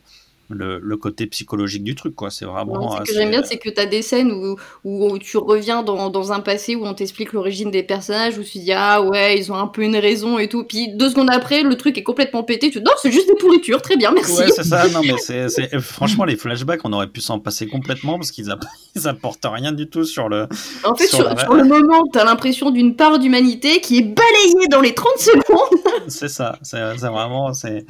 [0.50, 2.30] le, côté psychologique du truc, quoi.
[2.30, 2.98] C'est vraiment.
[2.98, 6.10] ce que j'aime bien, c'est que tu as des scènes où, où tu reviens dans,
[6.10, 9.52] dans, un passé où on t'explique l'origine des personnages, où tu dis, ah ouais, ils
[9.52, 10.64] ont un peu une raison et tout.
[10.64, 12.70] Puis deux secondes après, le truc est complètement pété.
[12.70, 14.38] Tu dis, non, c'est juste des pourritures, très bien, merci.
[14.38, 14.88] Ouais, c'est ça.
[14.90, 18.52] Non, mais c'est, franchement, les flashbacks, on aurait pu s'en passer complètement parce qu'ils,
[19.06, 20.48] apportent rien du tout sur le.
[20.84, 24.82] En fait, sur, le moment, tu as l'impression d'une part d'humanité qui est balayée dans
[24.82, 25.80] les 30 secondes.
[26.08, 26.58] c'est ça.
[26.62, 27.54] C'est, vraiment.
[27.54, 27.86] C'est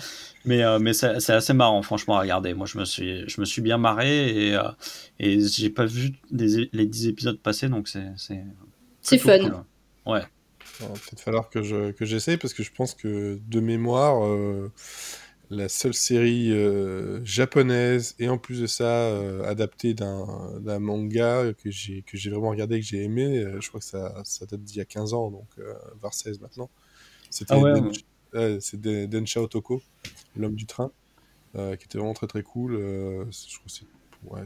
[0.45, 2.53] mais, euh, mais c'est assez marrant, franchement, à regarder.
[2.53, 4.63] Moi, je me suis, je me suis bien marré et, euh,
[5.19, 8.05] et j'ai pas vu les 10 épisodes passer, donc c'est.
[9.01, 9.65] C'est fun.
[10.05, 10.21] Ouais.
[10.79, 11.61] Il va peut-être falloir que
[12.05, 14.71] j'essaye que parce que je pense que de mémoire, euh,
[15.49, 20.25] la seule série euh, japonaise et en plus de ça euh, adaptée d'un
[20.59, 23.37] d'un manga que j'ai que j'ai vraiment regardé que j'ai aimé.
[23.39, 26.13] euh, je crois que ça, ça date d'il y a 15 ans, donc euh, voire
[26.13, 26.69] 16 maintenant.
[27.29, 27.73] C'était Ah ouais,
[28.33, 29.81] Ouais, c'est Den- Densha Otoko,
[30.35, 30.91] l'homme du train,
[31.55, 32.75] euh, qui était vraiment très très cool.
[32.75, 33.85] euh, je crois que c'est
[34.23, 34.43] ouais,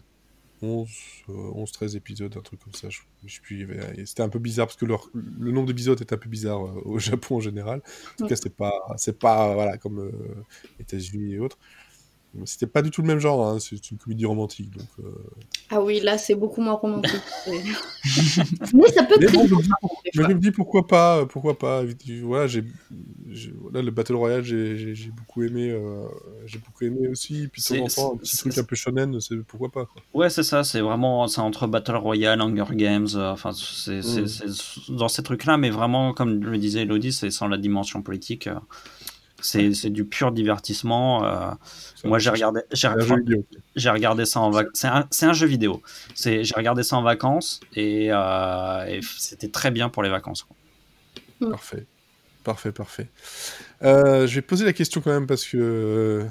[0.61, 0.89] 11,
[1.30, 2.89] euh, 11, 13 épisodes, un truc comme ça.
[2.89, 6.18] Je, je avait- C'était un peu bizarre parce que leur- le nombre d'épisodes est un
[6.18, 7.80] peu bizarre euh, au Japon en général.
[7.80, 10.43] En tout cas, c'est pas, c'est pas voilà, comme euh,
[10.80, 11.59] États-Unis et autres.
[12.45, 14.69] C'était pas du tout le même genre, hein, c'est une comédie romantique.
[14.77, 15.11] Donc, euh,
[15.69, 17.11] Ah oui, là, c'est beaucoup moins romantique.
[18.73, 19.72] Mais ça peut Mais bon, je me dis,
[20.14, 21.84] je me pourquoi pas, euh, pourquoi pas.
[22.23, 22.64] Voilà, j'ai,
[23.30, 26.07] j'ai- voilà, le Battle Royale, j'ai, beaucoup aimé, euh,
[26.45, 27.47] j'ai beaucoup aimé aussi.
[27.47, 29.85] Puis de temps en C'est- temps, un petit truc un peu shonen, c'est pourquoi pas.
[29.85, 30.01] Quoi.
[30.14, 34.27] Ouais, c'est ça, c'est vraiment c'est entre Battle Royale, Hunger Games, euh, enfin, c'est Mm.
[34.27, 38.49] c'est dans ces trucs-là, mais vraiment, comme le disait Elodie, c'est sans la dimension politique.
[39.41, 41.23] C'est c'est du pur divertissement.
[41.26, 41.51] euh,
[42.03, 44.72] moi, j'ai regardé, j'ai regardé ça en vacances.
[44.76, 45.81] C'est un, c'est un jeu vidéo.
[46.15, 50.43] C'est- J'ai regardé ça en vacances et, euh, et c'était très bien pour les vacances.
[50.43, 51.49] quoi.
[51.51, 51.85] Parfait.
[52.43, 53.09] Parfait, parfait.
[53.84, 56.26] Euh, je vais poser la question quand même parce que euh,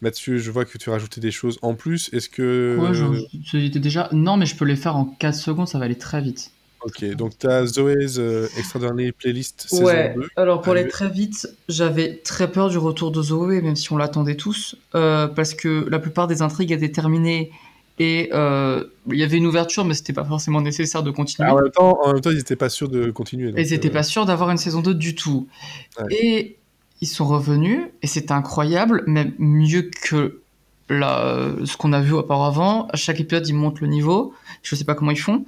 [0.00, 2.08] Mathieu, je vois que tu as rajouté des choses en plus.
[2.12, 2.76] Est-ce que.
[2.80, 4.08] Ouais, je- c'était déjà.
[4.12, 6.50] Non, mais je peux les faire en 4 secondes, ça va aller très vite.
[6.84, 10.28] Ok, donc tu as Zoé's euh, Extraordinary Playlist saison Ouais, 2.
[10.36, 13.90] alors pour Ah, aller très vite, j'avais très peur du retour de Zoé, même si
[13.92, 17.52] on l'attendait tous, euh, parce que la plupart des intrigues étaient terminées
[17.98, 21.48] et euh, il y avait une ouverture, mais c'était pas forcément nécessaire de continuer.
[21.48, 23.52] Ah, en, même temps, en même temps, ils n'étaient pas sûrs de continuer.
[23.52, 25.46] donc, ils n'étaient euh, pas sûrs d'avoir une saison 2 du tout.
[25.98, 26.06] Ouais.
[26.14, 26.56] Et
[27.00, 30.40] ils sont revenus, et c'était incroyable, même mieux que
[30.88, 32.88] la, ce qu'on a vu auparavant.
[32.88, 34.34] À chaque épisode, ils montent le niveau.
[34.62, 35.46] Je sais pas comment ils font.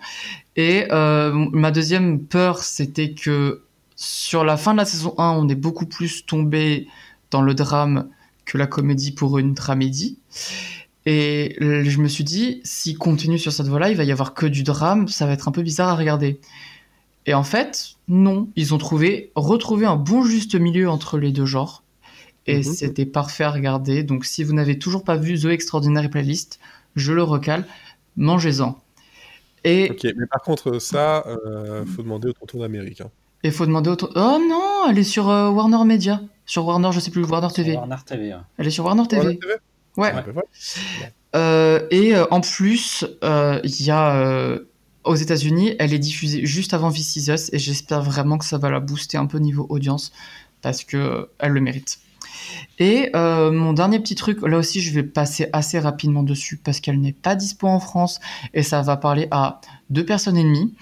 [0.57, 3.63] Et euh, ma deuxième peur, c'était que
[3.95, 6.89] sur la fin de la saison 1, on est beaucoup plus tombé
[7.31, 8.09] dans le drame
[8.45, 10.19] que la comédie pour une tramédie.
[11.05, 14.47] Et je me suis dit, s'ils continuent sur cette voie-là, il va y avoir que
[14.47, 16.41] du drame, ça va être un peu bizarre à regarder.
[17.27, 21.47] Et en fait, non, ils ont trouvé, retrouvé un bon juste milieu entre les deux
[21.47, 21.83] genres.
[22.47, 22.63] Et Mhm.
[22.63, 24.05] c'était parfait à regarder.
[24.05, 26.61] Donc si vous n'avez toujours pas vu The Extraordinary Playlist,
[26.95, 27.67] je le recale,
[28.17, 28.79] mangez-en.
[29.65, 33.01] Et Ok, mais par contre, ça, euh, faut demander au tonton d'Amérique.
[33.01, 33.11] hein.
[33.43, 33.97] il faut demander au...
[34.15, 36.21] Oh non, elle est sur euh, Warner Media.
[36.45, 37.75] Sur Warner, je sais plus, Warner TV.
[37.75, 38.29] Warner TV.
[38.35, 38.41] ouais.
[38.59, 39.23] Elle est sur Warner TV.
[39.23, 39.55] Warner TV
[39.97, 40.13] Ouais.
[40.15, 40.47] Ah, voilà.
[41.35, 44.61] Euh, et euh, en plus, euh, il y a euh,
[45.05, 48.59] aux États-Unis, elle est diffusée juste avant This Is Us et j'espère vraiment que ça
[48.59, 50.13] va la booster un peu niveau audience
[50.63, 51.99] parce que elle le mérite.
[52.79, 56.81] Et euh, mon dernier petit truc, là aussi je vais passer assez rapidement dessus parce
[56.81, 58.21] qu'elle n'est pas dispo en France
[58.55, 59.61] et ça va parler à
[59.91, 60.75] deux personnes et demie.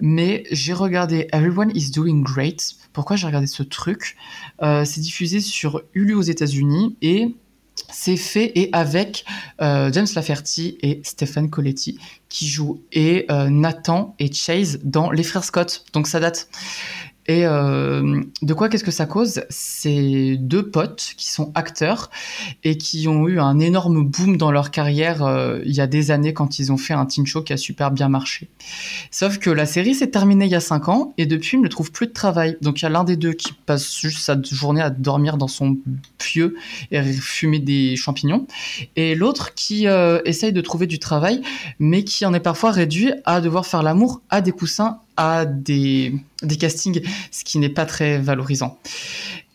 [0.00, 2.76] Mais j'ai regardé Everyone is Doing Great.
[2.92, 4.16] Pourquoi j'ai regardé ce truc?
[4.62, 7.34] Euh, C'est diffusé sur Hulu aux États-Unis et
[7.92, 9.24] c'est fait et avec
[9.60, 11.98] euh, James Laferty et Stephen Coletti
[12.28, 15.84] qui jouent et Nathan et Chase dans Les Frères Scott.
[15.92, 16.48] Donc ça date.
[17.28, 19.42] Et euh, de quoi qu'est-ce que ça cause?
[19.48, 22.10] C'est deux potes qui sont acteurs
[22.64, 26.10] et qui ont eu un énorme boom dans leur carrière euh, il y a des
[26.10, 28.48] années quand ils ont fait un teen show qui a super bien marché.
[29.10, 31.68] Sauf que la série s'est terminée il y a 5 ans et depuis, il ne
[31.68, 32.56] trouve plus de travail.
[32.60, 35.48] Donc il y a l'un des deux qui passe juste sa journée à dormir dans
[35.48, 35.76] son
[36.18, 36.56] pieu
[36.90, 38.46] et fumer des champignons.
[38.94, 41.42] Et l'autre qui euh, essaye de trouver du travail,
[41.78, 46.14] mais qui en est parfois réduit à devoir faire l'amour à des coussins, à des,
[46.58, 48.78] castings, ce qui n'est pas très valorisant.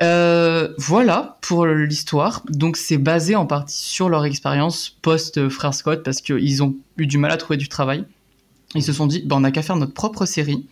[0.02, 2.44] Euh, voilà pour l'histoire.
[2.50, 7.18] Donc c'est basé en partie sur leur expérience post-Frère Scott parce qu'ils ont eu du
[7.18, 8.06] mal à trouver du travail.
[8.74, 10.66] Ils se sont dit, bah, on n'a qu'à faire notre propre série.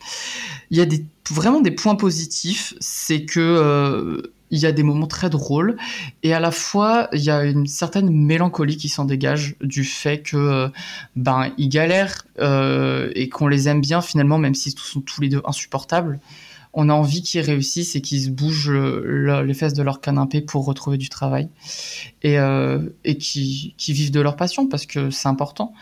[0.71, 0.85] Il y a
[1.29, 5.77] vraiment des points positifs, c'est que euh, il y a des moments très drôles
[6.23, 10.21] et à la fois il y a une certaine mélancolie qui s'en dégage du fait
[10.21, 10.69] que euh,
[11.15, 15.29] ben ils galèrent euh, et qu'on les aime bien finalement même s'ils sont tous les
[15.29, 16.19] deux insupportables.
[16.73, 20.39] On a envie qu'ils réussissent et qu'ils se bougent le- les fesses de leur canapé
[20.41, 21.49] pour retrouver du travail
[22.21, 25.73] et, euh, et qui, vivent de leur passion parce que c'est important.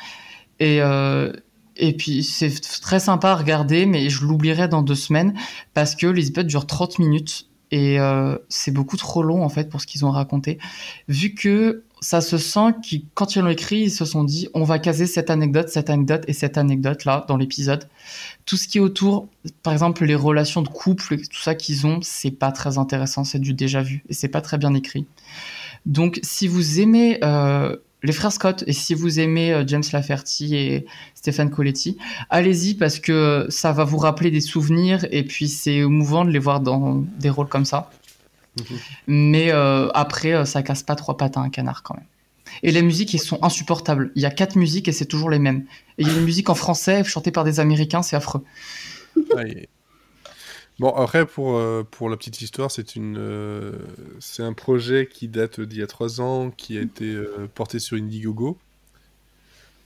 [0.60, 1.34] Et euh,
[1.76, 2.50] et puis c'est
[2.82, 5.34] très sympa à regarder, mais je l'oublierai dans deux semaines
[5.74, 9.82] parce que épisodes durent 30 minutes et euh, c'est beaucoup trop long en fait pour
[9.82, 10.58] ce qu'ils ont raconté.
[11.08, 14.64] Vu que ça se sent qu'ils, quand ils l'ont écrit, ils se sont dit on
[14.64, 17.88] va caser cette anecdote, cette anecdote et cette anecdote là dans l'épisode.
[18.46, 19.28] Tout ce qui est autour,
[19.64, 23.40] par exemple les relations de couple, tout ça qu'ils ont, c'est pas très intéressant, c'est
[23.40, 25.06] du déjà vu et c'est pas très bien écrit.
[25.86, 30.56] Donc si vous aimez euh, les frères Scott et si vous aimez euh, James Laferty
[30.56, 31.98] et Stéphane Coletti,
[32.30, 36.40] allez-y parce que ça va vous rappeler des souvenirs et puis c'est émouvant de les
[36.40, 37.90] voir dans des rôles comme ça.
[38.58, 38.78] Mhm.
[39.08, 42.06] Mais euh, après, euh, ça casse pas trois pattes à un canard quand même.
[42.64, 44.12] Et les musiques, elles sont insupportables.
[44.16, 45.66] Il y a quatre musiques et c'est toujours les mêmes.
[45.98, 48.44] Et il y a une musique en français chantée par des Américains, c'est affreux.
[49.36, 49.68] Ouais.
[50.80, 53.72] Bon, après, pour, euh, pour la petite histoire, c'est une, euh,
[54.20, 57.80] c'est un projet qui date d'il y a trois ans, qui a été euh, porté
[57.80, 58.60] sur Indiegogo.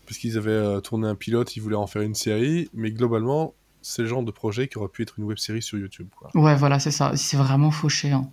[0.05, 4.01] Puisqu'ils avaient euh, tourné un pilote, ils voulaient en faire une série, mais globalement, c'est
[4.01, 6.09] le genre de projet qui aurait pu être une web série sur YouTube.
[6.18, 6.30] Quoi.
[6.35, 7.15] Ouais, voilà, c'est ça.
[7.15, 8.11] C'est vraiment fauché.
[8.11, 8.30] hein.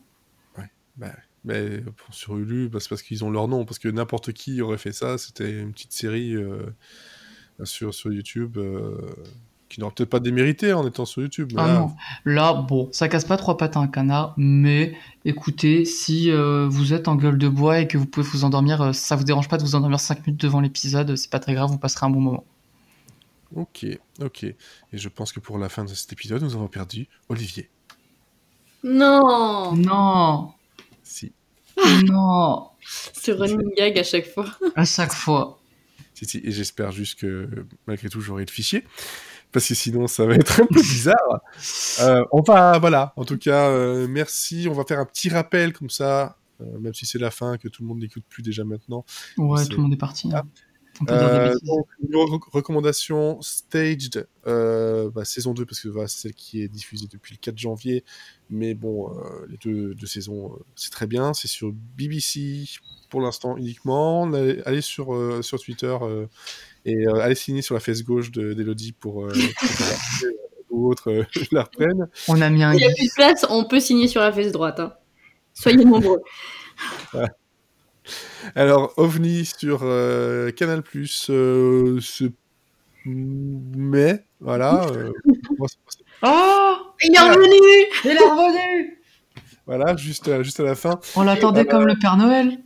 [0.97, 1.13] Bah,
[1.45, 4.79] mais sur Hulu, bah, c'est parce qu'ils ont leur nom, parce que n'importe qui aurait
[4.79, 6.35] fait ça, c'était une petite série
[7.63, 8.59] sur, sur YouTube
[9.69, 11.53] qui n'aurait peut-être pas démérité en étant sur YouTube.
[11.55, 11.97] mais Ah là, non.
[12.25, 16.93] Là, bon, ça casse pas trois pattes à un canard, mais écoutez, si euh, vous
[16.95, 19.49] êtes en gueule de bois et que vous pouvez vous endormir, euh, ça vous dérange
[19.49, 22.11] pas de vous endormir 5 minutes devant l'épisode, c'est pas très grave, vous passerez un
[22.11, 22.45] bon moment.
[23.55, 23.87] Ok,
[24.21, 24.45] ok.
[24.45, 24.57] Et
[24.93, 27.69] je pense que pour la fin de cet épisode, nous avons perdu Olivier.
[28.85, 30.53] Non Non,
[31.03, 31.33] Si,
[32.05, 32.69] non,
[33.13, 34.47] Ce running gag à chaque fois.
[34.77, 35.59] à chaque fois.
[36.15, 36.41] si, si.
[36.45, 37.49] Et j'espère juste que
[37.87, 38.85] malgré tout, j'aurai le fichier.
[39.53, 41.41] Parce que sinon, ça va être un peu bizarre.
[42.01, 43.13] Euh, on va, voilà.
[43.17, 44.69] En tout cas, euh, merci.
[44.71, 47.69] On va faire un petit rappel comme ça, euh, même si c'est la fin, que
[47.69, 49.05] tout le monde n'écoute plus déjà maintenant.
[49.37, 50.29] Ouais, tout le monde est parti.
[50.33, 50.39] Ah.
[50.39, 50.49] hein.
[51.01, 51.55] Des Euh,
[52.03, 57.07] donc, recommandation Staged, euh, bah, saison 2, parce que voilà, c'est celle qui est diffusée
[57.11, 58.05] depuis le 4 janvier.
[58.51, 61.35] Mais bon, euh, les deux, deux saisons, c'est très bien.
[61.35, 62.65] C'est sur BBC
[63.11, 64.25] pour l'instant uniquement.
[64.33, 65.15] Allez, allez sur,
[65.45, 65.97] sur Twitter
[66.89, 70.31] et euh, allez signer sur la face gauche de- d'Elodie pour, euh, pour euh,
[70.71, 72.09] ou autres euh, la reprennent.
[72.29, 74.33] On a mis un Il n'y a plus de place, on peut signer sur la
[74.33, 74.81] fesse droite.
[74.81, 74.93] hein.
[75.55, 76.23] Soyez nombreux.
[78.55, 80.83] Alors, OVNI sur euh, Canal+,
[81.31, 82.25] euh, ce
[83.05, 84.87] mai, voilà.
[84.93, 85.13] euh,
[86.23, 88.95] Oh Il est revenu Il est revenu
[89.67, 90.99] voilà, juste juste à la fin.
[91.15, 92.57] On l'attendait comme le Père Noël.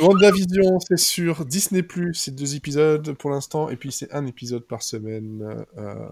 [0.00, 4.82] WandaVision, c'est sur Disney+, c'est deux épisodes pour l'instant, et puis c'est un épisode par
[4.82, 5.64] semaine.
[5.76, 6.08] Euh,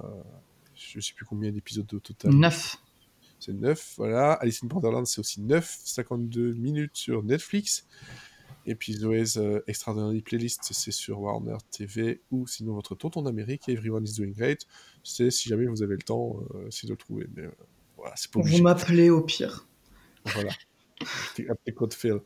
[0.75, 2.33] je sais plus combien d'épisodes au total.
[2.33, 2.77] Neuf.
[3.39, 4.35] C'est 9, voilà.
[4.35, 7.87] Alice in Borderland, c'est aussi 9, 52 minutes sur Netflix.
[8.67, 13.69] Et puis Zoé's euh, Extraordinary Playlist, c'est sur Warner TV, ou sinon votre tonton d'Amérique,
[13.69, 14.67] Everyone is Doing Great.
[15.03, 17.27] C'est si jamais vous avez le temps, euh, c'est de le trouver.
[17.35, 17.53] Mais euh,
[17.97, 18.31] voilà, c'est.
[18.35, 19.67] Vous m'appelez au pire.
[20.27, 20.53] Voilà.
[21.35, 22.21] Petit code Phil.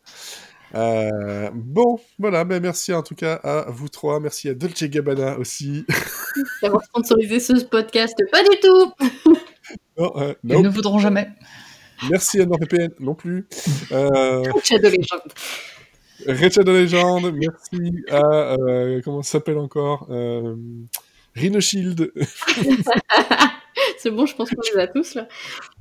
[0.74, 4.20] Euh, bon, voilà, ben merci en tout cas à vous trois.
[4.20, 5.84] Merci à Dolce Gabbana aussi.
[6.62, 8.14] D'avoir sponsorisé ce podcast.
[8.32, 8.92] Pas du tout
[9.98, 11.28] Non, euh, Ils ne voudront jamais.
[12.10, 13.46] Merci à NordVPN non plus.
[13.92, 15.22] Euh, Shadow Legend.
[16.26, 18.54] Red Shadow Legend, merci à.
[18.58, 20.56] euh, comment ça s'appelle encore euh,
[21.34, 22.12] Rhino Shield.
[23.98, 25.28] C'est bon, je pense qu'on les a tous là.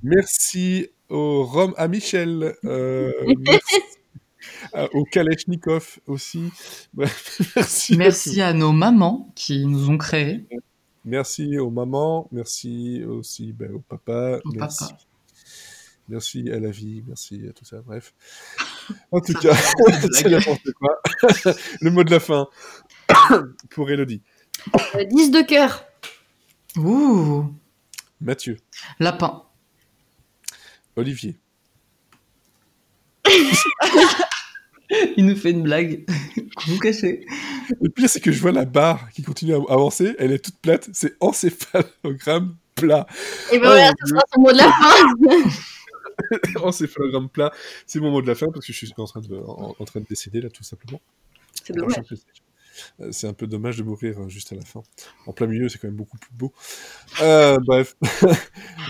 [0.01, 2.55] Merci au Rome à Michel.
[2.65, 3.81] euh, merci
[4.73, 6.51] à- au Kalechnikov aussi.
[7.97, 8.41] Merci.
[8.41, 10.47] à nos mamans qui nous ont créés.
[11.05, 14.85] Merci aux mamans, merci aussi ben, au papa, Au merci.
[14.85, 14.97] papa.
[16.09, 18.13] Merci à la vie, merci à tout ça, bref.
[19.11, 19.55] En tout Ça cas,
[20.13, 21.01] c'est n'importe quoi.
[21.81, 22.47] Le mot de la fin
[23.69, 24.21] pour Elodie.
[24.95, 25.85] Euh, 10 de cœur.
[26.77, 27.53] Ouh,
[28.21, 28.57] Mathieu,
[28.99, 29.43] lapin.
[30.95, 31.37] Olivier,
[35.17, 36.05] Il nous fait une blague.
[36.67, 37.25] Vous cachez.
[37.81, 40.57] Le pire, c'est que je vois la barre qui continue à avancer, elle est toute
[40.59, 43.05] plate, c'est encéphalogramme plat.
[43.51, 45.49] Et ben Oh, voilà, mon ce sera son mot de la fin.
[46.63, 47.51] encéphalogramme plat,
[47.85, 49.85] c'est mon mot de la fin parce que je suis en train de, en, en
[49.85, 51.01] train de décéder là, tout simplement.
[51.63, 51.95] C'est dommage.
[53.01, 54.81] euh, C'est un peu dommage de mourir euh, juste à la fin.
[55.25, 56.51] En plein milieu, c'est quand même beaucoup plus beau.
[57.21, 58.27] Euh, bref, en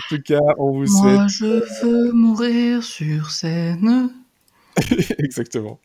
[0.08, 4.10] tout cas, on vous souhaite Moi, je veux mourir sur scène.
[5.18, 5.80] Exactement.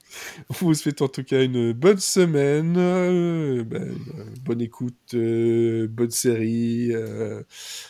[0.50, 5.88] On vous souhaite en tout cas une bonne semaine, euh, ben, euh, bonne écoute, euh,
[5.88, 7.44] bonne série, euh,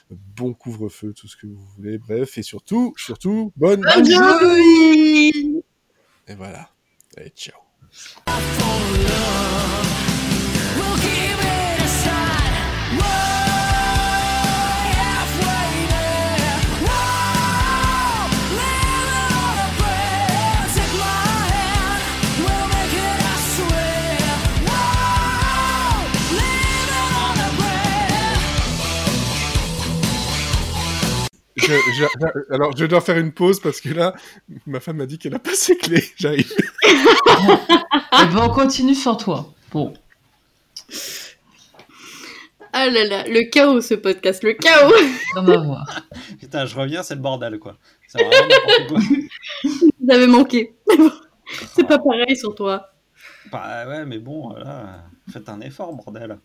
[0.09, 3.81] bon couvre-feu, tout ce que vous voulez, bref, et surtout, surtout, bonne...
[3.81, 5.29] Bonne journée
[6.27, 6.69] Et voilà.
[7.17, 7.59] Allez, ciao.
[32.49, 34.13] Alors, je dois faire une pause parce que là,
[34.65, 36.03] ma femme m'a dit qu'elle a pas ses clés.
[36.17, 36.51] J'arrive.
[36.87, 39.53] Eh ben, on continue sans toi.
[39.71, 39.93] Bon.
[42.71, 44.93] Ah là là, le chaos ce podcast, le chaos
[45.35, 46.01] On va voir.
[46.39, 47.77] Putain, je reviens, c'est le bordel, quoi.
[49.63, 50.75] Vous avez manqué.
[51.73, 52.91] C'est pas pareil sur toi.
[53.51, 56.37] Bah ouais, mais bon, là, faites un effort, bordel.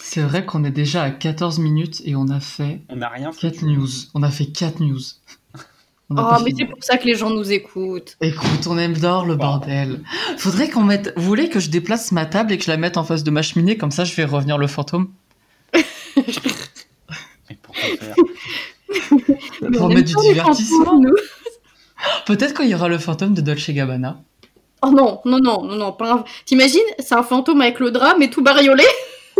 [0.00, 3.32] C'est vrai qu'on est déjà à 14 minutes et on a fait On n'a rien
[3.32, 3.50] fait.
[3.50, 3.88] 4 news.
[4.14, 5.00] On a fait 4 news.
[6.10, 8.18] Oh, mais c'est pour ça que les gens nous écoutent.
[8.20, 10.02] Écoute, on aime d'or le bordel.
[10.36, 11.14] Faudrait qu'on mette.
[11.16, 13.30] Vous voulez que je déplace ma table et que je la mette en face de
[13.30, 13.78] ma cheminée?
[13.78, 15.08] Comme ça je fais revenir le fantôme
[15.74, 18.14] Mais pourquoi faire?
[19.62, 21.00] Mais Pour mettre du divertissement.
[22.26, 24.20] Peut-être qu'il y aura le fantôme de Dolce Gabbana.
[24.82, 26.24] Oh non, non, non, non, non, pas un...
[26.44, 28.84] T'imagines C'est un fantôme avec le drap, mais tout bariolé?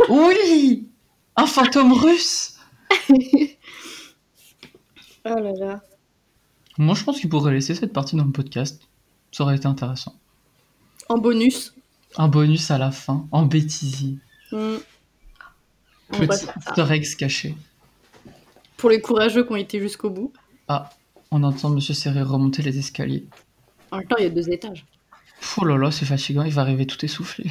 [0.08, 0.88] Oui
[1.36, 2.58] Un fantôme russe
[5.26, 5.80] Oh là là.
[6.76, 8.82] Moi je pense qu'il pourrait laisser cette partie dans le podcast.
[9.32, 10.14] Ça aurait été intéressant.
[11.08, 11.74] En bonus.
[12.16, 14.18] Un bonus à la fin, en bêtisier.
[14.52, 14.78] On
[16.10, 17.56] va Petit easter eggs caché.
[18.76, 20.32] Pour les courageux qui ont été jusqu'au bout.
[21.30, 23.26] On entend Monsieur Serré remonter les escaliers.
[23.90, 24.84] En même temps, il y a deux étages.
[25.56, 27.50] Oh là là, c'est fatigant, il va arriver tout essoufflé.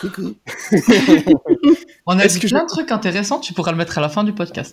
[0.00, 0.34] Coucou.
[2.06, 4.32] On a dit plein de trucs intéressants, tu pourras le mettre à la fin du
[4.32, 4.70] podcast.